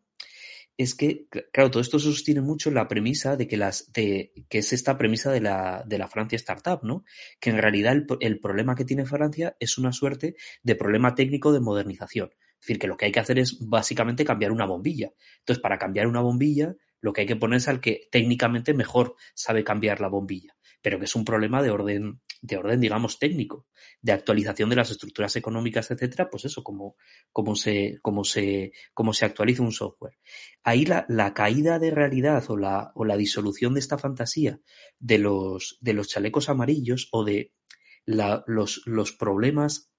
es 0.78 0.96
que, 0.96 1.28
claro, 1.52 1.70
todo 1.70 1.82
esto 1.82 2.00
sostiene 2.00 2.42
mucho 2.42 2.72
la 2.72 2.88
premisa 2.88 3.36
de 3.36 3.48
que 3.48 3.58
las, 3.58 3.92
de, 3.94 4.34
que 4.50 4.60
es 4.60 4.74
esta 4.74 4.98
premisa 4.98 5.32
de 5.32 5.42
la, 5.42 5.84
de 5.86 5.98
la 5.98 6.08
Francia 6.08 6.36
Startup, 6.36 6.80
¿no? 6.84 7.06
Que 7.40 7.52
en 7.52 7.58
realidad 7.58 7.94
el, 7.94 8.06
el, 8.20 8.40
problema 8.40 8.76
que 8.76 8.86
tiene 8.86 9.06
Francia 9.06 9.56
es 9.60 9.78
una 9.78 9.92
suerte 9.92 10.36
de 10.64 10.76
problema 10.76 11.16
técnico 11.16 11.52
de 11.54 11.60
modernización. 11.60 12.32
Es 12.60 12.68
decir, 12.68 12.80
que 12.80 12.88
lo 12.88 12.98
que 12.98 13.06
hay 13.06 13.12
que 13.12 13.20
hacer 13.20 13.40
es 13.40 13.58
básicamente 13.60 14.26
cambiar 14.26 14.52
una 14.52 14.66
bombilla. 14.66 15.12
Entonces, 15.40 15.62
para 15.62 15.78
cambiar 15.78 16.08
una 16.08 16.22
bombilla, 16.22 16.76
lo 17.02 17.14
que 17.14 17.22
hay 17.22 17.28
que 17.28 17.36
poner 17.36 17.58
es 17.58 17.68
al 17.68 17.82
que 17.82 18.08
técnicamente 18.12 18.74
mejor 18.74 19.16
sabe 19.36 19.64
cambiar 19.64 20.02
la 20.02 20.08
bombilla 20.08 20.56
pero 20.84 21.00
que 21.00 21.06
es 21.06 21.16
un 21.16 21.24
problema 21.24 21.64
de 21.64 21.72
orden, 21.72 22.20
de 22.44 22.58
orden, 22.58 22.82
digamos, 22.82 23.20
técnico, 23.20 23.68
de 24.02 24.12
actualización 24.12 24.70
de 24.70 24.76
las 24.76 24.92
estructuras 24.92 25.38
económicas, 25.38 25.90
etcétera, 25.90 26.30
pues 26.30 26.44
eso, 26.44 26.62
como, 26.62 26.98
como 27.32 27.56
se, 27.56 28.00
como 28.02 28.26
se, 28.26 28.74
como 28.94 29.14
se 29.14 29.24
actualiza 29.24 29.64
un 29.64 29.72
software. 29.72 30.18
Ahí 30.62 30.86
la, 30.86 31.06
la 31.08 31.34
caída 31.34 31.80
de 31.80 31.92
realidad 31.92 32.44
o 32.50 32.58
la, 32.58 32.92
o 32.96 33.06
la 33.06 33.16
disolución 33.16 33.74
de 33.74 33.80
esta 33.80 33.98
fantasía 33.98 34.60
de 35.00 35.20
los, 35.20 35.78
de 35.80 35.94
los 35.94 36.10
chalecos 36.10 36.50
amarillos 36.50 37.08
o 37.14 37.24
de 37.24 37.54
la, 38.06 38.44
los, 38.46 38.82
los 38.86 39.14
problemas 39.14 39.94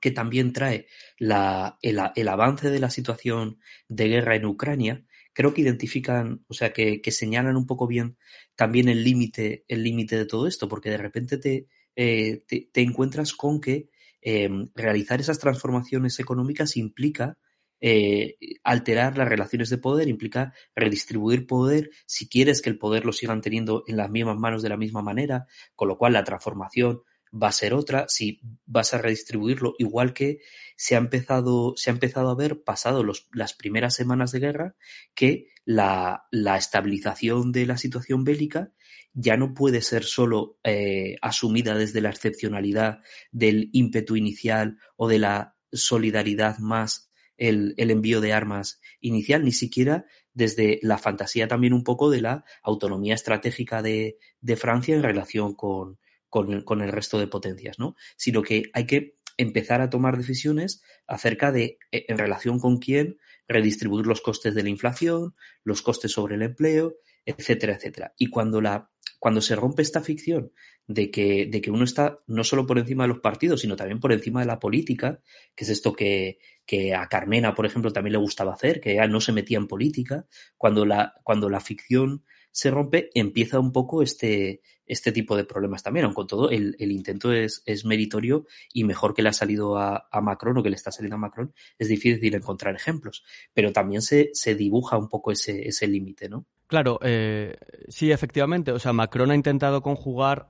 que 0.00 0.10
también 0.10 0.52
trae 0.52 0.88
la, 1.16 1.78
el, 1.80 2.00
el, 2.16 2.28
avance 2.28 2.70
de 2.70 2.80
la 2.80 2.90
situación 2.90 3.60
de 3.88 4.08
guerra 4.08 4.34
en 4.34 4.46
Ucrania, 4.46 5.06
creo 5.38 5.54
que 5.54 5.60
identifican, 5.60 6.44
o 6.48 6.52
sea, 6.52 6.72
que, 6.72 7.00
que 7.00 7.12
señalan 7.12 7.56
un 7.56 7.64
poco 7.64 7.86
bien 7.86 8.16
también 8.56 8.88
el 8.88 9.04
límite, 9.04 9.64
el 9.68 9.84
límite 9.84 10.16
de 10.16 10.26
todo 10.26 10.48
esto, 10.48 10.68
porque 10.68 10.90
de 10.90 10.96
repente 10.96 11.38
te, 11.38 11.68
eh, 11.94 12.42
te, 12.48 12.80
encuentras 12.82 13.34
con 13.34 13.60
que 13.60 13.88
em, 14.20 14.68
realizar 14.74 15.20
esas 15.20 15.38
transformaciones 15.38 16.18
económicas 16.18 16.76
implica 16.76 17.38
eh, 17.80 18.34
alterar 18.64 19.16
las 19.16 19.28
relaciones 19.28 19.70
de 19.70 19.78
poder, 19.78 20.08
implica 20.08 20.54
redistribuir 20.74 21.46
poder 21.46 21.90
si 22.04 22.28
quieres 22.28 22.60
que 22.60 22.70
el 22.70 22.78
poder 22.78 23.04
lo 23.04 23.12
sigan 23.12 23.40
teniendo 23.40 23.84
en 23.86 23.96
las 23.96 24.10
mismas 24.10 24.38
manos 24.38 24.60
de 24.62 24.70
la 24.70 24.76
misma 24.76 25.02
manera, 25.02 25.46
con 25.76 25.86
lo 25.86 25.98
cual 25.98 26.14
la 26.14 26.24
transformación 26.24 27.02
va 27.32 27.48
a 27.48 27.52
ser 27.52 27.74
otra, 27.74 28.06
si 28.08 28.40
vas 28.66 28.94
a 28.94 28.98
redistribuirlo, 28.98 29.74
igual 29.78 30.12
que 30.12 30.40
se 30.76 30.94
ha 30.94 30.98
empezado, 30.98 31.74
se 31.76 31.90
ha 31.90 31.92
empezado 31.92 32.30
a 32.30 32.34
ver 32.34 32.62
pasado 32.62 33.02
los, 33.02 33.28
las 33.32 33.54
primeras 33.54 33.94
semanas 33.94 34.32
de 34.32 34.40
guerra 34.40 34.76
que 35.14 35.48
la, 35.64 36.24
la, 36.30 36.56
estabilización 36.56 37.52
de 37.52 37.66
la 37.66 37.76
situación 37.76 38.24
bélica 38.24 38.72
ya 39.12 39.36
no 39.36 39.54
puede 39.54 39.82
ser 39.82 40.04
solo 40.04 40.58
eh, 40.64 41.16
asumida 41.20 41.74
desde 41.74 42.00
la 42.00 42.10
excepcionalidad 42.10 43.00
del 43.32 43.68
ímpetu 43.72 44.16
inicial 44.16 44.78
o 44.96 45.08
de 45.08 45.18
la 45.18 45.56
solidaridad 45.72 46.58
más 46.58 47.10
el, 47.36 47.74
el 47.76 47.90
envío 47.90 48.20
de 48.20 48.32
armas 48.32 48.80
inicial, 49.00 49.44
ni 49.44 49.52
siquiera 49.52 50.06
desde 50.38 50.78
la 50.82 50.98
fantasía 50.98 51.48
también 51.48 51.72
un 51.72 51.82
poco 51.82 52.10
de 52.10 52.20
la 52.20 52.44
autonomía 52.62 53.14
estratégica 53.14 53.82
de, 53.82 54.18
Francia 54.56 54.94
en 54.94 55.02
relación 55.02 55.54
con, 55.54 55.98
con, 56.28 56.82
el 56.82 56.92
resto 56.92 57.18
de 57.18 57.26
potencias, 57.26 57.78
¿no? 57.78 57.96
Sino 58.16 58.42
que 58.42 58.70
hay 58.72 58.86
que 58.86 59.16
empezar 59.36 59.80
a 59.80 59.90
tomar 59.90 60.16
decisiones 60.16 60.82
acerca 61.06 61.52
de 61.52 61.78
eh, 61.92 62.06
en 62.08 62.18
relación 62.18 62.58
con 62.58 62.78
quién 62.78 63.18
redistribuir 63.46 64.06
los 64.06 64.20
costes 64.20 64.54
de 64.54 64.62
la 64.62 64.68
inflación, 64.68 65.34
los 65.64 65.82
costes 65.82 66.12
sobre 66.12 66.34
el 66.34 66.42
empleo, 66.42 66.96
etcétera, 67.24 67.74
etcétera. 67.74 68.14
Y 68.18 68.28
cuando 68.28 68.60
la 68.60 68.90
cuando 69.18 69.40
se 69.40 69.56
rompe 69.56 69.82
esta 69.82 70.00
ficción 70.00 70.52
de 70.86 71.10
que, 71.10 71.46
de 71.46 71.60
que 71.60 71.70
uno 71.70 71.84
está 71.84 72.20
no 72.26 72.44
solo 72.44 72.66
por 72.66 72.78
encima 72.78 73.04
de 73.04 73.08
los 73.08 73.20
partidos, 73.20 73.60
sino 73.60 73.76
también 73.76 74.00
por 74.00 74.12
encima 74.12 74.40
de 74.40 74.46
la 74.46 74.60
política, 74.60 75.20
que 75.54 75.64
es 75.64 75.70
esto 75.70 75.92
que, 75.92 76.38
que 76.64 76.94
a 76.94 77.08
Carmena, 77.08 77.54
por 77.54 77.66
ejemplo, 77.66 77.92
también 77.92 78.12
le 78.12 78.18
gustaba 78.18 78.54
hacer, 78.54 78.80
que 78.80 78.94
ya 78.94 79.06
no 79.06 79.20
se 79.20 79.32
metía 79.32 79.58
en 79.58 79.66
política, 79.66 80.26
cuando 80.56 80.86
la, 80.86 81.14
cuando 81.24 81.50
la 81.50 81.60
ficción 81.60 82.24
se 82.58 82.72
rompe, 82.72 83.08
empieza 83.14 83.60
un 83.60 83.70
poco 83.70 84.02
este, 84.02 84.62
este 84.84 85.12
tipo 85.12 85.36
de 85.36 85.44
problemas 85.44 85.84
también, 85.84 86.06
aunque 86.06 86.24
todo 86.26 86.50
el, 86.50 86.74
el 86.80 86.90
intento 86.90 87.32
es, 87.32 87.62
es, 87.66 87.84
meritorio 87.84 88.46
y 88.72 88.82
mejor 88.82 89.14
que 89.14 89.22
le 89.22 89.28
ha 89.28 89.32
salido 89.32 89.78
a, 89.78 90.08
a, 90.10 90.20
Macron 90.20 90.58
o 90.58 90.62
que 90.64 90.68
le 90.68 90.74
está 90.74 90.90
saliendo 90.90 91.14
a 91.14 91.20
Macron, 91.20 91.54
es 91.78 91.86
difícil 91.86 92.34
encontrar 92.34 92.74
ejemplos, 92.74 93.22
pero 93.54 93.70
también 93.70 94.02
se, 94.02 94.30
se 94.32 94.56
dibuja 94.56 94.98
un 94.98 95.08
poco 95.08 95.30
ese, 95.30 95.68
ese 95.68 95.86
límite, 95.86 96.28
¿no? 96.28 96.46
Claro, 96.66 96.98
eh, 97.00 97.56
sí, 97.86 98.10
efectivamente. 98.10 98.72
O 98.72 98.80
sea, 98.80 98.92
Macron 98.92 99.30
ha 99.30 99.36
intentado 99.36 99.80
conjugar 99.80 100.48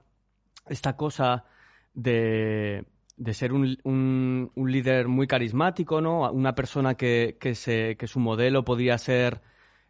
esta 0.66 0.96
cosa 0.96 1.44
de, 1.92 2.86
de 3.18 3.34
ser 3.34 3.52
un, 3.52 3.78
un, 3.84 4.72
líder 4.72 5.08
muy 5.08 5.26
carismático, 5.26 6.00
¿no? 6.00 6.32
Una 6.32 6.54
persona 6.54 6.94
que, 6.94 7.36
que, 7.38 7.54
se, 7.54 7.98
que 7.98 8.06
su 8.06 8.18
modelo 8.18 8.64
podría 8.64 8.96
ser 8.96 9.42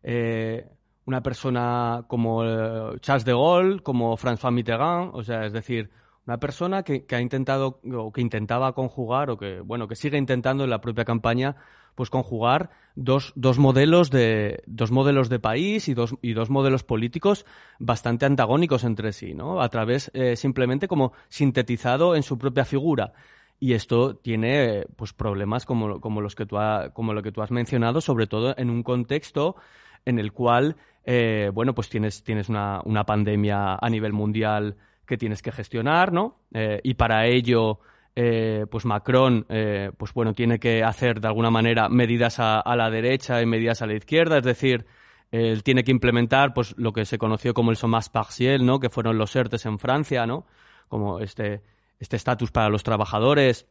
eh, 0.02 0.66
una 1.08 1.22
persona 1.22 2.04
como 2.06 2.44
eh, 2.44 2.98
Charles 3.00 3.24
de 3.24 3.32
Gaulle, 3.32 3.80
como 3.80 4.14
François 4.18 4.52
Mitterrand, 4.52 5.10
o 5.14 5.24
sea, 5.24 5.46
es 5.46 5.54
decir, 5.54 5.88
una 6.26 6.36
persona 6.38 6.82
que, 6.82 7.06
ha 7.10 7.20
intentado 7.22 7.80
o 7.96 8.12
que 8.12 8.20
intentaba 8.20 8.74
conjugar 8.74 9.30
o 9.30 9.38
que, 9.38 9.60
bueno, 9.60 9.88
que 9.88 9.96
sigue 9.96 10.18
intentando 10.18 10.64
en 10.64 10.70
la 10.70 10.82
propia 10.82 11.06
campaña 11.06 11.56
pues 11.94 12.10
conjugar 12.10 12.68
dos, 12.94 13.32
dos, 13.36 13.58
modelos 13.58 14.10
de 14.10 14.62
dos 14.66 14.90
modelos 14.90 15.30
de 15.30 15.38
país 15.38 15.88
y 15.88 15.94
dos, 15.94 16.14
y 16.20 16.34
dos 16.34 16.50
modelos 16.50 16.84
políticos 16.84 17.46
bastante 17.78 18.26
antagónicos 18.26 18.84
entre 18.84 19.14
sí, 19.14 19.32
¿no? 19.32 19.62
A 19.62 19.70
través 19.70 20.10
eh, 20.12 20.36
simplemente 20.36 20.88
como 20.88 21.14
sintetizado 21.30 22.16
en 22.16 22.22
su 22.22 22.36
propia 22.36 22.66
figura. 22.66 23.14
Y 23.58 23.72
esto 23.72 24.14
tiene 24.14 24.84
pues 24.94 25.14
problemas 25.14 25.64
como, 25.64 26.02
como 26.02 26.20
los 26.20 26.34
que 26.34 26.44
tú 26.44 26.58
como 26.92 27.14
lo 27.14 27.22
que 27.22 27.32
tú 27.32 27.40
has 27.40 27.50
mencionado, 27.50 28.02
sobre 28.02 28.26
todo 28.26 28.54
en 28.58 28.68
un 28.68 28.82
contexto 28.82 29.56
en 30.04 30.18
el 30.18 30.32
cual 30.32 30.76
eh, 31.04 31.50
bueno, 31.54 31.74
pues 31.74 31.88
tienes, 31.88 32.22
tienes 32.22 32.50
una, 32.50 32.82
una, 32.84 33.04
pandemia 33.04 33.78
a 33.80 33.88
nivel 33.88 34.12
mundial 34.12 34.76
que 35.06 35.16
tienes 35.16 35.40
que 35.40 35.52
gestionar, 35.52 36.12
¿no? 36.12 36.36
Eh, 36.52 36.80
y 36.84 36.94
para 36.94 37.26
ello 37.26 37.80
eh, 38.14 38.66
pues 38.70 38.84
Macron, 38.84 39.46
eh, 39.48 39.90
pues 39.96 40.12
bueno, 40.12 40.34
tiene 40.34 40.58
que 40.58 40.82
hacer 40.82 41.20
de 41.20 41.28
alguna 41.28 41.50
manera 41.50 41.88
medidas 41.88 42.40
a, 42.40 42.62
la 42.76 42.90
derecha 42.90 43.40
y 43.40 43.46
medidas 43.46 43.80
a 43.80 43.86
la 43.86 43.94
izquierda, 43.94 44.38
es 44.38 44.44
decir, 44.44 44.86
él 45.30 45.62
tiene 45.62 45.84
que 45.84 45.92
implementar 45.92 46.52
pues 46.52 46.74
lo 46.76 46.92
que 46.92 47.04
se 47.04 47.16
conoció 47.16 47.54
como 47.54 47.70
el 47.70 47.76
chômage 47.76 48.10
partiel, 48.10 48.66
¿no? 48.66 48.80
Que 48.80 48.90
fueron 48.90 49.18
los 49.18 49.34
ERTES 49.36 49.66
en 49.66 49.78
Francia, 49.78 50.26
¿no? 50.26 50.46
Como 50.88 51.20
este 51.20 51.62
este 52.00 52.16
estatus 52.16 52.50
para 52.50 52.68
los 52.68 52.82
trabajadores 52.82 53.66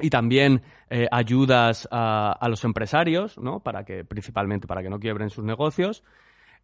y 0.00 0.10
también 0.10 0.62
eh, 0.90 1.06
ayudas 1.10 1.88
a, 1.90 2.32
a, 2.32 2.48
los 2.48 2.64
empresarios, 2.64 3.38
¿no? 3.38 3.60
Para 3.60 3.84
que 3.84 4.04
principalmente 4.04 4.66
para 4.66 4.82
que 4.82 4.90
no 4.90 4.98
quiebren 4.98 5.30
sus 5.30 5.44
negocios 5.44 6.02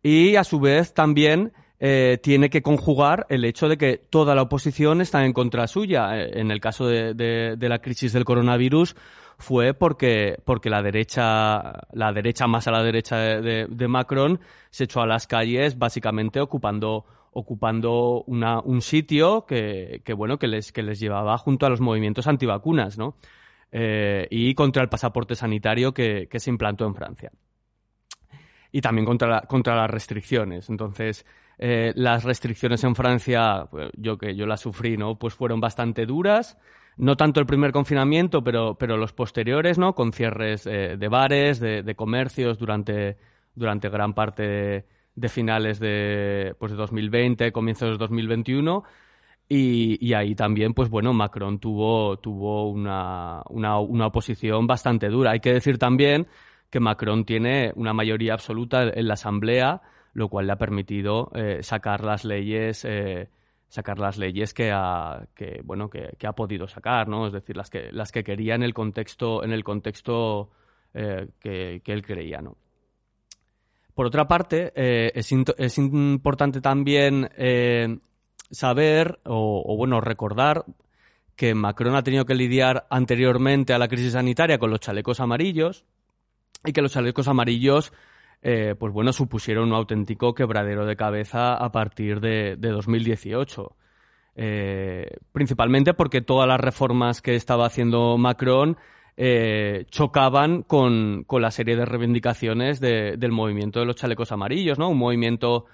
y 0.03 0.37
a 0.37 0.45
su 0.45 0.61
vez 0.61 0.93
también 0.93 1.53
eh, 1.81 2.19
tiene 2.23 2.51
que 2.51 2.63
conjugar 2.63 3.27
el 3.31 3.45
hecho 3.45 3.69
de 3.69 3.77
que 3.77 3.97
toda 3.97 4.35
la 4.35 4.43
oposición 4.43 5.01
está 5.01 5.25
en 5.25 5.33
contra 5.33 5.67
suya. 5.67 6.17
Eh, 6.17 6.41
en 6.41 6.51
el 6.51 6.61
caso 6.61 6.87
de, 6.87 7.57
la 7.59 7.79
crisis 7.81 8.13
del 8.13 8.25
coronavirus 8.25 8.95
fue 9.39 9.75
porque, 9.75 10.39
porque 10.45 10.71
la 10.71 10.83
derecha, 10.83 11.73
la 11.93 12.13
derecha 12.13 12.47
más 12.47 12.69
a 12.69 12.71
la 12.71 12.83
derecha 12.83 13.17
de, 13.17 13.67
de 13.69 13.89
Macron 13.89 14.41
se 14.71 14.85
echó 14.85 15.01
a 15.01 15.07
las 15.07 15.27
calles 15.27 15.77
básicamente 15.79 16.41
ocupando 16.41 17.05
ocupando 17.35 18.23
un 18.25 18.81
sitio 18.81 19.45
que, 19.47 20.03
bueno 20.17 20.39
que 20.39 20.47
les, 20.47 20.73
que 20.73 20.83
les 20.83 21.01
llevaba 21.01 21.37
junto 21.39 21.67
a 21.67 21.71
los 21.71 21.81
movimientos 21.81 22.27
antivacunas, 22.27 22.99
¿no? 22.99 23.17
Eh, 23.73 24.29
y 24.31 24.55
contra 24.55 24.83
el 24.83 24.89
pasaporte 24.89 25.35
sanitario 25.35 25.93
que, 25.93 26.29
que 26.31 26.39
se 26.39 26.51
implantó 26.51 26.87
en 26.87 26.95
Francia 26.95 27.33
y 28.75 28.81
también 28.81 29.07
contra, 29.07 29.43
contra 29.43 29.77
las 29.77 29.89
restricciones. 29.89 30.69
Entonces, 30.69 31.25
eh, 31.59 31.93
las 31.95 32.25
restricciones 32.25 32.83
en 32.83 32.97
Francia, 32.97 33.69
pues, 33.71 33.91
yo 33.97 34.19
que 34.19 34.35
yo 34.35 34.47
las 34.47 34.63
sufrí, 34.63 34.97
¿no? 34.97 35.17
Pues 35.17 35.33
fueron 35.35 35.61
bastante 35.61 36.07
duras. 36.07 36.59
No 36.97 37.17
tanto 37.17 37.39
el 37.39 37.47
primer 37.47 37.71
confinamiento, 37.71 38.43
pero, 38.43 38.75
pero 38.75 38.97
los 38.97 39.13
posteriores, 39.13 39.79
¿no? 39.79 39.95
Con 39.95 40.13
cierres 40.13 40.67
eh, 40.67 40.97
de 40.99 41.09
bares, 41.09 41.61
de, 41.61 41.95
comercios 41.95 42.59
durante, 42.59 43.17
durante 43.55 43.89
gran 43.91 44.13
parte 44.13 44.43
de, 44.43 44.85
finales 45.29 45.79
de, 45.79 46.55
pues 46.59 46.73
de 46.73 46.79
2020, 46.79 47.53
comienzos 47.53 47.91
de 47.91 47.97
2021. 47.99 48.85
Y, 49.49 49.99
y, 50.05 50.15
ahí 50.15 50.35
también, 50.35 50.73
pues 50.73 50.89
bueno, 50.89 51.13
Macron 51.13 51.59
tuvo, 51.59 52.17
tuvo 52.19 52.71
una, 52.71 53.43
una, 53.51 53.79
una 53.79 54.07
oposición 54.07 54.67
bastante 54.67 55.09
dura. 55.09 55.33
Hay 55.33 55.41
que 55.41 55.53
decir 55.53 55.79
también 55.79 56.27
que 56.71 56.81
Macron 56.81 57.25
tiene 57.25 57.73
una 57.77 57.93
mayoría 57.93 58.33
absoluta 58.33 58.85
en 58.85 59.07
la 59.07 59.15
Asamblea, 59.15 59.83
lo 60.15 60.29
cual 60.29 60.47
le 60.47 60.53
ha 60.55 60.57
permitido 60.57 61.31
eh, 61.35 61.63
sacar 61.63 62.03
las 62.05 62.25
leyes. 62.25 62.85
Eh, 62.85 63.29
sacar 63.75 63.99
las 63.99 64.19
leyes 64.19 64.55
que 64.55 64.71
ha, 64.73 65.27
que, 65.35 65.61
bueno, 65.65 65.91
que, 65.91 66.17
ha 66.25 66.33
podido 66.33 66.69
sacar, 66.69 67.09
¿no? 67.09 67.27
Es 67.27 67.33
decir, 67.33 67.57
las 67.57 67.71
que, 67.71 67.91
las 67.91 68.13
que 68.13 68.23
quería 68.23 68.55
en 68.55 68.63
el 68.63 68.73
contexto, 68.73 69.43
en 69.43 69.53
el 69.53 69.65
contexto 69.65 70.51
eh, 70.95 71.29
que, 71.41 71.83
él 71.85 72.03
creía, 72.07 72.41
¿no? 72.41 72.57
Por 73.95 74.07
otra 74.07 74.27
parte, 74.27 74.73
es, 74.75 75.31
es, 75.33 75.79
importante 75.79 76.61
también 76.61 77.29
saber 78.51 79.21
o, 79.25 79.77
bueno, 79.77 80.01
recordar 80.01 80.65
que 81.37 81.55
Macron 81.55 81.97
ha 81.97 82.03
tenido 82.03 82.25
que 82.25 82.35
lidiar 82.35 82.87
anteriormente 82.91 83.73
a 83.73 83.79
la 83.79 83.89
crisis 83.89 84.13
sanitaria 84.13 84.59
con 84.59 84.71
los 84.71 84.81
chalecos 84.81 85.21
amarillos, 85.21 85.85
y 86.65 86.73
que 86.73 86.83
los 86.83 86.93
chalecos 86.93 87.29
amarillos, 87.29 87.93
eh, 88.43 88.75
pues 88.79 88.93
bueno, 88.93 89.13
supusieron 89.13 89.69
un 89.69 89.75
auténtico 89.75 90.35
quebradero 90.35 90.87
de 90.87 90.97
cabeza 90.97 91.55
a 91.55 91.71
partir 91.73 92.21
de, 92.21 92.57
2018. 92.57 93.77
Eh, 94.37 95.17
principalmente 95.33 95.95
porque 95.95 96.21
todas 96.21 96.49
las 96.49 96.59
reformas 96.59 97.23
que 97.23 97.37
estaba 97.37 97.67
haciendo 97.67 98.19
Macron 98.19 98.77
eh, 99.17 99.87
chocaban 99.91 100.63
con, 100.63 101.25
la 101.29 101.51
serie 101.51 101.77
de 101.77 101.85
reivindicaciones 101.85 102.81
del 102.81 103.33
movimiento 103.33 103.81
de 103.81 103.87
los 103.87 103.97
chalecos 103.97 104.33
amarillos, 104.33 104.79
¿no? 104.79 104.89
Un 104.89 104.99
movimiento 104.99 105.67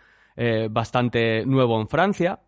bastante 0.70 1.44
nuevo 1.44 1.78
en 1.78 1.88
Francia, 1.88 2.40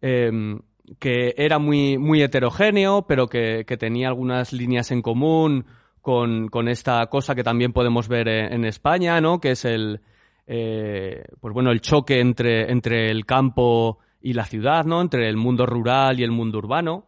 em, 0.00 0.60
que 1.00 1.34
era 1.36 1.58
muy, 1.58 1.98
muy 1.98 2.22
heterogéneo, 2.22 3.06
pero 3.08 3.26
que, 3.26 3.64
que 3.66 3.76
tenía 3.76 4.06
algunas 4.06 4.52
líneas 4.52 4.92
en 4.92 5.02
común, 5.02 5.64
con, 6.04 6.48
con 6.48 6.68
esta 6.68 7.06
cosa 7.06 7.34
que 7.34 7.42
también 7.42 7.72
podemos 7.72 8.08
ver 8.08 8.28
en, 8.28 8.66
España, 8.66 9.22
¿no? 9.22 9.40
Que 9.40 9.52
es 9.52 9.64
el, 9.64 10.02
eh, 10.46 11.24
pues 11.40 11.54
bueno, 11.54 11.70
el 11.70 11.80
choque 11.80 12.20
entre, 12.20 12.70
entre 12.70 13.10
el 13.10 13.24
campo 13.24 14.00
y 14.20 14.34
la 14.34 14.44
ciudad, 14.44 14.84
¿no? 14.84 15.00
Entre 15.00 15.30
el 15.30 15.38
mundo 15.38 15.64
rural 15.64 16.20
y 16.20 16.22
el 16.22 16.30
mundo 16.30 16.58
urbano. 16.58 17.06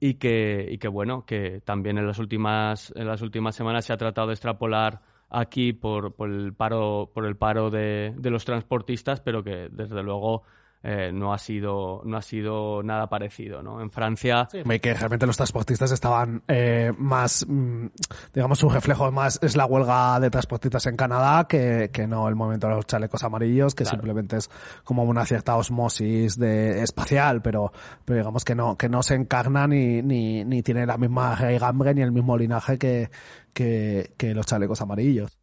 Y 0.00 0.14
que, 0.14 0.66
y 0.70 0.78
que 0.78 0.88
bueno, 0.88 1.26
que 1.26 1.60
también 1.60 1.98
en 1.98 2.06
las 2.06 2.18
últimas, 2.18 2.92
en 2.96 3.06
las 3.06 3.20
últimas 3.20 3.54
semanas 3.54 3.84
se 3.84 3.92
ha 3.92 3.98
tratado 3.98 4.28
de 4.28 4.32
extrapolar 4.32 5.02
aquí 5.28 5.74
por, 5.74 6.14
por 6.14 6.30
el 6.30 6.54
paro, 6.54 7.10
por 7.12 7.26
el 7.26 7.36
paro 7.36 7.70
de, 7.70 8.14
de 8.16 8.30
los 8.30 8.44
transportistas, 8.46 9.20
pero 9.20 9.44
que 9.44 9.68
desde 9.70 10.02
luego 10.02 10.42
eh, 10.82 11.10
no 11.12 11.34
ha 11.34 11.38
sido 11.38 12.00
no 12.06 12.16
ha 12.16 12.22
sido 12.22 12.82
nada 12.82 13.06
parecido 13.06 13.62
no 13.62 13.82
en 13.82 13.90
Francia 13.90 14.48
sí, 14.50 14.62
que 14.80 14.94
realmente 14.94 15.26
los 15.26 15.36
transportistas 15.36 15.92
estaban 15.92 16.42
eh, 16.48 16.90
más 16.96 17.44
mm, 17.46 17.86
digamos 18.32 18.58
su 18.58 18.68
reflejo 18.70 19.12
más 19.12 19.38
es 19.42 19.56
la 19.56 19.66
huelga 19.66 20.18
de 20.20 20.30
transportistas 20.30 20.86
en 20.86 20.96
Canadá 20.96 21.46
que, 21.46 21.90
que 21.92 22.06
no 22.06 22.26
el 22.28 22.34
movimiento 22.34 22.68
de 22.68 22.76
los 22.76 22.86
chalecos 22.86 23.22
amarillos 23.24 23.74
que 23.74 23.84
simplemente 23.84 24.38
es 24.38 24.48
como 24.82 25.04
una 25.04 25.26
cierta 25.26 25.54
osmosis 25.56 26.38
de 26.38 26.82
espacial 26.82 27.42
pero 27.42 27.72
pero 28.06 28.20
digamos 28.20 28.42
que 28.44 28.54
no 28.54 28.78
que 28.78 28.88
no 28.88 29.02
se 29.02 29.16
encarna 29.16 29.66
ni 29.66 30.00
ni, 30.00 30.46
ni 30.46 30.62
tiene 30.62 30.86
la 30.86 30.96
misma 30.96 31.36
raigambre 31.36 31.92
ni 31.92 32.00
el 32.00 32.12
mismo 32.12 32.38
linaje 32.38 32.78
que 32.78 33.10
que, 33.52 34.14
que 34.16 34.32
los 34.32 34.46
chalecos 34.46 34.80
amarillos. 34.80 35.36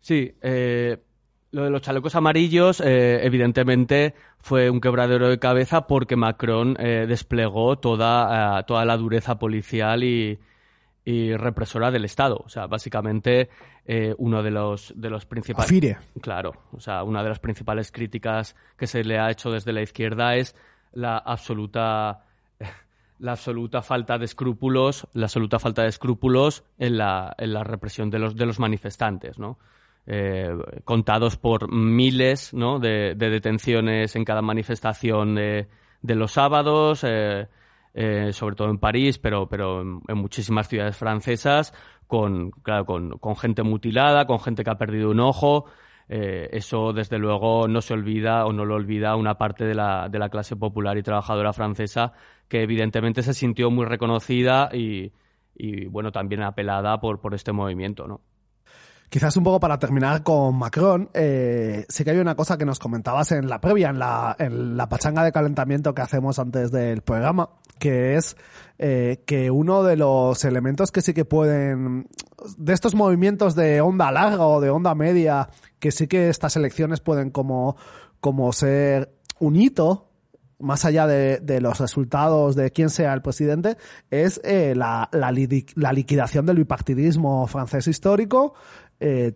Sí 0.00 0.34
eh 0.40 1.02
lo 1.54 1.62
de 1.62 1.70
los 1.70 1.82
chalecos 1.82 2.16
amarillos, 2.16 2.80
eh, 2.80 3.24
evidentemente, 3.24 4.14
fue 4.40 4.70
un 4.70 4.80
quebradero 4.80 5.28
de 5.28 5.38
cabeza 5.38 5.86
porque 5.86 6.16
Macron 6.16 6.76
eh, 6.80 7.06
desplegó 7.06 7.76
toda, 7.78 8.58
eh, 8.58 8.64
toda 8.66 8.84
la 8.84 8.96
dureza 8.96 9.38
policial 9.38 10.02
y, 10.02 10.36
y 11.04 11.36
represora 11.36 11.92
del 11.92 12.04
Estado. 12.04 12.42
O 12.44 12.48
sea, 12.48 12.66
básicamente 12.66 13.50
eh, 13.86 14.16
uno 14.18 14.42
de 14.42 14.50
los, 14.50 14.92
de 14.96 15.10
los 15.10 15.26
principales... 15.26 15.70
Afire. 15.70 15.98
Claro, 16.20 16.54
o 16.72 16.80
sea, 16.80 17.04
una 17.04 17.22
de 17.22 17.28
las 17.28 17.38
principales 17.38 17.92
críticas 17.92 18.56
que 18.76 18.88
se 18.88 19.04
le 19.04 19.20
ha 19.20 19.30
hecho 19.30 19.52
desde 19.52 19.72
la 19.72 19.82
izquierda 19.82 20.34
es 20.34 20.56
la 20.92 21.18
absoluta 21.18 22.24
la 23.20 23.32
absoluta 23.32 23.80
falta 23.80 24.18
de 24.18 24.24
escrúpulos, 24.24 25.06
la 25.12 25.26
absoluta 25.26 25.60
falta 25.60 25.82
de 25.82 25.88
escrúpulos 25.88 26.64
en 26.78 26.98
la, 26.98 27.32
en 27.38 27.54
la 27.54 27.62
represión 27.62 28.10
de 28.10 28.18
los, 28.18 28.34
de 28.34 28.44
los 28.44 28.58
manifestantes, 28.58 29.38
¿no? 29.38 29.56
Eh, 30.06 30.50
contados 30.84 31.38
por 31.38 31.72
miles 31.72 32.52
¿no? 32.52 32.78
de, 32.78 33.14
detenciones 33.14 34.14
en 34.16 34.24
cada 34.24 34.42
manifestación 34.42 35.34
de, 35.34 35.68
de 36.02 36.14
los 36.14 36.32
sábados, 36.32 37.04
eh, 37.04 37.48
eh, 37.94 38.32
sobre 38.32 38.56
todo 38.56 38.68
en 38.68 38.78
París, 38.78 39.18
pero, 39.18 39.48
pero 39.48 39.80
en, 39.80 40.18
muchísimas 40.18 40.68
ciudades 40.68 40.96
francesas, 40.96 41.72
con, 42.06 42.50
claro, 42.50 42.84
con, 42.84 43.18
con, 43.18 43.36
gente 43.36 43.62
mutilada, 43.62 44.26
con 44.26 44.40
gente 44.40 44.64
que 44.64 44.70
ha 44.70 44.78
perdido 44.78 45.10
un 45.10 45.20
ojo. 45.20 45.64
Eh, 46.08 46.50
eso, 46.52 46.92
desde 46.92 47.18
luego, 47.18 47.66
no 47.66 47.80
se 47.80 47.94
olvida 47.94 48.44
o 48.44 48.52
no 48.52 48.66
lo 48.66 48.74
olvida 48.74 49.16
una 49.16 49.38
parte 49.38 49.64
de 49.64 49.74
la, 49.74 50.08
de 50.10 50.18
la 50.18 50.28
clase 50.28 50.56
popular 50.56 50.98
y 50.98 51.02
trabajadora 51.02 51.54
francesa 51.54 52.12
que 52.48 52.62
evidentemente 52.62 53.22
se 53.22 53.32
sintió 53.32 53.70
muy 53.70 53.86
reconocida 53.86 54.68
y, 54.72 55.12
y 55.54 55.86
bueno, 55.86 56.12
también 56.12 56.42
apelada 56.42 57.00
por, 57.00 57.20
por 57.20 57.34
este 57.34 57.52
movimiento, 57.52 58.06
¿no? 58.06 58.20
Quizás 59.14 59.36
un 59.36 59.44
poco 59.44 59.60
para 59.60 59.78
terminar 59.78 60.24
con 60.24 60.58
Macron, 60.58 61.08
eh, 61.14 61.86
sí 61.88 62.02
que 62.02 62.10
hay 62.10 62.18
una 62.18 62.34
cosa 62.34 62.58
que 62.58 62.64
nos 62.64 62.80
comentabas 62.80 63.30
en 63.30 63.48
la 63.48 63.60
previa, 63.60 63.90
en 63.90 64.00
la, 64.00 64.34
en 64.40 64.76
la 64.76 64.88
pachanga 64.88 65.22
de 65.22 65.30
calentamiento 65.30 65.94
que 65.94 66.02
hacemos 66.02 66.40
antes 66.40 66.72
del 66.72 67.02
programa, 67.02 67.50
que 67.78 68.16
es 68.16 68.36
eh, 68.76 69.22
que 69.24 69.52
uno 69.52 69.84
de 69.84 69.96
los 69.96 70.44
elementos 70.44 70.90
que 70.90 71.00
sí 71.00 71.14
que 71.14 71.24
pueden, 71.24 72.08
de 72.58 72.72
estos 72.72 72.96
movimientos 72.96 73.54
de 73.54 73.80
onda 73.80 74.10
larga 74.10 74.48
o 74.48 74.60
de 74.60 74.70
onda 74.70 74.96
media, 74.96 75.48
que 75.78 75.92
sí 75.92 76.08
que 76.08 76.28
estas 76.28 76.56
elecciones 76.56 76.98
pueden 76.98 77.30
como, 77.30 77.76
como 78.18 78.52
ser 78.52 79.14
un 79.38 79.54
hito 79.54 80.10
más 80.58 80.84
allá 80.84 81.06
de, 81.06 81.38
de, 81.38 81.60
los 81.60 81.78
resultados 81.78 82.56
de 82.56 82.70
quién 82.70 82.88
sea 82.88 83.12
el 83.12 83.22
presidente, 83.22 83.76
es 84.10 84.40
eh, 84.44 84.74
la, 84.74 85.08
la, 85.12 85.32
la, 85.74 85.92
liquidación 85.92 86.46
del 86.46 86.56
bipartidismo 86.56 87.46
francés 87.46 87.86
histórico, 87.86 88.54
eh, 89.00 89.32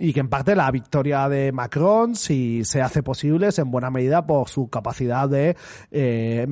y 0.00 0.14
que 0.14 0.20
en 0.20 0.28
parte 0.30 0.56
la 0.56 0.70
victoria 0.70 1.28
de 1.28 1.52
Macron, 1.52 2.16
si 2.16 2.64
se 2.64 2.80
hace 2.80 3.02
posible, 3.02 3.48
es 3.48 3.58
en 3.58 3.70
buena 3.70 3.90
medida 3.90 4.26
por 4.26 4.48
su 4.48 4.70
capacidad 4.70 5.28
de 5.28 5.58
eh, 5.90 6.46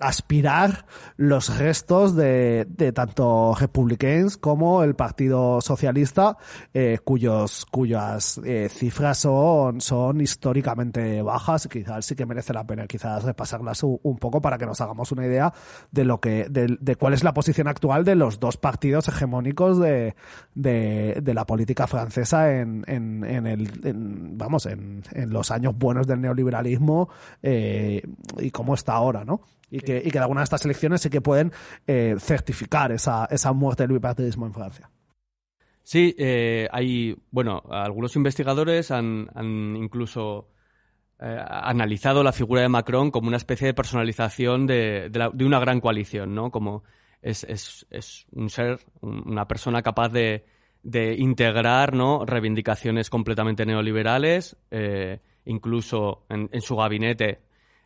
aspirar 0.00 0.84
los 1.16 1.56
restos 1.56 2.16
de, 2.16 2.66
de 2.68 2.92
tanto 2.92 3.54
Republicans 3.54 4.36
como 4.36 4.82
el 4.82 4.96
Partido 4.96 5.60
Socialista, 5.60 6.38
eh, 6.74 6.98
cuyos 7.04 7.66
cuyas 7.70 8.40
eh, 8.44 8.68
cifras 8.68 9.18
son, 9.18 9.80
son 9.80 10.20
históricamente 10.20 11.22
bajas. 11.22 11.68
Quizás 11.68 12.04
sí 12.04 12.16
que 12.16 12.26
merece 12.26 12.52
la 12.52 12.66
pena 12.66 12.88
quizás 12.88 13.22
repasarlas 13.22 13.84
un, 13.84 14.18
poco 14.18 14.42
para 14.42 14.58
que 14.58 14.66
nos 14.66 14.80
hagamos 14.80 15.12
una 15.12 15.24
idea 15.24 15.52
de 15.92 16.04
lo 16.04 16.18
que 16.18 16.48
de, 16.50 16.76
de, 16.80 16.96
cuál 16.96 17.14
es 17.14 17.22
la 17.22 17.32
posición 17.32 17.68
actual 17.68 18.04
de 18.04 18.16
los 18.16 18.40
dos 18.40 18.56
partidos 18.56 19.06
hegemónicos 19.06 19.78
de, 19.78 20.16
de, 20.56 21.20
de 21.22 21.34
la 21.34 21.46
política 21.46 21.86
francesa 21.86 22.58
en 22.58 22.87
en, 22.88 23.24
en 23.24 23.46
el, 23.46 23.68
vamos, 24.36 24.66
en, 24.66 25.02
en, 25.12 25.30
los 25.30 25.50
años 25.50 25.76
buenos 25.76 26.06
del 26.06 26.20
neoliberalismo 26.20 27.08
eh, 27.42 28.02
y 28.38 28.50
cómo 28.50 28.74
está 28.74 28.94
ahora, 28.94 29.24
¿no? 29.24 29.40
Y 29.70 29.80
que, 29.80 30.02
y 30.04 30.10
que 30.10 30.18
algunas 30.18 30.42
de 30.42 30.44
estas 30.44 30.64
elecciones 30.64 31.02
sí 31.02 31.10
que 31.10 31.20
pueden 31.20 31.52
eh, 31.86 32.16
certificar 32.18 32.90
esa, 32.92 33.26
esa 33.26 33.52
muerte 33.52 33.82
del 33.82 33.92
bipartidismo 33.92 34.46
en 34.46 34.54
Francia. 34.54 34.90
Sí, 35.82 36.14
eh, 36.18 36.68
hay, 36.70 37.16
bueno, 37.30 37.62
algunos 37.70 38.16
investigadores 38.16 38.90
han, 38.90 39.28
han 39.34 39.76
incluso 39.76 40.48
eh, 41.20 41.38
analizado 41.46 42.22
la 42.22 42.32
figura 42.32 42.62
de 42.62 42.68
Macron 42.68 43.10
como 43.10 43.28
una 43.28 43.36
especie 43.36 43.66
de 43.66 43.74
personalización 43.74 44.66
de, 44.66 45.10
de 45.10 45.44
una 45.44 45.58
gran 45.58 45.80
coalición, 45.80 46.34
¿no? 46.34 46.50
Como 46.50 46.84
es, 47.22 47.44
es, 47.44 47.86
es 47.90 48.26
un 48.32 48.50
ser, 48.50 48.80
una 49.00 49.48
persona 49.48 49.82
capaz 49.82 50.10
de, 50.10 50.44
de 50.82 51.14
integrar 51.14 51.94
¿no? 51.94 52.24
reivindicaciones 52.24 53.10
completamente 53.10 53.66
neoliberales, 53.66 54.56
eh, 54.70 55.20
incluso 55.44 56.24
en, 56.28 56.48
su 56.60 56.76
gabinete, 56.76 57.40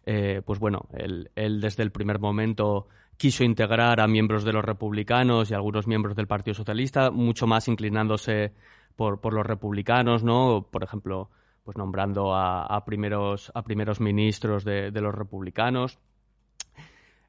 eh, 0.05 0.43
pues 0.45 0.59
bueno, 0.59 0.89
él, 0.95 1.31
desde 1.35 1.83
el 1.83 1.93
primer 1.93 2.19
momento 2.19 2.89
quiso 3.17 3.45
integrar 3.45 4.01
a 4.01 4.09
miembros 4.09 4.45
de 4.45 4.53
los 4.53 4.65
republicanos 4.65 5.51
y 5.51 5.55
algunos 5.55 5.87
miembros 5.87 6.17
del 6.17 6.27
Partido 6.27 6.55
Socialista, 6.55 7.11
mucho 7.11 7.47
más 7.47 7.69
inclinándose 7.69 8.53
por, 8.97 9.33
los 9.33 9.47
republicanos, 9.47 10.25
¿no? 10.25 10.67
Por 10.71 10.83
ejemplo, 10.83 11.31
pues 11.63 11.77
nombrando 11.77 12.35
a, 12.35 12.85
primeros, 12.85 13.53
a 13.55 13.63
primeros 13.63 14.01
ministros 14.01 14.65
de 14.65 14.91
los 15.01 15.15
republicanos. 15.15 15.99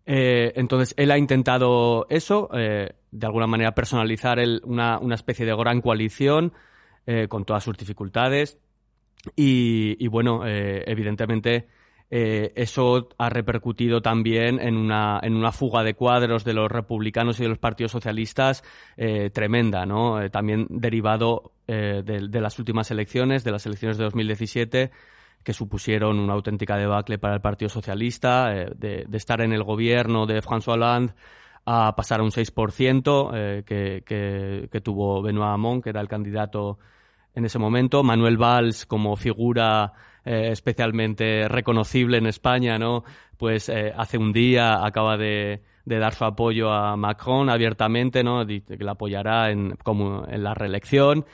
Eh, 0.06 0.54
entonces, 0.56 0.94
él 0.98 1.12
ha 1.12 1.18
intentado 1.18 2.06
eso, 2.10 2.50
eh, 2.54 2.94
de 3.12 3.26
alguna 3.26 3.48
manera 3.48 3.74
personalizar 3.74 4.40
una, 4.64 4.98
una, 5.00 5.16
especie 5.16 5.46
de 5.46 5.56
gran 5.56 5.82
coalición 5.82 6.54
eh, 7.06 7.28
con 7.28 7.44
todas 7.44 7.64
sus 7.64 7.78
dificultades. 7.78 8.58
Y, 9.36 10.08
bueno, 10.08 10.46
eh, 10.46 10.84
evidentemente 10.88 11.68
eh, 12.10 12.52
eso 12.56 13.10
ha 13.18 13.30
repercutido 13.30 14.02
también 14.02 14.60
en 14.60 14.76
una, 14.78 15.20
en 15.22 15.36
una 15.36 15.52
fuga 15.52 15.84
de 15.84 15.96
cuadros 15.96 16.44
de 16.44 16.54
los 16.54 16.72
republicanos 16.72 17.40
y 17.40 17.44
de 17.44 17.50
los 17.50 17.58
partidos 17.58 17.92
socialistas 17.92 18.64
tremenda, 19.34 19.86
¿no? 19.86 20.30
también 20.30 20.68
derivado 20.70 21.54
de, 21.68 22.04
de 22.04 22.42
las 22.42 22.60
últimas 22.60 22.92
elecciones, 22.92 23.44
de 23.44 23.52
las 23.52 23.66
elecciones 23.66 23.98
de 23.98 24.04
2017 24.04 24.92
que 25.44 25.54
supusieron 25.54 26.20
una 26.20 26.34
auténtica 26.34 26.78
debacle 26.78 27.18
para 27.18 27.36
el 27.36 27.42
Partido 27.42 27.70
Socialista, 27.70 28.56
eh, 28.56 28.72
de, 28.76 29.06
estar 29.14 29.42
en 29.42 29.54
el 29.54 29.64
gobierno 29.64 30.26
de 30.26 30.42
François 30.42 30.76
Hollande 30.76 31.14
a 31.66 31.96
pasar 31.96 32.20
a 32.20 32.24
un 32.24 32.32
6% 32.32 33.32
eh, 33.34 33.64
que, 34.72 34.82
tuvo 34.82 35.22
Benoît 35.22 35.54
Hamon, 35.54 35.82
que 35.82 35.90
era 35.90 36.02
el 36.02 36.08
candidato 36.08 36.80
en 37.36 37.46
ese 37.46 37.60
momento. 37.60 38.04
Manuel 38.04 38.38
Valls, 38.38 38.86
como 38.86 39.16
figura 39.16 39.94
eh, 40.26 40.50
especialmente 40.52 41.48
reconocible 41.48 42.18
en 42.18 42.28
España, 42.28 42.78
¿no? 42.78 43.04
Pues 43.38 43.70
eh, 43.70 43.94
hace 43.96 44.18
un 44.18 44.32
día 44.32 44.86
acaba 44.86 45.18
de, 45.18 45.62
de, 45.86 46.00
dar 46.00 46.14
su 46.14 46.26
apoyo 46.26 46.72
a 46.72 46.96
Macron 46.96 47.50
abiertamente, 47.50 48.24
¿no? 48.24 48.46
Que 48.46 48.64
la 48.80 48.94
apoyará 48.94 49.52
en, 49.52 49.76
como 49.84 50.26
en 50.28 50.44
la 50.44 50.54
reelección. 50.54 51.26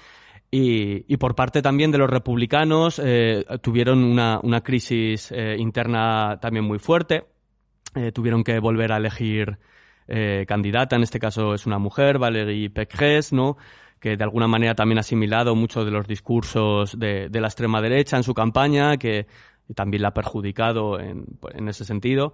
Y, 0.52 1.16
por 1.18 1.36
parte 1.36 1.62
también 1.62 1.92
de 1.92 2.00
los 2.00 2.10
republicanos 2.10 3.00
eh, 3.04 3.46
tuvieron 3.62 4.04
una, 4.04 4.40
una 4.42 4.62
crisis 4.62 5.32
eh, 5.32 5.56
interna 5.60 6.40
también 6.42 6.66
muy 6.66 6.80
fuerte. 6.80 7.26
Eh, 7.96 8.12
tuvieron 8.12 8.44
que 8.44 8.60
volver 8.60 8.92
a 8.92 8.98
elegir 8.98 9.58
candidata, 10.48 10.96
en 10.96 11.04
este 11.04 11.20
caso 11.20 11.54
es 11.54 11.68
una 11.68 11.78
mujer, 11.78 12.18
Valérie 12.18 12.72
Pécresse, 12.72 13.32
¿no? 13.32 13.58
que 14.00 14.18
de 14.18 14.24
alguna 14.24 14.48
manera 14.48 14.74
también 14.74 14.98
ha 14.98 15.02
asimilado 15.02 15.54
muchos 15.54 15.86
de 15.86 15.92
los 15.92 16.08
discursos 16.08 16.98
de, 16.98 17.30
de, 17.30 17.40
la 17.40 17.48
extrema 17.48 17.80
derecha 17.80 18.18
en 18.18 18.24
su 18.24 18.34
campaña, 18.34 18.98
que 18.98 19.28
también 19.76 20.02
la 20.02 20.08
ha 20.08 20.14
perjudicado 20.16 21.00
en, 21.00 21.26
en 21.54 21.70
ese 21.70 21.86
sentido. 21.86 22.34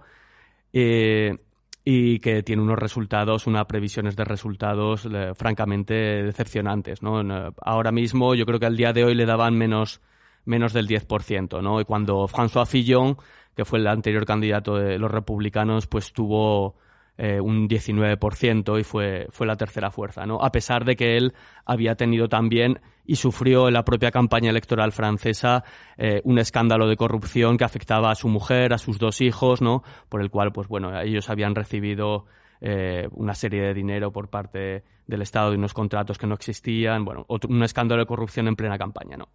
Y 1.88 2.18
que 2.18 2.42
tiene 2.42 2.62
unos 2.62 2.80
resultados, 2.80 3.46
unas 3.46 3.66
previsiones 3.66 4.16
de 4.16 4.24
resultados 4.24 5.06
eh, 5.06 5.34
francamente 5.36 5.94
decepcionantes. 5.94 7.00
¿no? 7.00 7.20
Eh, 7.20 7.52
ahora 7.62 7.92
mismo 7.92 8.34
yo 8.34 8.44
creo 8.44 8.58
que 8.58 8.66
al 8.66 8.76
día 8.76 8.92
de 8.92 9.04
hoy 9.04 9.14
le 9.14 9.24
daban 9.24 9.56
menos, 9.56 10.00
menos 10.44 10.72
del 10.72 10.88
10%. 10.88 11.62
¿no? 11.62 11.80
Y 11.80 11.84
cuando 11.84 12.26
François 12.26 12.66
Fillon, 12.66 13.16
que 13.54 13.64
fue 13.64 13.78
el 13.78 13.86
anterior 13.86 14.26
candidato 14.26 14.74
de 14.74 14.98
los 14.98 15.08
republicanos, 15.12 15.86
pues 15.86 16.12
tuvo 16.12 16.74
eh, 17.18 17.40
un 17.40 17.68
19% 17.68 18.80
y 18.80 18.82
fue, 18.82 19.28
fue 19.30 19.46
la 19.46 19.54
tercera 19.54 19.92
fuerza, 19.92 20.26
¿no? 20.26 20.42
A 20.42 20.50
pesar 20.50 20.84
de 20.84 20.96
que 20.96 21.16
él 21.16 21.34
había 21.64 21.94
tenido 21.94 22.28
también 22.28 22.80
y 23.06 23.16
sufrió 23.16 23.68
en 23.68 23.74
la 23.74 23.84
propia 23.84 24.10
campaña 24.10 24.50
electoral 24.50 24.92
francesa 24.92 25.64
eh, 25.96 26.20
un 26.24 26.38
escándalo 26.38 26.88
de 26.88 26.96
corrupción 26.96 27.56
que 27.56 27.64
afectaba 27.64 28.10
a 28.10 28.14
su 28.14 28.28
mujer, 28.28 28.72
a 28.72 28.78
sus 28.78 28.98
dos 28.98 29.20
hijos, 29.20 29.62
¿no? 29.62 29.82
Por 30.08 30.20
el 30.20 30.30
cual, 30.30 30.52
pues 30.52 30.68
bueno, 30.68 30.98
ellos 31.00 31.30
habían 31.30 31.54
recibido 31.54 32.26
eh, 32.60 33.08
una 33.12 33.34
serie 33.34 33.62
de 33.62 33.74
dinero 33.74 34.12
por 34.12 34.28
parte 34.28 34.84
del 35.06 35.22
Estado 35.22 35.52
y 35.52 35.56
unos 35.56 35.74
contratos 35.74 36.18
que 36.18 36.26
no 36.26 36.34
existían, 36.34 37.04
bueno, 37.04 37.24
otro, 37.28 37.50
un 37.50 37.62
escándalo 37.62 38.02
de 38.02 38.06
corrupción 38.06 38.48
en 38.48 38.56
plena 38.56 38.78
campaña, 38.78 39.16
¿no? 39.16 39.28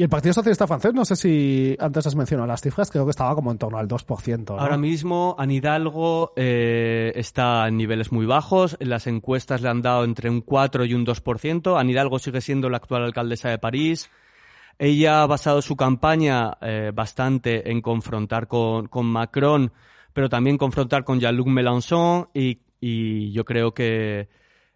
Y 0.00 0.02
el 0.02 0.08
Partido 0.08 0.32
Socialista 0.32 0.66
francés, 0.66 0.94
no 0.94 1.04
sé 1.04 1.14
si 1.14 1.76
antes 1.78 2.06
has 2.06 2.16
mencionado 2.16 2.46
las 2.46 2.62
cifras, 2.62 2.90
creo 2.90 3.04
que 3.04 3.10
estaba 3.10 3.34
como 3.34 3.50
en 3.50 3.58
torno 3.58 3.76
al 3.76 3.86
2%. 3.86 4.48
¿no? 4.48 4.58
Ahora 4.58 4.78
mismo, 4.78 5.36
Anne 5.38 5.56
Hidalgo 5.56 6.32
eh, 6.36 7.12
está 7.16 7.68
en 7.68 7.76
niveles 7.76 8.10
muy 8.10 8.24
bajos. 8.24 8.78
Las 8.80 9.06
encuestas 9.06 9.60
le 9.60 9.68
han 9.68 9.82
dado 9.82 10.04
entre 10.04 10.30
un 10.30 10.40
4 10.40 10.86
y 10.86 10.94
un 10.94 11.04
2%. 11.04 11.78
Anne 11.78 11.92
Hidalgo 11.92 12.18
sigue 12.18 12.40
siendo 12.40 12.70
la 12.70 12.78
actual 12.78 13.04
alcaldesa 13.04 13.50
de 13.50 13.58
París. 13.58 14.10
Ella 14.78 15.22
ha 15.22 15.26
basado 15.26 15.60
su 15.60 15.76
campaña 15.76 16.56
eh, 16.62 16.92
bastante 16.94 17.70
en 17.70 17.82
confrontar 17.82 18.48
con, 18.48 18.88
Macron, 19.04 19.70
pero 20.14 20.30
también 20.30 20.56
confrontar 20.56 21.04
con 21.04 21.20
Jean-Luc 21.20 21.48
Mélenchon 21.48 22.30
y, 22.32 22.60
y 22.80 23.32
yo 23.32 23.44
creo 23.44 23.74
que 23.74 24.30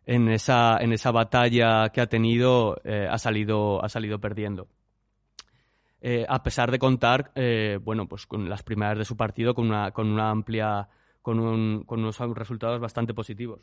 en 0.04 0.28
esa, 0.28 0.76
en 0.82 0.92
esa 0.92 1.12
batalla 1.12 1.88
que 1.88 2.02
ha 2.02 2.08
tenido, 2.08 2.76
ha, 2.84 3.16
salido, 3.16 3.82
ha 3.82 3.88
salido 3.88 4.20
perdiendo. 4.20 4.68
A 6.28 6.42
pesar 6.42 6.70
de 6.70 6.78
contar, 6.78 7.32
bueno, 7.82 8.06
pues 8.06 8.26
con 8.26 8.48
las 8.48 8.62
primeras 8.62 8.98
de 8.98 9.04
su 9.04 9.16
partido 9.16 9.54
con 9.54 9.66
una, 9.66 9.90
con 9.90 10.08
una 10.08 10.30
amplia, 10.30 10.88
con, 11.22 11.38
un, 11.40 11.84
con 11.84 12.00
unos 12.00 12.18
resultados 12.18 12.80
bastante 12.80 13.14
positivos. 13.14 13.60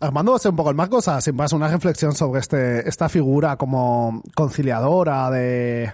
Armando 0.00 0.36
un 0.44 0.56
poco 0.56 0.70
el 0.70 0.76
o 0.80 1.00
sea, 1.00 1.20
sin 1.20 1.36
más 1.36 1.52
una 1.52 1.68
reflexión 1.68 2.12
sobre 2.12 2.40
este, 2.40 2.88
esta 2.88 3.08
figura 3.08 3.56
como 3.56 4.20
conciliadora 4.34 5.30
de, 5.30 5.92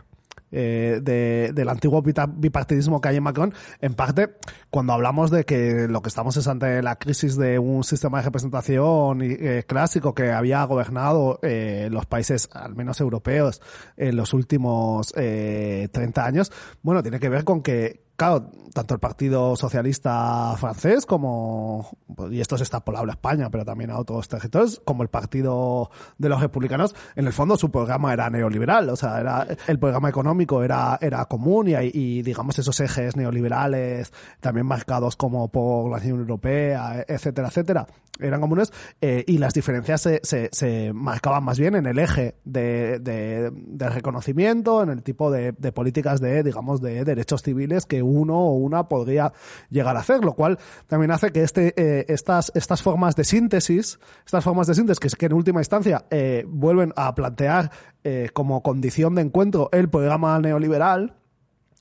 eh, 0.51 1.01
del 1.03 1.69
antiguo 1.69 2.03
bipartidismo 2.03 3.01
que 3.01 3.09
hay 3.09 3.17
en 3.17 3.23
Macron, 3.23 3.55
en 3.81 3.95
parte, 3.95 4.37
cuando 4.71 4.93
hablamos 4.93 5.31
de 5.31 5.45
que 5.45 5.87
lo 5.89 6.03
que 6.03 6.09
estamos 6.09 6.37
es 6.37 6.47
ante 6.49 6.83
la 6.83 6.97
crisis 6.97 7.37
de 7.37 7.59
un 7.59 7.85
sistema 7.85 8.19
de 8.19 8.25
representación 8.25 9.21
eh, 9.23 9.65
clásico 9.67 10.15
que 10.15 10.33
había 10.33 10.65
gobernado 10.65 11.39
eh, 11.43 11.89
los 11.91 12.07
países, 12.07 12.49
al 12.53 12.75
menos 12.75 13.01
europeos, 13.01 13.61
en 13.97 14.17
los 14.17 14.33
últimos 14.33 15.13
30 15.13 16.25
años, 16.25 16.53
bueno, 16.83 17.03
tiene 17.03 17.21
que 17.21 17.29
ver 17.29 17.45
con 17.45 17.63
que 17.63 18.08
claro, 18.19 18.51
tanto 18.75 18.95
el 18.95 19.01
Partido 19.01 19.55
Socialista 19.55 20.55
francés 20.59 21.07
como, 21.07 21.89
y 22.31 22.41
esto 22.41 22.57
es 22.57 22.63
extrapolable 22.63 23.13
a 23.13 23.15
España, 23.15 23.49
pero 23.49 23.65
también 23.65 23.93
a 23.93 23.99
otros 23.99 24.27
territorios, 24.27 24.83
como 24.85 25.05
el 25.05 25.09
Partido 25.09 25.91
de 26.19 26.29
los 26.29 26.41
Republicanos, 26.41 26.97
en 27.15 27.29
el 27.29 27.33
fondo 27.33 27.57
su 27.57 27.71
programa 27.71 28.13
era 28.13 28.29
neoliberal, 28.29 28.89
o 28.91 28.97
sea, 28.97 29.21
era, 29.21 29.47
el 29.69 29.79
programa 29.79 30.09
económico 30.09 30.65
era, 30.65 30.99
era 31.01 31.25
común 31.27 31.69
y, 31.69 32.23
digamos 32.23 32.59
esos 32.59 32.81
ejes 32.81 33.17
neoliberales, 33.17 34.13
también 34.41 34.67
marcados 34.67 35.15
como 35.15 35.49
por 35.49 35.91
la 35.91 35.99
Unión 35.99 36.19
Europea, 36.19 37.05
etcétera, 37.07 37.49
etcétera, 37.49 37.87
eran 38.21 38.41
comunes 38.41 38.73
eh, 39.01 39.25
y 39.27 39.39
las 39.39 39.55
diferencias 39.55 40.01
se, 40.01 40.21
se, 40.25 40.49
se, 40.53 40.93
marcaban 40.93 41.45
más 41.45 41.59
bien 41.59 41.77
en 41.77 41.87
el 41.87 41.99
eje 41.99 42.35
de, 42.45 42.99
de, 42.99 43.53
de 43.53 43.89
reconocimiento, 43.89 44.83
en 44.83 44.91
el 44.91 45.03
tipo 45.03 45.31
de, 45.31 45.53
de, 45.53 45.73
políticas 45.73 46.21
de, 46.21 46.43
digamos, 46.43 46.81
de 46.81 47.05
derechos 47.05 47.43
civiles 47.43 47.87
que 47.87 48.03
uno 48.09 48.39
o 48.39 48.55
una 48.55 48.89
podría 48.89 49.33
llegar 49.71 49.97
a 49.97 50.01
hacer, 50.01 50.25
lo 50.25 50.35
cual 50.35 50.59
también 50.87 51.11
hace 51.11 51.31
que 51.31 51.43
este, 51.43 51.75
eh, 51.77 52.07
estas, 52.09 52.53
estas 52.55 52.83
formas 52.83 53.15
de 53.17 53.25
síntesis, 53.25 53.99
estas 54.25 54.45
formas 54.45 54.67
de 54.67 54.75
síntesis 54.75 55.15
que, 55.17 55.27
en 55.27 55.33
última 55.33 55.61
instancia 55.61 56.07
eh, 56.11 56.45
vuelven 56.47 56.93
a 56.97 57.15
plantear 57.15 57.71
eh, 58.05 58.31
como 58.33 58.63
condición 58.63 59.15
de 59.15 59.23
encuentro 59.23 59.69
el 59.73 59.89
programa 59.89 60.39
neoliberal, 60.39 61.15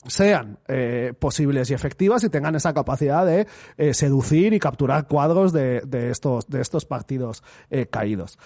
sean 0.06 0.60
eh, 0.68 1.14
posibles 1.20 1.70
y 1.70 1.74
efectivas 1.74 2.24
y 2.24 2.30
tengan 2.30 2.56
esa 2.56 2.74
capacidad 2.74 3.26
de 3.26 3.46
seducir 3.94 4.54
y 4.54 4.60
capturar 4.60 5.06
cuadros 5.06 5.52
de, 5.52 5.82
de, 5.82 6.12
estos, 6.12 6.48
de 6.48 6.62
estos 6.62 6.86
partidos 6.86 7.44
caídos. 7.90 8.40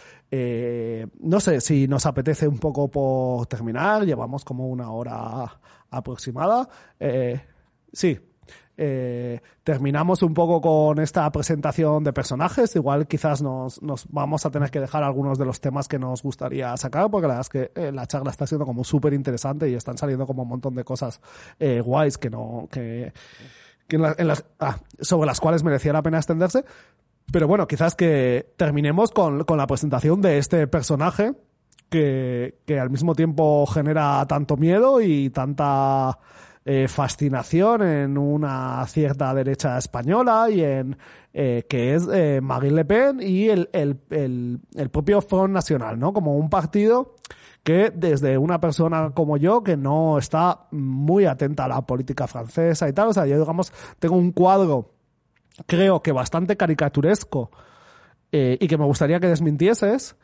No 1.20 1.40
sé 1.40 1.62
si 1.62 1.88
nos 1.88 2.08
apetece 2.08 2.48
un 2.48 2.58
poco 2.58 2.90
por 2.90 3.46
terminar, 3.46 4.06
llevamos 4.06 4.44
como 4.44 4.70
una 4.70 4.90
hora 4.90 5.60
aproximada. 5.92 6.68
Sí, 7.94 8.20
eh, 8.84 9.40
terminamos 9.64 10.24
un 10.24 10.34
poco 10.34 10.60
con 10.60 11.00
esta 11.00 11.32
presentación 11.32 12.04
de 12.04 12.14
personajes. 12.14 12.76
Igual 12.76 13.06
quizás 13.08 13.42
nos, 13.42 13.80
nos, 13.82 14.08
vamos 14.10 14.44
a 14.46 14.50
tener 14.50 14.72
que 14.72 14.80
dejar 14.80 15.04
algunos 15.04 15.38
de 15.38 15.46
los 15.46 15.62
temas 15.62 15.88
que 15.88 16.00
nos 16.00 16.24
gustaría 16.24 16.76
sacar, 16.78 17.12
porque 17.12 17.28
la 17.28 17.36
verdad 17.36 17.42
es 17.42 17.50
que 17.50 17.72
eh, 17.80 17.92
la 17.92 18.08
charla 18.08 18.32
está 18.32 18.48
siendo 18.48 18.66
como 18.66 18.84
súper 18.84 19.14
interesante 19.14 19.70
y 19.70 19.76
están 19.76 20.00
saliendo 20.00 20.26
como 20.26 20.44
un 20.44 20.50
montón 20.50 20.74
de 20.74 20.84
cosas 20.84 21.22
eh, 21.60 21.80
guays 21.82 22.18
que 22.18 22.32
no, 22.32 22.68
que, 22.72 23.14
que 23.88 23.98
en 23.98 24.02
la, 24.02 24.16
en 24.18 24.28
las, 24.28 24.46
ah, 24.60 24.80
sobre 25.00 25.28
las 25.28 25.40
cuales 25.40 25.64
merecía 25.64 25.94
la 25.94 26.02
pena 26.02 26.18
extenderse. 26.18 26.66
Pero 27.32 27.48
bueno, 27.48 27.68
quizás 27.68 27.94
que 27.94 28.54
terminemos 28.58 29.12
con, 29.12 29.44
con 29.44 29.60
la 29.60 29.68
presentación 29.68 30.22
de 30.22 30.40
este 30.40 30.66
personaje 30.66 31.34
que, 31.90 32.56
que 32.66 32.80
al 32.80 32.90
mismo 32.90 33.14
tiempo 33.14 33.66
genera 33.68 34.26
tanto 34.28 34.58
miedo 34.58 35.02
y 35.02 35.30
tanta 35.30 36.18
eh, 36.66 36.88
fascinación 36.88 37.82
en 37.82 38.18
una 38.18 38.86
cierta 38.88 39.34
derecha 39.34 39.78
española 39.78 40.48
y 40.50 40.64
en 40.64 40.98
eh, 41.34 41.66
que 41.70 41.96
es 41.96 42.08
eh, 42.12 42.40
Marine 42.42 42.76
Le 42.76 42.86
Pen 42.86 43.20
y 43.22 43.50
el, 43.50 43.70
el, 43.74 44.00
el, 44.10 44.60
el 44.76 44.90
propio 44.90 45.22
Front 45.22 45.54
Nacional, 45.54 45.98
¿no? 45.98 46.14
Como 46.14 46.36
un 46.36 46.50
partido 46.50 47.16
que 47.64 47.92
desde 47.96 48.38
una 48.38 48.60
persona 48.60 49.12
como 49.14 49.38
yo, 49.38 49.64
que 49.64 49.78
no 49.78 50.18
está 50.18 50.68
muy 50.72 51.26
atenta 51.26 51.66
a 51.66 51.68
la 51.68 51.82
política 51.82 52.28
francesa 52.28 52.90
y 52.90 52.94
tal, 52.94 53.10
o 53.10 53.14
sea, 53.14 53.26
yo 53.26 53.40
digamos, 53.40 53.72
tengo 54.00 54.16
un 54.16 54.32
cuadro, 54.32 54.92
creo 55.68 56.02
que 56.02 56.12
bastante 56.12 56.58
caricaturesco, 56.58 57.52
eh, 58.32 58.58
y 58.60 58.68
que 58.68 58.78
me 58.78 58.86
gustaría 58.86 59.20
que 59.20 59.28
desmintieses, 59.28 60.16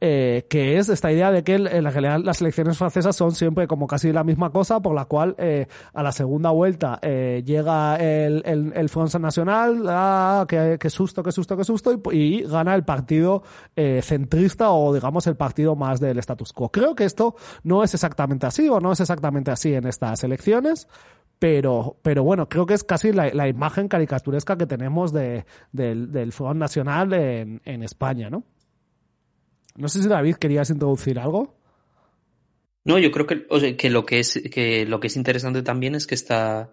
eh, 0.00 0.46
que 0.50 0.78
es 0.78 0.88
esta 0.88 1.10
idea 1.10 1.30
de 1.30 1.42
que 1.42 1.54
en 1.54 1.84
realidad 1.84 2.20
las 2.22 2.40
elecciones 2.40 2.76
francesas 2.76 3.16
son 3.16 3.32
siempre 3.32 3.66
como 3.66 3.86
casi 3.86 4.12
la 4.12 4.24
misma 4.24 4.50
cosa, 4.50 4.80
por 4.80 4.94
la 4.94 5.06
cual 5.06 5.34
eh, 5.38 5.66
a 5.94 6.02
la 6.02 6.12
segunda 6.12 6.50
vuelta 6.50 6.98
eh, 7.02 7.42
llega 7.44 7.96
el, 7.96 8.42
el, 8.44 8.72
el 8.74 8.88
Front 8.88 9.14
Nacional, 9.14 9.84
ah, 9.88 10.44
qué, 10.48 10.76
qué, 10.78 10.90
susto, 10.90 11.22
qué 11.22 11.32
susto, 11.32 11.56
qué 11.56 11.64
susto, 11.64 11.92
y, 11.92 12.18
y 12.18 12.42
gana 12.42 12.74
el 12.74 12.84
partido 12.84 13.42
eh, 13.74 14.00
centrista 14.02 14.70
o 14.70 14.92
digamos 14.92 15.26
el 15.26 15.36
partido 15.36 15.76
más 15.76 16.00
del 16.00 16.18
status 16.18 16.52
quo. 16.52 16.70
Creo 16.70 16.94
que 16.94 17.04
esto 17.04 17.36
no 17.62 17.82
es 17.82 17.94
exactamente 17.94 18.46
así 18.46 18.68
o 18.68 18.80
no 18.80 18.92
es 18.92 19.00
exactamente 19.00 19.50
así 19.50 19.74
en 19.74 19.86
estas 19.86 20.22
elecciones, 20.24 20.88
pero, 21.38 21.96
pero 22.02 22.24
bueno, 22.24 22.48
creo 22.48 22.66
que 22.66 22.74
es 22.74 22.84
casi 22.84 23.12
la, 23.12 23.28
la 23.32 23.48
imagen 23.48 23.88
caricaturesca 23.88 24.56
que 24.56 24.66
tenemos 24.66 25.12
de, 25.12 25.44
del, 25.72 26.10
del 26.10 26.32
Front 26.32 26.58
Nacional 26.58 27.12
en, 27.12 27.60
en 27.64 27.82
España, 27.82 28.30
¿no? 28.30 28.44
No 29.76 29.88
sé 29.88 30.02
si 30.02 30.08
David 30.08 30.36
querías 30.36 30.70
introducir 30.70 31.18
algo. 31.18 31.54
No, 32.84 32.98
yo 32.98 33.10
creo 33.10 33.26
que, 33.26 33.46
o 33.50 33.58
sea, 33.58 33.76
que 33.76 33.90
lo 33.90 34.06
que 34.06 34.20
es 34.20 34.40
que 34.50 34.86
lo 34.86 35.00
que 35.00 35.08
es 35.08 35.16
interesante 35.16 35.62
también 35.62 35.96
es 35.96 36.06
que 36.06 36.14
esta, 36.14 36.72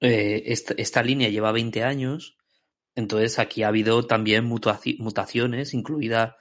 eh, 0.00 0.44
esta, 0.46 0.74
esta, 0.76 1.02
línea 1.02 1.28
lleva 1.28 1.50
20 1.50 1.82
años, 1.82 2.36
entonces 2.94 3.38
aquí 3.40 3.64
ha 3.64 3.68
habido 3.68 4.06
también 4.06 4.44
mutaciones, 4.44 5.74
incluida 5.74 6.36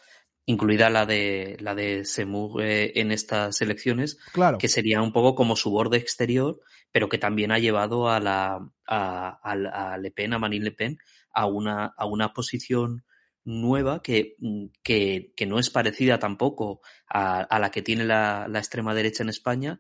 incluida 0.46 0.92
la 0.92 1.08
de 1.08 1.58
la 1.60 1.74
de 1.74 2.06
Semur 2.06 2.62
eh, 2.62 3.00
en 3.00 3.12
estas 3.12 3.62
elecciones, 3.62 4.20
claro. 4.32 4.60
que 4.60 4.68
sería 4.68 5.02
un 5.02 5.12
poco 5.12 5.34
como 5.34 5.56
su 5.56 5.72
borde 5.72 5.98
exterior, 5.98 6.60
pero 6.92 7.10
que 7.10 7.18
también 7.18 7.52
ha 7.52 7.58
llevado 7.58 8.10
a 8.10 8.20
la 8.20 8.60
a, 8.86 9.40
a, 9.44 9.94
a 9.94 9.98
Le 9.98 10.12
Pen, 10.12 10.34
a 10.34 10.40
Marine 10.40 10.66
Le 10.66 10.72
Pen, 10.72 11.00
a 11.34 11.48
una 11.48 11.86
a 11.98 12.06
una 12.06 12.32
posición 12.32 13.04
nueva 13.46 14.02
que, 14.02 14.36
mm, 14.40 14.66
que, 14.84 15.34
que, 15.36 15.46
no 15.46 15.60
es 15.60 15.70
parecida 15.70 16.20
tampoco 16.20 16.82
a, 17.08 17.42
a 17.42 17.60
la 17.60 17.72
que 17.72 17.82
tiene 17.82 18.06
la, 18.06 18.48
la, 18.50 18.60
extrema 18.60 18.94
derecha 18.94 19.24
en 19.24 19.30
España 19.30 19.80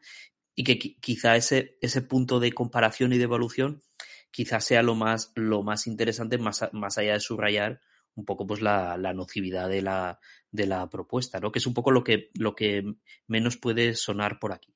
y 0.55 0.63
que 0.63 0.77
quizá 0.77 1.35
ese, 1.35 1.77
ese 1.81 2.01
punto 2.01 2.39
de 2.39 2.51
comparación 2.51 3.13
y 3.13 3.17
de 3.17 3.23
evolución 3.23 3.81
quizá 4.31 4.59
sea 4.59 4.83
lo 4.83 4.95
más, 4.95 5.31
lo 5.35 5.63
más 5.63 5.87
interesante 5.87 6.37
más, 6.37 6.67
más 6.73 6.97
allá 6.97 7.13
de 7.13 7.19
subrayar 7.19 7.81
un 8.15 8.25
poco 8.25 8.45
pues 8.45 8.61
la, 8.61 8.97
la 8.97 9.13
nocividad 9.13 9.69
de 9.69 9.81
la, 9.81 10.19
de 10.51 10.67
la 10.67 10.89
propuesta, 10.89 11.39
¿no? 11.39 11.51
Que 11.51 11.59
es 11.59 11.67
un 11.67 11.73
poco 11.73 11.91
lo 11.91 12.03
que, 12.03 12.29
lo 12.35 12.55
que 12.55 12.83
menos 13.27 13.57
puede 13.57 13.95
sonar 13.95 14.39
por 14.39 14.51
aquí. 14.51 14.73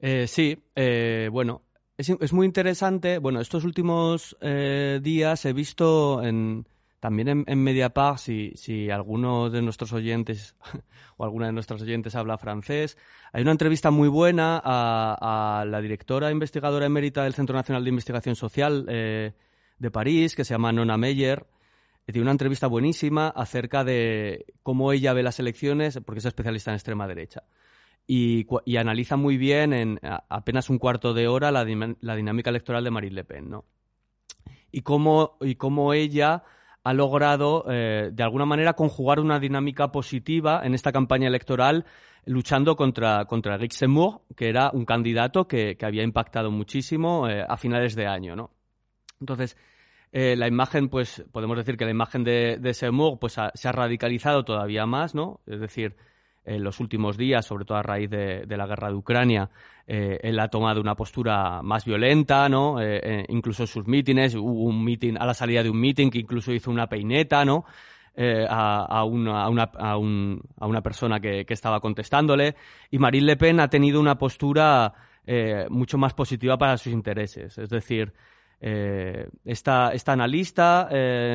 Eh, 0.00 0.26
sí, 0.26 0.62
eh, 0.74 1.28
bueno, 1.30 1.62
es, 1.96 2.08
es, 2.08 2.32
muy 2.32 2.46
interesante. 2.46 3.18
Bueno, 3.18 3.40
estos 3.40 3.64
últimos 3.64 4.36
eh, 4.40 5.00
días 5.02 5.44
he 5.44 5.52
visto 5.52 6.22
en, 6.22 6.66
también 7.04 7.28
en, 7.28 7.44
en 7.48 7.62
Mediapart, 7.62 8.16
si, 8.16 8.52
si 8.54 8.88
alguno 8.88 9.50
de 9.50 9.60
nuestros 9.60 9.92
oyentes 9.92 10.56
o 11.18 11.24
alguna 11.24 11.44
de 11.44 11.52
nuestras 11.52 11.82
oyentes 11.82 12.14
habla 12.14 12.38
francés, 12.38 12.96
hay 13.30 13.42
una 13.42 13.50
entrevista 13.50 13.90
muy 13.90 14.08
buena 14.08 14.58
a, 14.64 15.66
la 15.68 15.82
directora 15.82 16.30
investigadora 16.30 16.86
emérita 16.86 17.24
del 17.24 17.34
Centro 17.34 17.56
Nacional 17.56 17.84
de 17.84 17.90
Investigación 17.90 18.36
Social 18.36 18.86
eh, 18.88 19.34
de 19.78 19.90
París, 19.90 20.34
que 20.34 20.46
se 20.46 20.54
llama 20.54 20.72
Nona 20.72 20.96
Meyer. 20.96 21.46
Tiene 22.06 22.22
una 22.22 22.30
entrevista 22.30 22.68
buenísima 22.68 23.28
acerca 23.28 23.84
de 23.84 24.46
cómo 24.62 24.90
ella 24.90 25.12
ve 25.12 25.22
las 25.22 25.38
elecciones, 25.38 26.00
porque 26.06 26.20
es 26.20 26.24
especialista 26.24 26.70
en 26.70 26.76
extrema 26.76 27.06
derecha. 27.06 27.42
Y, 28.06 28.46
analiza 28.78 29.18
muy 29.18 29.36
bien 29.36 29.74
en 29.74 30.00
apenas 30.30 30.70
un 30.70 30.78
cuarto 30.78 31.12
de 31.12 31.28
hora 31.28 31.50
la, 31.50 31.66
dinámica 31.66 32.48
electoral 32.48 32.82
de 32.82 32.90
Marine 32.90 33.16
Le 33.16 33.24
Pen, 33.24 33.50
¿no? 33.50 33.66
Y 34.72 34.80
cómo 34.80 35.92
ella 35.92 36.44
ha 36.84 36.92
logrado, 36.92 37.64
eh, 37.68 38.10
de 38.12 38.22
alguna 38.22 38.44
manera, 38.44 38.74
conjugar 38.74 39.18
una 39.18 39.40
dinámica 39.40 39.90
positiva 39.90 40.60
en 40.64 40.74
esta 40.74 40.92
campaña 40.92 41.28
electoral 41.28 41.86
luchando 42.26 42.76
contra, 42.76 43.24
contra 43.24 43.56
Rick 43.56 43.72
Seymour, 43.72 44.20
que 44.36 44.48
era 44.48 44.70
un 44.70 44.84
candidato 44.84 45.48
que, 45.48 45.76
que 45.76 45.86
había 45.86 46.02
impactado 46.02 46.50
muchísimo 46.50 47.28
eh, 47.28 47.44
a 47.46 47.56
finales 47.56 47.94
de 47.94 48.06
año, 48.06 48.36
¿no? 48.36 48.50
Entonces, 49.18 49.56
eh, 50.12 50.36
la 50.36 50.46
imagen, 50.46 50.88
pues, 50.90 51.24
podemos 51.32 51.56
decir 51.56 51.76
que 51.76 51.86
la 51.86 51.90
imagen 51.90 52.22
de, 52.22 52.58
de 52.60 53.16
pues, 53.18 53.36
se 53.54 53.68
ha 53.68 53.72
radicalizado 53.72 54.44
todavía 54.44 54.84
más, 54.84 55.14
¿no? 55.14 55.40
Es 55.46 55.60
decir, 55.60 55.96
en 56.44 56.62
los 56.62 56.80
últimos 56.80 57.16
días, 57.16 57.46
sobre 57.46 57.64
todo 57.64 57.78
a 57.78 57.82
raíz 57.82 58.10
de, 58.10 58.46
la 58.48 58.66
guerra 58.66 58.88
de 58.88 58.94
Ucrania, 58.94 59.50
eh, 59.86 60.18
él 60.22 60.38
ha 60.38 60.48
tomado 60.48 60.80
una 60.80 60.94
postura 60.94 61.62
más 61.62 61.84
violenta, 61.84 62.48
¿no? 62.48 62.80
Eh, 62.80 63.00
eh, 63.02 63.26
incluso 63.28 63.66
sus 63.66 63.86
mítines, 63.86 64.34
hubo 64.34 64.64
un 64.64 64.84
meeting, 64.84 65.14
a 65.18 65.26
la 65.26 65.34
salida 65.34 65.62
de 65.62 65.70
un 65.70 65.80
meeting 65.80 66.10
que 66.10 66.18
incluso 66.18 66.52
hizo 66.52 66.70
una 66.70 66.86
peineta, 66.86 67.44
¿no? 67.44 67.64
eh, 68.16 68.46
a, 68.48 69.04
una, 69.04 69.42
a, 69.42 69.96
una, 69.96 70.80
persona 70.82 71.18
que, 71.18 71.44
estaba 71.48 71.80
contestándole 71.80 72.54
y 72.90 72.98
Marine 72.98 73.26
Le 73.26 73.36
Pen 73.36 73.58
ha 73.58 73.68
tenido 73.68 73.98
una 73.98 74.16
postura 74.16 74.92
eh, 75.26 75.66
mucho 75.68 75.98
más 75.98 76.14
positiva 76.14 76.56
para 76.56 76.76
sus 76.76 76.92
intereses. 76.92 77.58
Es 77.58 77.68
decir, 77.68 78.12
eh, 78.60 79.28
esta, 79.44 79.92
analista, 80.06 80.88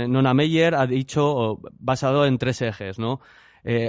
Nona 0.08 0.34
Meyer, 0.34 0.74
ha 0.76 0.88
dicho, 0.88 1.60
basado 1.80 2.26
en 2.26 2.38
tres 2.38 2.62
ejes, 2.62 2.98
¿no? 2.98 3.20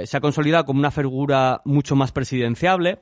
Se 0.04 0.16
ha 0.16 0.20
consolidado 0.20 0.64
como 0.66 0.80
una 0.80 0.90
figura 0.90 1.62
mucho 1.64 1.96
más 1.96 2.12
presidenciable, 2.12 3.00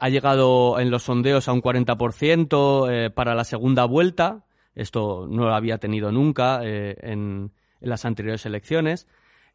ha 0.00 0.08
llegado 0.08 0.80
en 0.80 0.90
los 0.90 1.02
sondeos 1.02 1.48
a 1.48 1.52
un 1.52 1.60
40% 1.60 3.12
para 3.12 3.34
la 3.34 3.44
segunda 3.44 3.84
vuelta. 3.84 4.46
Esto 4.74 5.26
no 5.28 5.44
lo 5.44 5.54
había 5.54 5.78
tenido 5.78 6.10
nunca 6.10 6.60
en, 6.62 7.52
las 7.80 8.04
anteriores 8.04 8.46
elecciones. 8.46 9.06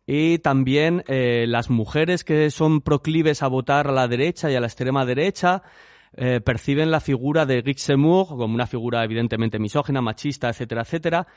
Y 0.06 0.40
también 0.40 1.04
eh, 1.08 1.46
las 1.48 1.70
mujeres 1.70 2.24
que 2.24 2.50
son 2.52 2.82
proclives 2.82 3.42
a 3.42 3.48
votar 3.48 3.88
a 3.88 3.94
la 3.94 4.08
derecha 4.08 4.52
y 4.52 4.56
a 4.56 4.60
la 4.60 4.68
extrema 4.68 5.06
derecha 5.06 5.64
eh, 6.16 6.42
perciben 6.42 6.92
la 6.92 7.00
figura 7.00 7.46
de 7.46 7.62
Rick 7.62 7.80
como 7.88 8.54
una 8.54 8.68
figura 8.68 9.04
evidentemente 9.04 9.60
misógina, 9.60 10.02
machista, 10.02 10.50
etcétera, 10.50 10.82
etcétera. 10.82 11.28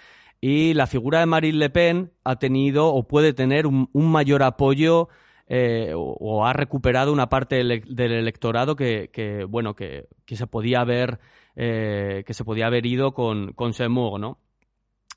Y 0.41 0.75
la 0.75 0.87
figura 0.87 1.21
de 1.21 1.27
Marine 1.27 1.59
Le 1.59 1.71
Pen 1.71 2.13
ha 2.25 2.37
tenido 2.37 2.93
o 2.95 3.07
puede 3.07 3.33
tener 3.33 3.67
un, 3.67 3.89
mayor 3.93 4.43
apoyo 4.43 5.09
eh, 5.49 5.93
o, 5.95 6.45
ha 6.45 6.53
recuperado 6.53 7.13
una 7.13 7.29
parte 7.29 7.57
del, 7.57 8.13
electorado 8.13 8.77
que, 8.77 9.47
bueno 9.49 9.75
que, 9.75 10.09
se 10.27 10.47
podía 10.47 10.81
haber 10.81 11.19
que 11.55 12.25
se 12.29 12.45
podía 12.45 12.67
haber 12.67 12.85
ido 12.85 13.15
con, 13.15 13.53
con 13.55 13.73
¿no? 13.79 14.39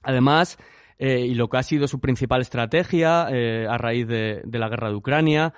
Además, 0.04 0.58
eh, 1.00 1.22
y 1.22 1.34
lo 1.34 1.50
que 1.50 1.58
ha 1.58 1.64
sido 1.64 1.88
su 1.88 2.02
principal 2.02 2.42
estrategia 2.42 3.28
eh, 3.32 3.66
a 3.70 3.78
raíz 3.78 4.06
de, 4.06 4.44
la 4.52 4.68
guerra 4.68 4.90
de 4.90 4.96
Ucrania 4.96 5.54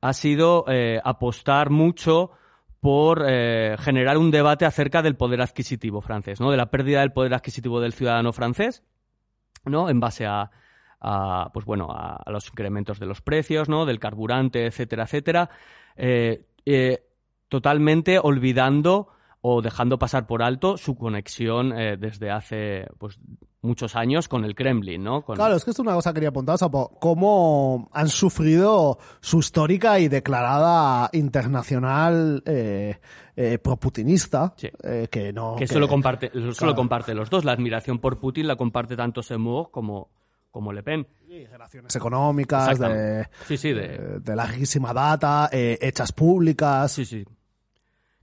ha 0.00 0.12
sido 0.14 0.64
eh, 0.68 1.00
apostar 1.04 1.68
mucho 1.68 2.30
por 2.80 3.26
generar 3.26 4.16
un 4.16 4.30
debate 4.30 4.64
acerca 4.64 5.02
del 5.02 5.16
poder 5.16 5.40
adquisitivo 5.40 6.00
francés, 6.00 6.40
¿no? 6.40 6.52
de 6.52 6.56
la 6.56 6.70
pérdida 6.70 7.00
del 7.00 7.12
poder 7.12 7.34
adquisitivo 7.34 7.80
del 7.80 7.92
ciudadano 7.92 8.32
francés, 8.32 8.84
¿no? 9.66 9.88
en 9.88 10.00
base 10.00 10.26
a, 10.26 10.50
pues 11.52 11.64
bueno, 11.66 11.88
a, 11.90 12.22
los 12.30 12.48
incrementos 12.48 12.98
de 12.98 13.06
los 13.06 13.20
precios, 13.20 13.68
¿no? 13.68 13.86
del 13.86 13.98
carburante, 13.98 14.66
etcétera, 14.66 15.04
etcétera, 15.04 15.50
totalmente 17.48 18.18
olvidando 18.18 19.08
o 19.40 19.62
dejando 19.62 19.98
pasar 19.98 20.26
por 20.26 20.42
alto 20.42 20.76
su 20.76 20.96
conexión 20.96 21.70
desde 21.70 22.30
hace 22.30 22.88
pues, 22.98 23.20
muchos 23.62 23.96
años 23.96 24.28
con 24.28 24.44
el 24.44 24.54
Kremlin, 24.54 25.02
¿no? 25.02 25.22
Claro, 25.22 25.56
es 25.56 25.64
que 25.64 25.70
es 25.70 25.78
una 25.78 25.92
cosa 25.94 26.10
que 26.10 26.14
quería 26.14 26.28
apuntar, 26.30 26.56
o 26.60 26.98
cómo 27.00 27.88
han 27.92 28.08
sufrido 28.08 28.98
su 29.20 29.40
histórica 29.40 29.98
y 29.98 30.08
declarada 30.08 31.10
internacional 31.12 32.42
eh, 32.46 32.98
eh 33.34 33.58
proputinista, 33.58 34.54
eh, 34.82 35.08
que 35.10 35.32
no... 35.32 35.56
Que, 35.56 35.66
solo, 35.66 35.88
comparte, 35.88 36.30
solo 36.52 36.74
comparte 36.74 37.14
los 37.14 37.28
dos, 37.28 37.44
la 37.44 37.52
admiración 37.52 37.98
por 37.98 38.18
Putin 38.18 38.46
la 38.46 38.56
comparte 38.56 38.96
tanto 38.96 39.22
Seymour 39.22 39.70
como, 39.70 40.10
como 40.50 40.72
Le 40.72 40.82
Pen. 40.82 41.06
Relaciones 41.50 41.94
económicas, 41.94 42.78
de, 42.78 43.28
sí, 43.46 43.56
sí, 43.56 43.72
de... 43.72 43.84
Eh, 43.84 43.98
de 44.20 44.36
larguísima 44.36 44.94
data, 44.94 45.50
hechas 45.52 46.12
públicas. 46.12 46.92
Sí, 46.92 47.04
sí. 47.04 47.24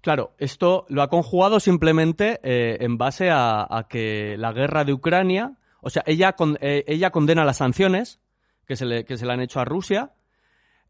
Claro, 0.04 0.34
esto 0.38 0.86
lo 0.90 1.02
ha 1.02 1.08
conjugado 1.08 1.62
simplemente 1.62 2.42
eh, 2.44 2.76
en 2.82 2.98
base 2.98 3.30
a, 3.32 3.88
que 3.90 4.36
la 4.38 4.52
guerra 4.52 4.84
de 4.84 4.92
Ucrania, 4.92 5.54
o 5.80 5.90
sea, 5.90 6.04
ella, 6.06 6.36
eh, 6.60 6.84
ella 6.88 7.10
condena 7.10 7.46
las 7.46 7.56
sanciones 7.56 8.20
que 8.68 8.76
se, 8.76 8.86
le, 8.86 9.06
que 9.06 9.16
se 9.16 9.26
le 9.26 9.32
han 9.32 9.40
hecho 9.40 9.62
a 9.62 9.66
Rusia 9.66 10.12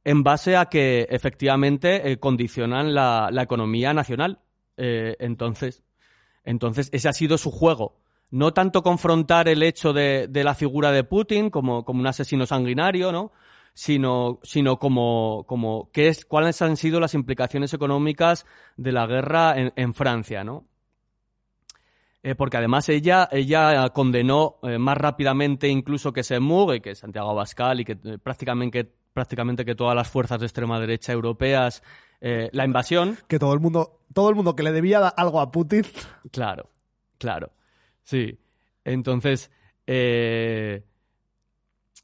en 0.03 0.24
base 0.24 0.57
a 0.57 0.66
que 0.66 1.05
efectivamente 1.11 2.11
eh, 2.11 2.18
condicionan 2.18 2.95
la, 2.95 3.30
economía 3.39 3.93
nacional. 3.93 4.39
entonces, 4.78 5.84
entonces, 6.43 6.89
ese 6.91 7.07
ha 7.07 7.14
sido 7.14 7.38
su 7.38 7.51
juego. 7.51 7.99
No 8.32 8.51
tanto 8.51 8.82
confrontar 8.82 9.47
el 9.47 9.61
hecho 9.61 9.93
de, 9.93 10.28
de 10.28 10.43
la 10.43 10.55
figura 10.55 10.91
de 10.91 11.03
Putin 11.03 11.51
como, 11.51 11.86
como 11.86 11.99
un 11.99 12.07
asesino 12.07 12.47
sanguinario, 12.47 13.11
¿no? 13.11 13.32
Sino, 13.74 14.40
sino 14.44 14.78
como, 14.78 15.46
como 15.48 15.90
qué 15.92 16.08
es, 16.08 16.26
cuáles 16.26 16.62
han 16.62 16.78
sido 16.78 17.00
las 17.00 17.14
implicaciones 17.14 17.74
económicas 17.74 18.46
de 18.78 18.92
la 18.92 19.08
guerra 19.08 19.60
en, 19.60 19.74
en 19.76 19.94
Francia, 19.94 20.44
¿no? 20.44 20.68
Eh, 22.26 22.36
porque 22.36 22.56
además 22.56 22.88
ella, 22.88 23.28
ella 23.34 23.90
condenó 23.90 24.56
eh, 24.64 24.78
más 24.78 24.98
rápidamente 24.98 25.68
incluso 25.68 26.14
que 26.14 26.24
Semur 26.24 26.74
y 26.74 26.80
que 26.80 26.96
Santiago 26.96 27.32
Abascal 27.32 27.82
y 27.82 27.86
que 27.86 27.98
eh, 28.02 28.18
prácticamente, 28.18 28.90
prácticamente 29.12 29.66
que 29.66 29.76
todas 29.76 29.94
las 29.94 30.10
fuerzas 30.10 30.40
de 30.40 30.46
extrema 30.46 30.80
derecha 30.80 31.12
europeas 31.12 31.84
la 32.22 32.64
invasión. 32.64 33.18
Que 33.28 33.38
todo 33.38 33.54
el 33.54 33.60
mundo, 33.60 34.00
todo 34.14 34.30
el 34.30 34.36
mundo 34.36 34.56
que 34.56 34.64
le 34.64 34.72
debía 34.72 35.06
algo 35.10 35.42
a 35.42 35.52
Putin. 35.52 35.84
Claro, 36.32 36.70
claro. 37.18 37.52
Sí. 38.04 38.40
Entonces, 38.86 39.52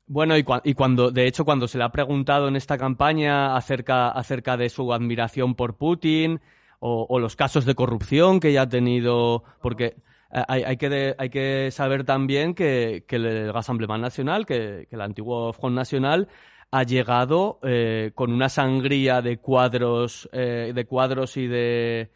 bueno, 0.10 0.36
y, 0.38 0.74
cuando, 0.74 1.12
de 1.12 1.28
hecho, 1.28 1.46
cuando 1.46 1.68
se 1.68 1.78
le 1.78 1.84
ha 1.84 1.92
preguntado 1.92 2.48
en 2.48 2.56
esta 2.56 2.80
campaña 2.80 3.56
acerca, 3.56 4.10
acerca 4.10 4.58
de 4.58 4.70
su 4.70 4.92
admiración 4.92 5.54
por 5.54 5.78
Putin 5.78 6.42
o, 6.80 7.20
los 7.20 7.36
casos 7.36 7.64
de 7.64 7.76
corrupción 7.76 8.40
que 8.40 8.52
ya 8.52 8.64
ha 8.64 8.70
tenido, 8.70 9.44
porque 9.62 9.98
hay, 10.32 10.78
que, 10.78 11.16
hay 11.16 11.30
que 11.30 11.70
saber 11.70 12.06
también 12.06 12.56
que, 12.56 13.06
el 13.08 13.54
Rassemblement 13.54 14.02
Nacional, 14.02 14.48
que, 14.48 14.88
el 14.90 15.02
antiguo 15.02 15.54
Front 15.54 15.76
Nacional, 15.76 16.28
ha 16.72 16.82
llegado 16.82 17.60
eh, 17.62 18.12
con 18.16 18.34
una 18.34 18.50
sangría 18.50 19.22
de 19.22 19.38
cuadros, 19.38 20.28
eh, 20.34 20.72
de 20.74 20.86
cuadros 20.86 21.38
y 21.38 21.46
de 21.46 22.10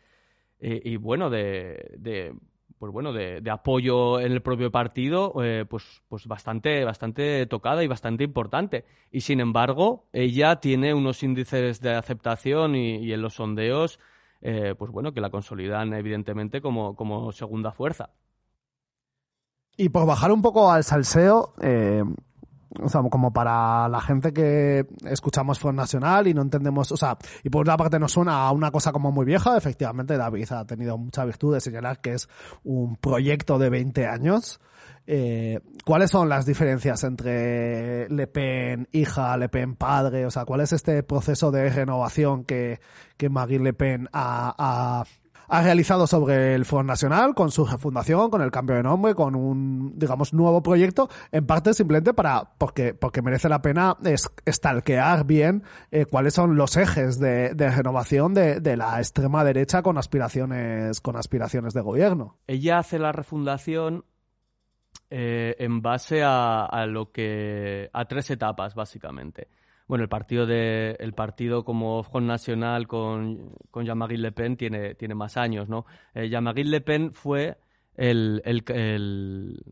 y, 0.60 0.96
bueno 0.96 1.30
de 1.30 2.34
pues 2.84 2.92
bueno, 2.92 3.14
de, 3.14 3.42
apoyo 3.50 4.20
en 4.20 4.34
el 4.34 4.42
propio 4.42 4.70
partido, 4.70 5.42
eh, 5.42 5.64
pues, 5.66 6.04
pues 6.10 6.28
bastante, 6.28 7.46
tocada 7.46 7.82
y 7.82 7.88
bastante 7.88 8.26
importante. 8.26 8.84
Y 9.10 9.22
sin 9.22 9.40
embargo, 9.40 10.10
ella 10.12 10.58
tiene 10.58 10.94
unos 10.94 11.24
índices 11.24 11.80
de 11.80 11.96
aceptación 11.96 12.76
y, 12.76 13.14
en 13.14 13.22
los 13.22 13.36
sondeos, 13.36 14.02
eh, 14.42 14.76
pues 14.78 14.92
bueno, 14.92 15.14
que 15.14 15.22
la 15.22 15.30
consolidan 15.30 15.94
evidentemente 15.94 16.60
como, 16.60 16.98
como 16.98 17.32
segunda 17.32 17.72
fuerza. 17.72 18.10
Y 19.78 19.88
por 19.88 20.06
bajar 20.06 20.34
un 20.34 20.42
poco 20.42 20.70
al 20.70 20.84
salseo, 20.84 21.54
eh, 21.62 22.04
o 22.82 22.90
sea, 22.90 23.02
como 23.10 23.32
para 23.32 23.88
la 23.90 24.02
gente 24.02 24.34
que 24.34 24.86
escuchamos 25.06 25.60
Front 25.60 25.78
Nacional 25.78 26.28
y 26.28 26.34
no 26.34 26.42
entendemos, 26.42 26.92
o 26.92 26.98
sea, 26.98 27.18
y 27.44 27.50
por 27.50 27.62
otra 27.62 27.78
parte 27.78 28.00
nos 28.00 28.12
suena 28.12 28.48
a 28.48 28.52
una 28.52 28.72
cosa 28.72 28.92
como 28.92 29.12
muy 29.12 29.26
vieja, 29.26 29.58
efectivamente 29.58 30.18
David 30.18 30.52
ha 30.52 30.66
tenido 30.66 30.98
mucha 30.98 31.26
virtud 31.26 31.54
de 31.54 31.62
señalar 31.62 32.00
que 32.02 32.14
es 32.14 32.28
un 32.64 32.96
proyecto 32.98 33.58
de 33.60 33.70
20 33.70 34.08
años. 34.08 34.60
Eh, 35.06 35.60
¿Cuáles 35.84 36.12
son 36.12 36.30
las 36.30 36.46
diferencias 36.46 37.04
entre 37.04 38.08
Le 38.10 38.28
Pen 38.28 38.88
hija, 38.92 39.36
Le 39.38 39.50
Pen 39.50 39.76
padre? 39.76 40.26
O 40.26 40.32
sea, 40.32 40.46
¿cuál 40.46 40.62
es 40.62 40.72
este 40.72 41.04
proceso 41.04 41.52
de 41.52 41.70
renovación 41.70 42.46
que, 42.46 42.80
que 43.18 43.30
Marine 43.30 43.66
Le 43.66 43.74
Pen 43.74 44.10
ha 44.14 44.54
ha 44.58 45.04
realizado 45.62 46.08
sobre 46.08 46.56
el 46.56 46.66
Front 46.66 46.88
Nacional 46.88 47.36
con 47.36 47.52
su 47.52 47.66
refundación, 47.66 48.30
con 48.30 48.42
el 48.42 48.50
cambio 48.50 48.76
de 48.76 48.84
nombre, 48.84 49.14
con 49.14 49.36
un, 49.36 49.94
digamos, 49.98 50.34
nuevo 50.34 50.64
proyecto, 50.64 51.10
en 51.32 51.46
parte 51.46 51.74
simplemente 51.74 52.14
para, 52.14 52.54
porque, 52.58 52.94
porque 52.94 53.22
merece 53.22 53.50
la 53.50 53.62
pena 53.62 53.98
es, 54.04 54.32
estalquear 54.46 55.26
bien 55.26 55.64
eh, 55.92 56.06
cuáles 56.06 56.34
son 56.34 56.56
los 56.56 56.76
ejes 56.78 57.20
de, 57.20 57.54
renovación 57.54 58.34
de, 58.34 58.78
la 58.78 58.98
extrema 59.00 59.44
derecha 59.44 59.84
con 59.84 59.98
aspiraciones, 59.98 61.02
con 61.02 61.16
aspiraciones 61.16 61.74
de 61.74 61.82
gobierno. 61.82 62.38
Ella 62.48 62.80
hace 62.80 62.98
la 62.98 63.12
refundación 63.12 64.06
eh, 65.10 65.56
en 65.60 65.82
base 65.82 66.24
a 66.24 66.86
lo 66.88 67.12
que, 67.12 67.90
a 67.94 68.06
tres 68.06 68.32
etapas, 68.32 68.74
básicamente 68.74 69.50
bueno, 69.88 70.04
el 70.04 70.10
partido 70.10 70.46
de 70.46 70.96
el 71.00 71.14
partido 71.14 71.64
como 71.64 72.04
Front 72.04 72.28
Nacional 72.28 72.88
con, 72.88 73.52
con 73.70 73.86
Jean-Marie 73.86 74.18
Le 74.18 74.32
Pen 74.32 74.56
tiene, 74.56 74.96
tiene 74.96 75.16
más 75.16 75.38
años, 75.38 75.68
¿no? 75.70 75.86
Eh, 76.14 76.30
Jean-Marie 76.30 76.66
Le 76.66 76.82
Pen 76.82 77.14
fue 77.14 77.58
el, 77.96 78.42
el, 78.46 79.64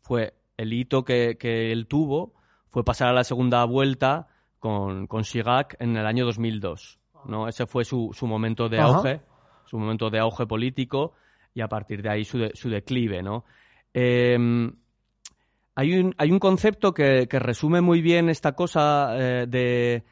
fue 0.00 0.34
el 0.56 0.72
hito 0.72 1.04
que, 1.04 1.36
que, 1.38 1.72
él 1.72 1.86
tuvo, 1.86 2.34
fue 2.68 2.84
pasar 2.84 3.08
a 3.08 3.12
la 3.12 3.24
segunda 3.24 3.64
vuelta 3.64 4.28
con, 4.58 5.06
con 5.06 5.22
Chirac 5.22 5.76
en 5.78 5.96
el 5.96 6.06
año 6.06 6.24
2002, 6.24 6.98
¿no? 7.26 7.48
Ese 7.48 7.66
fue 7.66 7.84
su, 7.84 8.10
su 8.12 8.26
momento 8.26 8.68
de 8.68 8.80
auge, 8.80 9.20
su 9.66 9.78
momento 9.78 10.10
de 10.10 10.20
auge 10.20 10.46
político 10.46 11.12
y 11.54 11.60
a 11.60 11.68
partir 11.68 12.02
de 12.02 12.10
ahí 12.10 12.24
su, 12.24 12.48
su 12.54 12.70
declive, 12.70 13.22
¿no? 13.22 13.44
Eh, 13.92 14.38
hay 15.80 15.98
un, 15.98 16.14
hay 16.18 16.30
un 16.30 16.38
concepto 16.38 16.92
que, 16.92 17.26
resume 17.30 17.80
muy 17.80 18.02
bien 18.02 18.28
esta 18.28 18.52
cosa 18.52 19.16
eh, 19.16 19.46
de 19.48 20.04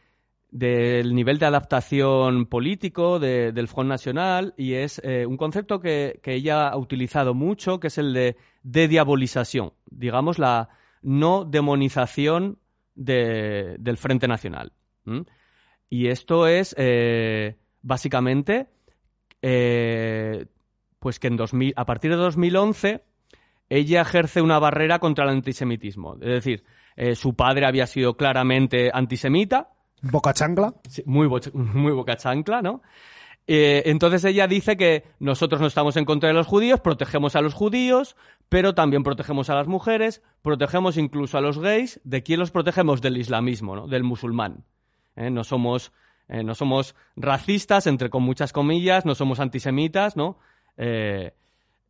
del 0.50 1.14
nivel 1.14 1.38
de 1.38 1.44
adaptación 1.44 2.46
político 2.46 3.18
del 3.18 3.68
Front 3.68 3.90
Nacional 3.90 4.54
y 4.56 4.72
es 4.72 4.98
eh, 5.04 5.26
un 5.26 5.36
concepto 5.36 5.78
que, 5.78 6.22
ella 6.24 6.68
ha 6.68 6.76
utilizado 6.78 7.34
mucho, 7.34 7.78
que 7.80 7.88
es 7.88 7.98
el 7.98 8.14
de, 8.14 8.38
de 8.62 8.88
diabolización. 8.88 9.74
Digamos, 9.90 10.38
la, 10.38 10.70
no 11.02 11.44
demonización 11.44 12.56
del 12.94 13.96
Frente 13.98 14.26
Nacional. 14.26 14.72
Y 15.90 16.06
esto 16.06 16.46
es 16.46 16.74
eh, 16.78 17.58
básicamente 17.82 18.68
pues 20.98 21.18
que 21.18 21.26
en 21.26 21.36
2000, 21.36 21.74
a 21.76 21.84
partir 21.84 22.10
de 22.10 22.16
2011 22.16 23.04
ella 23.68 24.02
ejerce 24.02 24.42
una 24.42 24.58
barrera 24.58 24.98
contra 24.98 25.24
el 25.24 25.30
antisemitismo. 25.30 26.14
Es 26.14 26.20
decir, 26.20 26.64
eh, 26.96 27.14
su 27.14 27.34
padre 27.34 27.66
había 27.66 27.86
sido 27.86 28.16
claramente 28.16 28.90
antisemita. 28.92 29.70
Boca 30.02 30.32
chancla. 30.32 30.74
muy, 31.06 31.28
muy 31.52 31.92
boca 31.92 32.16
chancla, 32.16 32.62
¿no? 32.62 32.82
Eh, 33.50 33.84
entonces 33.86 34.24
ella 34.24 34.46
dice 34.46 34.76
que 34.76 35.04
nosotros 35.20 35.60
no 35.60 35.66
estamos 35.66 35.96
en 35.96 36.04
contra 36.04 36.28
de 36.28 36.34
los 36.34 36.46
judíos, 36.46 36.80
protegemos 36.80 37.34
a 37.34 37.40
los 37.40 37.54
judíos, 37.54 38.14
pero 38.50 38.74
también 38.74 39.02
protegemos 39.02 39.48
a 39.48 39.54
las 39.54 39.66
mujeres, 39.66 40.22
protegemos 40.42 40.98
incluso 40.98 41.38
a 41.38 41.40
los 41.40 41.58
gays. 41.58 41.98
¿De 42.04 42.22
quién 42.22 42.40
los 42.40 42.50
protegemos? 42.50 43.00
Del 43.00 43.16
islamismo, 43.16 43.74
¿no? 43.74 43.88
Del 43.88 44.04
musulmán. 44.04 44.64
¿eh? 45.16 45.30
No, 45.30 45.44
somos, 45.44 45.92
eh, 46.28 46.44
no 46.44 46.54
somos 46.54 46.94
racistas, 47.16 47.86
entre 47.86 48.10
con 48.10 48.22
muchas 48.22 48.52
comillas, 48.52 49.06
no 49.06 49.14
somos 49.14 49.40
antisemitas, 49.40 50.14
¿no? 50.14 50.38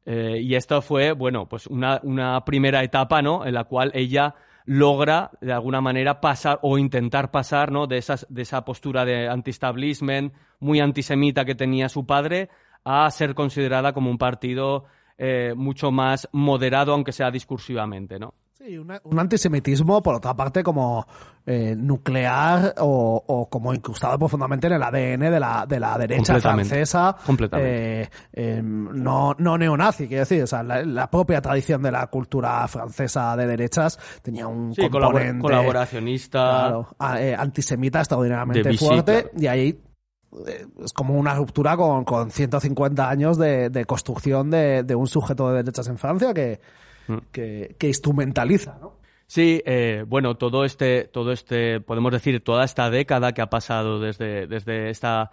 Y 0.06 0.54
esto 0.54 0.80
fue, 0.80 1.12
bueno, 1.12 1.46
pues 1.48 1.66
una, 1.66 2.00
una 2.02 2.42
primera 2.44 2.82
etapa, 2.82 3.20
¿no? 3.20 3.44
En 3.44 3.52
la 3.52 3.64
cual 3.64 3.90
ella 3.94 4.34
logra 4.68 5.30
de 5.40 5.54
alguna 5.54 5.80
manera 5.80 6.20
pasar 6.20 6.58
o 6.60 6.76
intentar 6.76 7.30
pasar 7.30 7.72
¿no? 7.72 7.86
de, 7.86 7.96
esas, 7.96 8.26
de 8.28 8.42
esa 8.42 8.66
postura 8.66 9.06
de 9.06 9.26
anti-establishment 9.26 10.34
muy 10.60 10.80
antisemita 10.80 11.46
que 11.46 11.54
tenía 11.54 11.88
su 11.88 12.04
padre 12.04 12.50
a 12.84 13.10
ser 13.10 13.34
considerada 13.34 13.94
como 13.94 14.10
un 14.10 14.18
partido 14.18 14.84
eh, 15.16 15.54
mucho 15.56 15.90
más 15.90 16.28
moderado, 16.32 16.92
aunque 16.92 17.12
sea 17.12 17.30
discursivamente, 17.30 18.18
¿no? 18.18 18.34
Sí, 18.58 18.76
un 18.76 19.18
antisemitismo, 19.20 20.02
por 20.02 20.16
otra 20.16 20.34
parte, 20.34 20.64
como 20.64 21.06
eh, 21.46 21.76
nuclear 21.76 22.74
o, 22.78 23.46
como 23.48 23.72
incrustado 23.72 24.18
profundamente 24.18 24.66
en 24.66 24.72
el 24.72 24.82
ADN 24.82 25.30
de 25.30 25.38
la, 25.38 25.64
de 25.64 25.78
la 25.78 25.96
derecha 25.96 26.40
francesa. 26.40 27.16
Completamente. 27.24 28.02
Eh, 28.02 28.10
em, 28.32 28.88
no, 29.00 29.36
no 29.38 29.56
neonazi, 29.56 30.08
quiero 30.08 30.22
decir, 30.22 30.42
o 30.42 30.46
sea, 30.48 30.64
la, 30.64 31.08
propia 31.08 31.40
tradición 31.40 31.82
de 31.82 31.92
la 31.92 32.08
cultura 32.08 32.66
francesa 32.66 33.36
de 33.36 33.46
derechas 33.46 33.96
tenía 34.22 34.48
un 34.48 34.74
componente... 34.74 35.40
colaboracionista. 35.40 36.84
Eh, 37.16 37.36
antisemita 37.38 38.00
extraordinariamente 38.00 38.76
fuerte, 38.76 39.30
y 39.36 39.46
ahí 39.46 39.80
es 40.84 40.92
como 40.92 41.14
una 41.14 41.32
ruptura 41.34 41.76
con, 41.76 42.04
con 42.04 42.32
150 42.32 43.08
años 43.08 43.38
de, 43.38 43.70
de 43.70 43.84
construcción 43.84 44.50
de, 44.50 44.82
de 44.82 44.96
un 44.96 45.06
sujeto 45.06 45.48
de 45.48 45.58
derechas 45.58 45.86
en 45.86 45.96
Francia 45.96 46.34
que 46.34 46.60
Mm. 47.08 47.18
que, 47.32 47.86
instrumentaliza, 47.86 48.78
¿no? 48.80 48.98
Sí, 49.26 49.62
eh, 49.66 50.04
bueno, 50.06 50.36
todo 50.36 50.64
este, 50.64 51.04
todo 51.04 51.32
este, 51.32 51.80
podemos 51.80 52.12
decir, 52.12 52.42
toda 52.42 52.64
esta 52.64 52.88
década 52.90 53.32
que 53.32 53.42
ha 53.42 53.50
pasado 53.50 54.00
desde, 54.00 54.46
desde 54.46 54.88
esta 54.88 55.30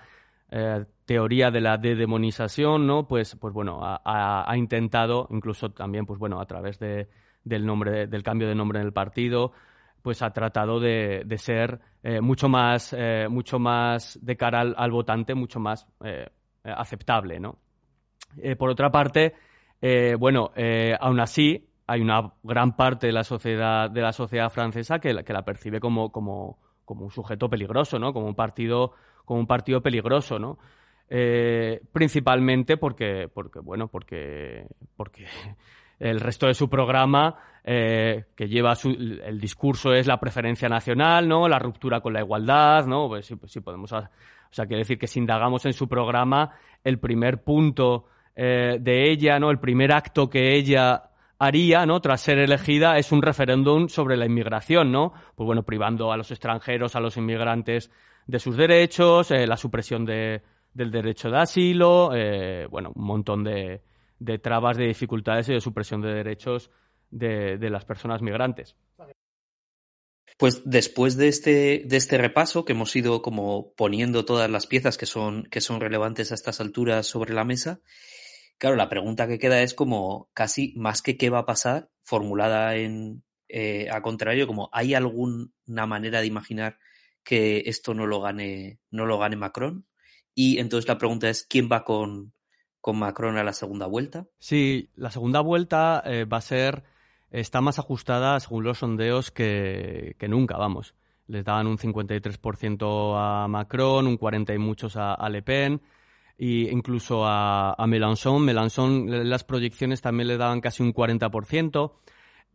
eh, 0.52 0.86
teoría 1.06 1.50
de 1.52 1.62
la 1.62 1.78
demonización, 1.78 2.88
¿no? 2.88 3.08
Pues, 3.08 3.36
pues 3.36 3.54
bueno, 3.54 3.80
ha, 3.84 4.54
intentado, 4.58 5.28
incluso 5.32 5.70
también, 5.72 6.06
pues 6.06 6.20
bueno, 6.20 6.42
a 6.42 6.46
través 6.46 6.78
de, 6.80 7.08
del 7.44 7.66
nombre, 7.66 8.08
del 8.08 8.24
cambio 8.24 8.48
de 8.50 8.56
nombre 8.56 8.80
en 8.80 8.86
el 8.86 8.94
partido, 8.94 9.54
pues 10.02 10.22
ha 10.22 10.32
tratado 10.32 10.80
de, 10.80 11.24
de 11.26 11.38
ser 11.38 11.80
eh, 12.04 12.20
mucho 12.22 12.50
más, 12.50 12.96
mucho 13.30 13.60
más 13.60 14.20
de 14.22 14.36
cara 14.36 14.60
al, 14.62 14.76
al 14.78 14.92
votante, 14.92 15.36
mucho 15.36 15.60
más 15.60 15.88
aceptable, 16.64 17.40
¿no? 17.40 17.60
por 18.58 18.70
otra 18.70 18.92
parte, 18.92 19.36
eh, 19.88 20.16
bueno, 20.16 20.50
eh, 20.56 20.98
aún 21.00 21.20
así, 21.20 21.64
hay 21.86 22.02
una 22.02 22.34
gran 22.42 22.76
parte 22.76 23.06
de 23.06 23.14
la 23.14 23.24
sociedad, 23.24 23.88
de 23.88 24.02
la 24.02 24.14
sociedad 24.14 24.50
francesa 24.50 24.98
que, 24.98 25.24
que 25.24 25.32
la 25.32 25.46
percibe 25.46 25.80
como, 25.80 26.58
un 26.88 27.12
sujeto 27.12 27.48
peligroso, 27.48 28.00
¿no? 28.00 28.12
Como 28.12 28.26
un 28.26 28.34
partido, 28.34 28.94
como 29.26 29.40
un 29.40 29.46
partido 29.46 29.82
peligroso, 29.82 30.40
¿no? 30.40 30.58
Eh, 31.08 31.82
principalmente 31.94 32.78
porque, 32.78 33.30
porque, 33.32 33.60
bueno, 33.60 33.88
porque, 33.88 34.66
porque 34.98 35.28
el 36.00 36.20
resto 36.20 36.48
de 36.48 36.56
su 36.56 36.68
programa 36.68 37.36
eh, 37.64 38.26
que 38.36 38.48
lleva 38.48 38.74
su, 38.74 38.90
el 38.90 39.40
discurso 39.40 39.94
es 39.94 40.08
la 40.08 40.20
preferencia 40.20 40.68
nacional, 40.68 41.28
¿no? 41.28 41.48
La 41.48 41.60
ruptura 41.60 42.02
con 42.02 42.14
la 42.14 42.22
igualdad, 42.22 42.88
¿no? 42.88 43.08
Pues 43.08 43.28
sí, 43.28 43.36
pues 43.36 43.56
podemos, 43.64 43.94
o 43.94 44.08
sea, 44.50 44.66
quiere 44.66 44.80
decir 44.80 44.98
que 44.98 45.06
si 45.06 45.20
indagamos 45.20 45.64
en 45.68 45.74
su 45.74 45.88
programa, 45.88 46.56
el 46.84 46.98
primer 46.98 47.44
punto 47.44 48.08
eh, 48.36 48.78
de 48.80 49.12
ella, 49.12 49.40
¿no? 49.40 49.52
El 49.52 49.60
primer 49.60 49.94
acto 49.94 50.30
que 50.30 50.56
ella 50.56 51.10
haría, 51.40 51.86
¿no? 51.86 52.02
Tras 52.02 52.22
ser 52.22 52.40
elegida 52.40 52.98
es 52.98 53.12
un 53.12 53.22
referéndum 53.22 53.88
sobre 53.88 54.18
la 54.18 54.26
inmigración, 54.26 54.92
¿no? 54.92 55.14
Pues 55.36 55.46
bueno, 55.46 55.64
privando 55.64 56.12
a 56.12 56.18
los 56.18 56.32
extranjeros, 56.32 56.96
a 56.96 57.00
los 57.00 57.18
inmigrantes 57.18 57.92
de 58.28 58.40
sus 58.40 58.58
derechos, 58.58 59.32
eh, 59.32 59.46
la 59.46 59.58
supresión 59.58 60.06
de, 60.06 60.42
del 60.74 60.92
derecho 60.92 61.30
de 61.30 61.38
asilo, 61.38 62.12
eh, 62.14 62.68
bueno, 62.70 62.92
un 62.96 63.06
montón 63.06 63.44
de, 63.44 63.82
de, 64.20 64.40
trabas, 64.40 64.78
de 64.78 64.88
dificultades 64.88 65.50
y 65.50 65.54
de 65.54 65.62
supresión 65.62 66.02
de 66.02 66.14
derechos 66.14 66.72
de, 67.12 67.58
de 67.58 67.70
las 67.70 67.86
personas 67.86 68.22
migrantes. 68.22 68.76
Pues 70.38 70.64
después 70.66 71.16
de 71.16 71.30
este, 71.30 71.84
de 71.86 71.98
este 71.98 72.18
repaso 72.18 72.66
que 72.66 72.74
hemos 72.74 72.94
ido 72.96 73.22
como 73.22 73.72
poniendo 73.74 74.26
todas 74.26 74.50
las 74.50 74.68
piezas 74.68 74.98
que 74.98 75.06
son, 75.06 75.44
que 75.46 75.62
son 75.62 75.80
relevantes 75.80 76.32
a 76.32 76.36
estas 76.36 76.60
alturas 76.60 77.08
sobre 77.08 77.34
la 77.34 77.46
mesa, 77.46 77.80
Claro, 78.58 78.76
la 78.76 78.90
pregunta 78.90 79.28
que 79.28 79.40
queda 79.40 79.62
es 79.62 79.74
como 79.74 80.30
casi 80.34 80.74
más 80.78 81.02
que 81.02 81.18
qué 81.18 81.30
va 81.30 81.40
a 81.40 81.46
pasar, 81.46 81.90
formulada 82.04 82.76
en 82.76 83.24
eh, 83.50 83.88
a 83.92 84.02
contrario, 84.02 84.48
como 84.48 84.70
¿hay 84.72 84.94
alguna 84.94 85.86
manera 85.86 86.22
de 86.22 86.28
imaginar 86.28 86.80
que 87.24 87.64
esto 87.66 87.94
no 87.94 88.08
lo 88.08 88.22
gane, 88.22 88.80
no 88.92 89.06
lo 89.06 89.20
gane 89.20 89.36
Macron? 89.36 89.86
Y 90.34 90.60
entonces 90.60 90.88
la 90.88 90.98
pregunta 90.98 91.30
es 91.30 91.44
¿quién 91.44 91.70
va 91.72 91.84
con, 91.84 92.34
con 92.82 92.98
Macron 92.98 93.38
a 93.38 93.44
la 93.44 93.54
segunda 93.54 93.88
vuelta? 93.88 94.26
Sí, 94.40 94.90
la 94.96 95.12
segunda 95.12 95.42
vuelta 95.42 96.02
eh, 96.06 96.26
va 96.26 96.38
a 96.38 96.42
ser, 96.42 96.84
está 97.30 97.62
más 97.62 97.78
ajustada 97.78 98.40
según 98.40 98.64
los 98.64 98.80
sondeos 98.80 99.32
que, 99.32 100.16
que 100.18 100.28
nunca, 100.28 100.58
vamos. 100.58 100.96
Les 101.28 101.44
daban 101.44 101.68
un 101.68 101.78
53% 101.78 103.16
a 103.18 103.48
Macron, 103.48 104.08
un 104.08 104.18
40 104.18 104.54
y 104.54 104.58
muchos 104.58 104.96
a, 104.96 105.14
a 105.14 105.30
Le 105.30 105.42
Pen 105.42 105.82
y 106.38 106.70
incluso 106.70 107.26
a, 107.26 107.74
a 107.74 107.88
Mélenchon. 107.88 108.44
Mélenchon, 108.44 109.30
las 109.30 109.44
proyecciones 109.44 110.02
también 110.02 110.28
le 110.28 110.38
daban 110.38 110.62
casi 110.62 110.84
un 110.84 110.94
40%. 110.94 111.94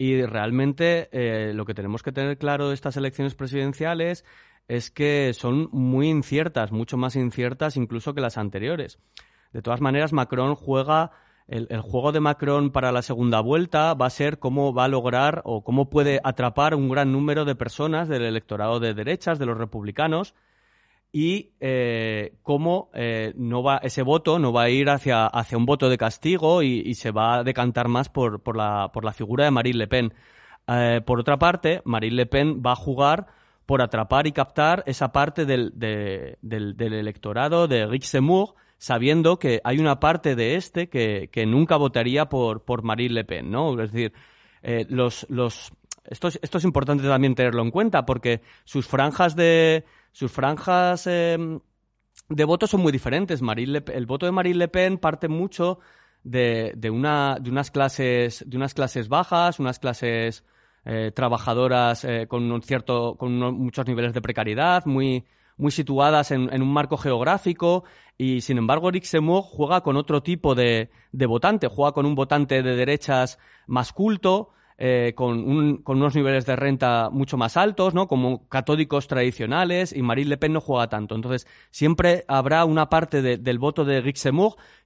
Y 0.00 0.22
realmente 0.24 1.10
eh, 1.12 1.52
lo 1.52 1.66
que 1.66 1.74
tenemos 1.74 2.02
que 2.02 2.10
tener 2.10 2.38
claro 2.38 2.68
de 2.68 2.74
estas 2.74 2.96
elecciones 2.96 3.34
presidenciales 3.34 4.24
es 4.66 4.90
que 4.90 5.32
son 5.34 5.68
muy 5.72 6.08
inciertas, 6.08 6.72
mucho 6.72 6.96
más 6.96 7.16
inciertas 7.16 7.76
incluso 7.76 8.14
que 8.14 8.22
las 8.22 8.38
anteriores. 8.38 8.98
De 9.52 9.60
todas 9.60 9.82
maneras, 9.82 10.14
Macron 10.14 10.54
juega, 10.54 11.10
el, 11.48 11.66
juego 11.82 12.12
de 12.12 12.20
Macron 12.20 12.70
para 12.70 12.92
la 12.92 13.02
segunda 13.02 13.40
vuelta 13.40 13.92
va 13.92 14.06
a 14.06 14.10
ser 14.10 14.38
cómo 14.38 14.72
va 14.72 14.84
a 14.84 14.88
lograr 14.88 15.42
o 15.44 15.64
cómo 15.64 15.90
puede 15.90 16.18
atrapar 16.24 16.74
un 16.74 16.88
gran 16.88 17.12
número 17.12 17.44
de 17.44 17.56
personas 17.56 18.08
del 18.08 18.22
electorado 18.22 18.80
de 18.80 18.94
derechas, 18.94 19.38
de 19.38 19.44
los 19.44 19.58
republicanos, 19.58 20.34
y 21.12 21.50
eh, 21.60 22.34
cómo 22.42 22.90
eh, 22.94 23.32
no 23.36 23.62
va, 23.62 23.78
ese 23.78 24.02
voto 24.02 24.38
no 24.38 24.52
va 24.52 24.64
a 24.64 24.70
ir 24.70 24.88
hacia, 24.90 25.26
hacia 25.26 25.58
un 25.58 25.66
voto 25.66 25.88
de 25.88 25.98
castigo 25.98 26.62
y, 26.62 26.94
se 26.94 27.10
va 27.10 27.36
a 27.36 27.44
decantar 27.44 27.88
más 27.88 28.08
por, 28.08 28.42
por, 28.42 28.56
la, 28.56 28.90
por 28.92 29.04
la 29.04 29.12
figura 29.12 29.44
de 29.44 29.50
Marine 29.50 29.78
Le 29.78 29.86
Pen. 29.88 30.14
Eh, 30.68 31.00
por 31.04 31.18
otra 31.18 31.38
parte, 31.38 31.82
Marine 31.84 32.16
Le 32.16 32.26
Pen 32.26 32.62
va 32.64 32.72
a 32.72 32.76
jugar 32.76 33.26
por 33.66 33.82
atrapar 33.82 34.26
y 34.26 34.32
captar 34.32 34.82
esa 34.86 35.12
parte 35.12 35.46
del, 35.46 35.72
del, 35.74 36.92
electorado 36.92 37.66
de 37.66 37.86
Rick 37.86 38.04
Zemmour, 38.04 38.54
sabiendo 38.78 39.38
que 39.38 39.60
hay 39.64 39.78
una 39.78 40.00
parte 40.00 40.36
de 40.36 40.56
este 40.56 40.88
que, 40.88 41.28
que 41.32 41.46
nunca 41.46 41.76
votaría 41.76 42.26
por, 42.26 42.64
por 42.64 42.82
Marine 42.82 43.14
Le 43.14 43.24
Pen, 43.24 43.50
¿no? 43.50 43.80
Es 43.80 43.92
decir, 43.92 44.12
los, 44.88 45.26
los, 45.28 45.72
esto, 46.10 46.28
es, 46.28 46.64
importante 46.64 47.04
también 47.04 47.34
tenerlo 47.34 47.62
en 47.62 47.70
cuenta, 47.70 48.04
porque 48.04 48.42
sus 48.64 48.86
franjas 48.86 49.36
de, 49.36 49.84
sus 50.12 50.30
franjas 50.30 51.06
em, 51.06 51.60
de 52.28 52.44
votos 52.44 52.70
son 52.70 52.82
muy 52.82 52.92
diferentes. 52.92 53.40
el 53.40 54.06
voto 54.06 54.26
de 54.26 54.32
Marine 54.32 54.58
Le 54.58 54.68
Pen 54.68 54.98
parte 54.98 55.28
mucho 55.28 55.78
de, 56.24 56.72
de, 56.76 56.90
una, 56.90 57.38
de, 57.40 57.50
unas, 57.50 57.70
clases, 57.70 58.44
de 58.46 58.56
unas 58.56 58.74
clases 58.74 59.08
bajas, 59.08 59.60
unas 59.60 59.78
clases 59.78 60.44
eh, 60.84 61.12
trabajadoras 61.14 62.04
eh, 62.04 62.26
con, 62.28 62.50
un 62.50 62.62
cierto, 62.62 63.16
con 63.16 63.38
muchos 63.38 63.86
niveles 63.86 64.12
de 64.12 64.20
precariedad, 64.20 64.84
muy, 64.86 65.24
muy 65.56 65.70
situadas 65.70 66.30
en, 66.30 66.52
en, 66.52 66.62
un 66.62 66.72
marco 66.72 66.96
geográfico 66.96 67.84
y 68.18 68.40
sin 68.40 68.58
embargo 68.58 68.88
Eric 68.88 69.04
juega 69.42 69.82
con 69.82 69.96
otro 69.96 70.22
tipo 70.22 70.54
de, 70.54 70.90
de 71.12 71.26
votante, 71.26 71.68
juega 71.68 71.92
con 71.92 72.06
un 72.06 72.14
votante 72.14 72.62
de 72.62 72.76
derechas 72.76 73.38
más 73.66 73.92
culto, 73.92 74.50
eh, 74.82 75.12
con, 75.14 75.82
unos 75.84 76.14
niveles 76.14 76.46
de 76.46 76.56
renta 76.56 77.10
mucho 77.10 77.36
más 77.36 77.58
altos, 77.58 77.92
¿no? 77.92 78.08
Como 78.08 78.48
catódicos 78.48 79.08
tradicionales 79.08 79.94
y 79.94 80.00
Marine 80.00 80.30
Le 80.30 80.36
Pen 80.38 80.54
no 80.54 80.62
juega 80.62 80.88
tanto. 80.88 81.14
Entonces, 81.14 81.46
siempre 81.70 82.24
habrá 82.28 82.64
una 82.64 82.88
parte 82.88 83.20
del 83.20 83.58
voto 83.58 83.84
de 83.84 84.00
Guy 84.00 84.14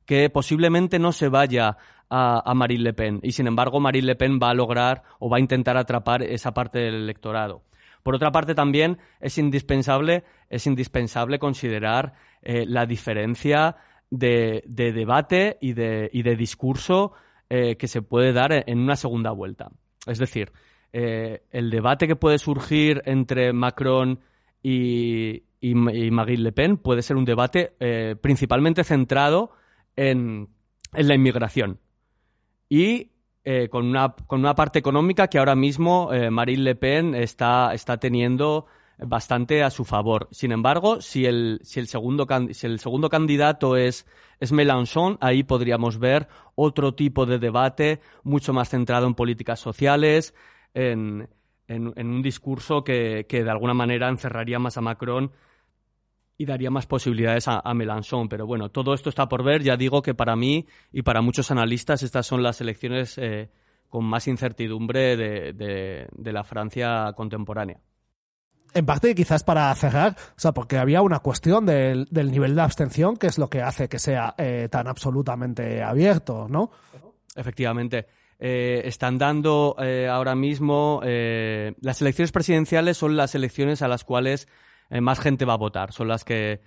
que 0.05 0.31
posiblemente 0.31 0.99
no 0.99 1.13
se 1.13 1.29
vaya 1.29 1.77
a, 2.11 2.51
a, 2.51 2.55
Marine 2.55 2.83
Le 2.83 2.93
Pen. 2.93 3.21
Y 3.23 3.31
sin 3.31 3.47
embargo, 3.47 3.79
Marine 3.79 4.09
Le 4.09 4.17
Pen 4.17 4.41
va 4.43 4.51
a 4.51 4.55
lograr 4.55 5.05
o 5.21 5.31
va 5.31 5.37
a 5.37 5.41
intentar 5.41 5.77
atrapar 5.77 6.25
esa 6.25 6.53
parte 6.53 6.81
del 6.81 6.97
electorado. 6.97 7.63
Por 8.03 8.17
otra 8.17 8.33
parte, 8.33 8.57
también 8.57 8.99
es 9.21 9.39
indispensable, 9.39 10.25
es 10.51 10.67
indispensable 10.67 11.39
considerar 11.39 12.15
eh, 12.43 12.65
la 12.67 12.85
diferencia 12.85 13.77
de, 14.11 14.65
debate 14.67 15.57
y 15.61 15.73
de, 15.73 16.11
y 16.13 16.25
de 16.25 16.35
discurso 16.35 17.13
eh, 17.49 17.77
que 17.77 17.87
se 17.87 18.03
puede 18.03 18.33
dar 18.33 18.53
en 18.53 18.81
una 18.81 18.97
segunda 18.97 19.31
vuelta. 19.31 19.71
Es 20.07 20.19
decir, 20.19 20.53
eh, 20.93 21.43
el 21.51 21.71
debate 21.71 22.07
que 22.07 22.17
puede 22.17 22.39
surgir 22.39 23.03
entre 23.05 23.53
Macron 23.53 24.21
y, 24.63 25.43
y, 25.61 25.75
Marine 25.75 26.43
Le 26.43 26.53
Pen 26.53 26.77
puede 26.77 27.03
ser 27.03 27.17
un 27.17 27.25
debate 27.25 27.75
eh, 27.81 28.15
principalmente 28.21 28.85
centrado 28.85 29.51
en, 29.97 30.49
la 30.93 31.15
inmigración 31.15 31.81
y 32.69 33.11
eh, 33.45 33.69
con, 33.69 33.87
una, 33.87 34.15
con, 34.27 34.41
una, 34.41 34.55
parte 34.55 34.79
económica 34.79 35.27
que 35.27 35.39
ahora 35.39 35.57
mismo 35.57 36.11
Marine 36.31 36.63
Le 36.63 36.75
Pen 36.77 37.15
está, 37.15 37.75
está, 37.75 37.99
teniendo 37.99 38.67
bastante 38.99 39.63
a 39.63 39.71
su 39.71 39.85
favor. 39.85 40.29
Sin 40.31 40.53
embargo, 40.53 41.01
si 41.01 41.27
el, 41.27 41.61
segundo, 41.63 42.27
si 42.53 42.67
el 42.67 42.79
segundo 42.79 43.09
candidato 43.09 43.77
es 43.77 44.07
es 44.41 44.53
Mélenchon, 44.53 45.19
ahí 45.21 45.43
podríamos 45.43 45.99
ver 45.99 46.29
otro 46.55 46.95
tipo 46.95 47.27
de 47.27 47.39
debate 47.39 48.01
mucho 48.23 48.53
más 48.53 48.69
centrado 48.69 49.07
en 49.07 49.15
políticas 49.15 49.61
sociales, 49.61 50.35
en, 50.75 51.29
un 51.69 52.23
discurso 52.23 52.85
que, 52.85 53.27
de 53.29 53.51
alguna 53.51 53.75
manera 53.75 54.09
encerraría 54.09 54.59
más 54.59 54.77
a 54.77 54.81
Macron 54.81 55.33
y 56.37 56.45
daría 56.47 56.71
más 56.71 56.87
posibilidades 56.87 57.47
a, 57.49 57.75
Mélenchon. 57.75 58.29
Pero 58.29 58.47
bueno, 58.47 58.71
todo 58.71 58.93
esto 58.93 59.09
está 59.09 59.29
por 59.29 59.45
ver. 59.45 59.63
Ya 59.63 59.77
digo 59.77 60.03
que 60.03 60.15
para 60.15 60.37
mí 60.37 60.67
y 60.93 61.03
para 61.03 61.23
muchos 61.23 61.51
analistas 61.51 62.03
estas 62.03 62.27
son 62.27 62.43
las 62.43 62.61
elecciones 62.61 63.17
eh, 63.19 63.51
con 63.89 64.05
más 64.05 64.29
incertidumbre 64.29 65.17
de 65.17 66.33
la 66.33 66.45
Francia 66.45 67.13
contemporánea 67.17 67.81
en 68.75 68.87
parte 68.87 69.15
quizás 69.15 69.45
para 69.45 69.75
cerrar, 69.75 70.17
o 70.37 70.41
sea, 70.41 70.53
porque 70.53 70.79
había 70.79 71.01
una 71.01 71.21
cuestión 71.21 71.65
del, 71.65 72.09
nivel 72.13 72.55
de 72.55 72.61
abstención 72.61 73.17
que 73.17 73.29
es 73.29 73.39
lo 73.39 73.49
que 73.49 73.63
hace 73.63 73.89
que 73.89 73.99
sea 73.99 74.35
eh, 74.37 74.69
tan 74.71 74.89
absolutamente 74.89 75.83
abierto, 75.83 76.47
¿no? 76.49 76.71
Efectivamente. 77.35 78.07
Eh, 78.39 78.83
están 78.85 79.17
dando 79.17 79.77
eh, 79.79 80.09
ahora 80.11 80.35
mismo 80.35 81.01
las 81.03 82.03
elecciones 82.03 82.33
presidenciales 82.33 82.97
son 82.99 83.17
las 83.17 83.35
elecciones 83.35 83.81
a 83.81 83.89
las 83.89 84.05
cuales 84.05 84.49
más 84.91 85.21
gente 85.21 85.45
va 85.45 85.55
a 85.55 85.59
votar. 85.59 85.93
Son 85.93 86.09
las 86.09 86.25
que, 86.25 86.61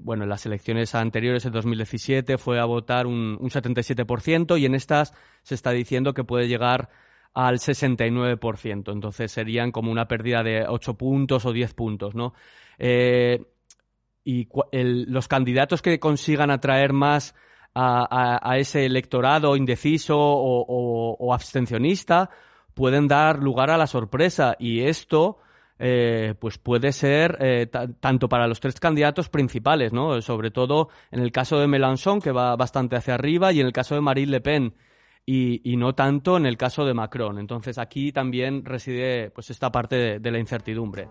bueno, 0.00 0.24
en 0.24 0.30
las 0.30 0.44
elecciones 0.44 0.94
anteriores 0.94 1.44
de 1.44 1.50
2017 1.50 2.36
fue 2.38 2.58
a 2.58 2.64
votar 2.64 3.06
un, 3.06 3.36
un 3.38 3.50
77% 3.50 4.58
y 4.58 4.66
en 4.66 4.74
estas 4.74 5.12
se 5.42 5.54
está 5.54 5.70
diciendo 5.70 6.14
que 6.14 6.24
puede 6.24 6.48
llegar 6.48 6.88
al 7.34 7.58
69%. 7.58 8.92
Entonces 8.92 9.32
serían 9.32 9.72
como 9.72 9.90
una 9.90 10.06
pérdida 10.06 10.42
de 10.42 10.64
8 10.68 10.94
puntos 10.94 11.44
o 11.46 11.52
10 11.52 11.74
puntos, 11.74 12.14
¿no? 12.14 12.34
Eh, 12.78 13.40
y 14.24 14.48
los 14.72 15.28
candidatos 15.28 15.82
que 15.82 15.98
consigan 15.98 16.50
atraer 16.50 16.92
más 16.92 17.34
a, 17.74 18.54
ese 18.58 18.84
electorado 18.84 19.56
indeciso 19.56 20.16
o, 20.18 21.34
abstencionista 21.34 22.30
pueden 22.74 23.08
dar 23.08 23.38
lugar 23.38 23.70
a 23.70 23.78
la 23.78 23.86
sorpresa 23.86 24.56
y 24.58 24.80
esto 24.80 25.38
eh, 25.78 26.34
pues 26.38 26.58
puede 26.58 26.92
ser 26.92 27.36
eh, 27.40 27.66
tanto 28.00 28.28
para 28.28 28.46
los 28.46 28.60
tres 28.60 28.78
candidatos 28.78 29.28
principales, 29.28 29.92
¿no? 29.92 30.20
Sobre 30.20 30.50
todo 30.50 30.88
en 31.10 31.20
el 31.20 31.32
caso 31.32 31.58
de 31.58 31.66
Mélenchon 31.66 32.20
que 32.20 32.30
va 32.30 32.54
bastante 32.56 32.96
hacia 32.96 33.14
arriba 33.14 33.52
y 33.52 33.60
en 33.60 33.66
el 33.66 33.72
caso 33.72 33.94
de 33.94 34.00
Marine 34.00 34.32
Le 34.32 34.40
Pen 34.40 34.74
y, 35.24 35.76
no 35.76 35.94
tanto 35.94 36.36
en 36.36 36.46
el 36.46 36.56
caso 36.56 36.84
de 36.84 36.94
Macron. 36.94 37.38
Entonces 37.38 37.78
aquí 37.78 38.12
también 38.12 38.64
reside 38.64 39.30
pues 39.30 39.50
esta 39.50 39.70
parte 39.70 40.18
de 40.18 40.30
la 40.30 40.38
incertidumbre. 40.38 41.08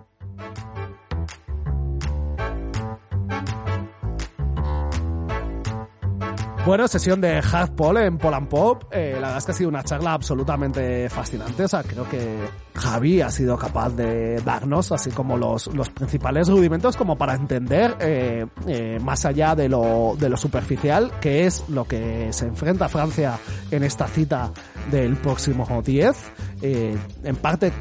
Bueno, 6.64 6.88
sesión 6.88 7.20
de 7.22 7.40
Hard 7.40 7.72
Poll 7.72 7.98
en 7.98 8.18
Poland 8.20 8.48
Pop. 8.48 8.84
Eh, 8.92 9.14
la 9.16 9.22
verdad 9.22 9.38
es 9.40 9.46
que 9.46 9.52
ha 9.52 9.56
sido 9.56 9.70
una 9.70 9.84
charla 9.84 10.14
absolutamente 10.14 11.10
fascinante. 11.10 11.64
O 11.64 11.68
sea, 11.68 11.82
creo 11.82 12.08
que 12.08 12.38
Javi 12.76 13.20
ha 13.20 13.32
sido 13.32 13.58
capaz 13.58 13.90
de 13.90 14.40
darnos 14.42 14.92
así 14.92 15.10
como 15.10 15.38
los, 15.38 15.74
los 15.74 15.90
principales 15.90 16.50
rudimentos 16.50 16.96
como 16.98 17.18
para 17.18 17.34
entender 17.34 17.96
eh, 18.00 18.46
eh, 18.68 19.00
más 19.02 19.26
allá 19.26 19.56
de 19.56 19.70
lo, 19.70 20.16
de 20.20 20.30
lo 20.30 20.38
superficial 20.38 21.12
que 21.20 21.48
es 21.48 21.68
lo 21.68 21.86
que 21.86 22.32
se 22.32 22.46
enfrenta 22.46 22.88
Francia 22.88 23.40
en 23.72 23.84
esta 23.84 24.06
cita 24.08 24.52
del 24.92 25.18
próximo 25.18 25.82
10. 25.82 26.32
en 26.62 27.36
parte 27.38 27.74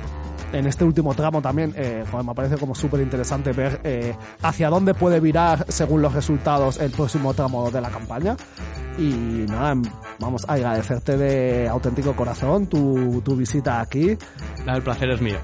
en 0.53 0.67
este 0.67 0.85
último 0.85 1.15
tramo 1.15 1.41
también, 1.41 1.73
eh, 1.77 2.05
me 2.25 2.35
parece 2.35 2.57
como 2.57 2.75
súper 2.75 3.01
interesante 3.01 3.53
ver 3.53 3.81
eh, 3.85 4.15
hacia 4.43 4.69
dónde 4.69 4.95
puede 4.95 5.21
virar 5.21 5.67
según 5.69 6.03
los 6.03 6.13
resultados 6.13 6.79
el 6.81 6.91
próximo 6.91 7.35
tramo 7.35 7.71
de 7.71 7.81
la 7.81 7.91
campaña. 7.91 8.37
Y 8.99 9.47
nada, 9.49 9.75
vamos 10.19 10.45
a 10.49 10.55
agradecerte 10.55 11.17
de 11.17 11.69
auténtico 11.69 12.15
corazón 12.15 12.67
tu, 12.67 13.23
tu 13.23 13.37
visita 13.37 13.81
aquí. 13.81 14.17
El 14.67 14.83
placer 14.83 15.11
es 15.11 15.21
mío. 15.21 15.39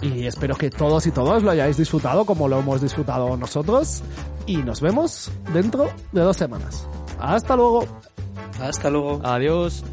Y 0.00 0.26
espero 0.26 0.56
que 0.56 0.68
todos 0.68 1.06
y 1.06 1.12
todas 1.12 1.42
lo 1.42 1.50
hayáis 1.52 1.76
disfrutado 1.76 2.24
como 2.24 2.48
lo 2.48 2.58
hemos 2.58 2.80
disfrutado 2.80 3.36
nosotros. 3.36 4.02
Y 4.46 4.56
nos 4.56 4.80
vemos 4.80 5.30
dentro 5.52 5.88
de 6.10 6.20
dos 6.22 6.36
semanas. 6.36 6.88
Hasta 7.20 7.54
luego. 7.54 7.86
Hasta 8.60 8.90
luego. 8.90 9.20
Adiós. 9.22 9.84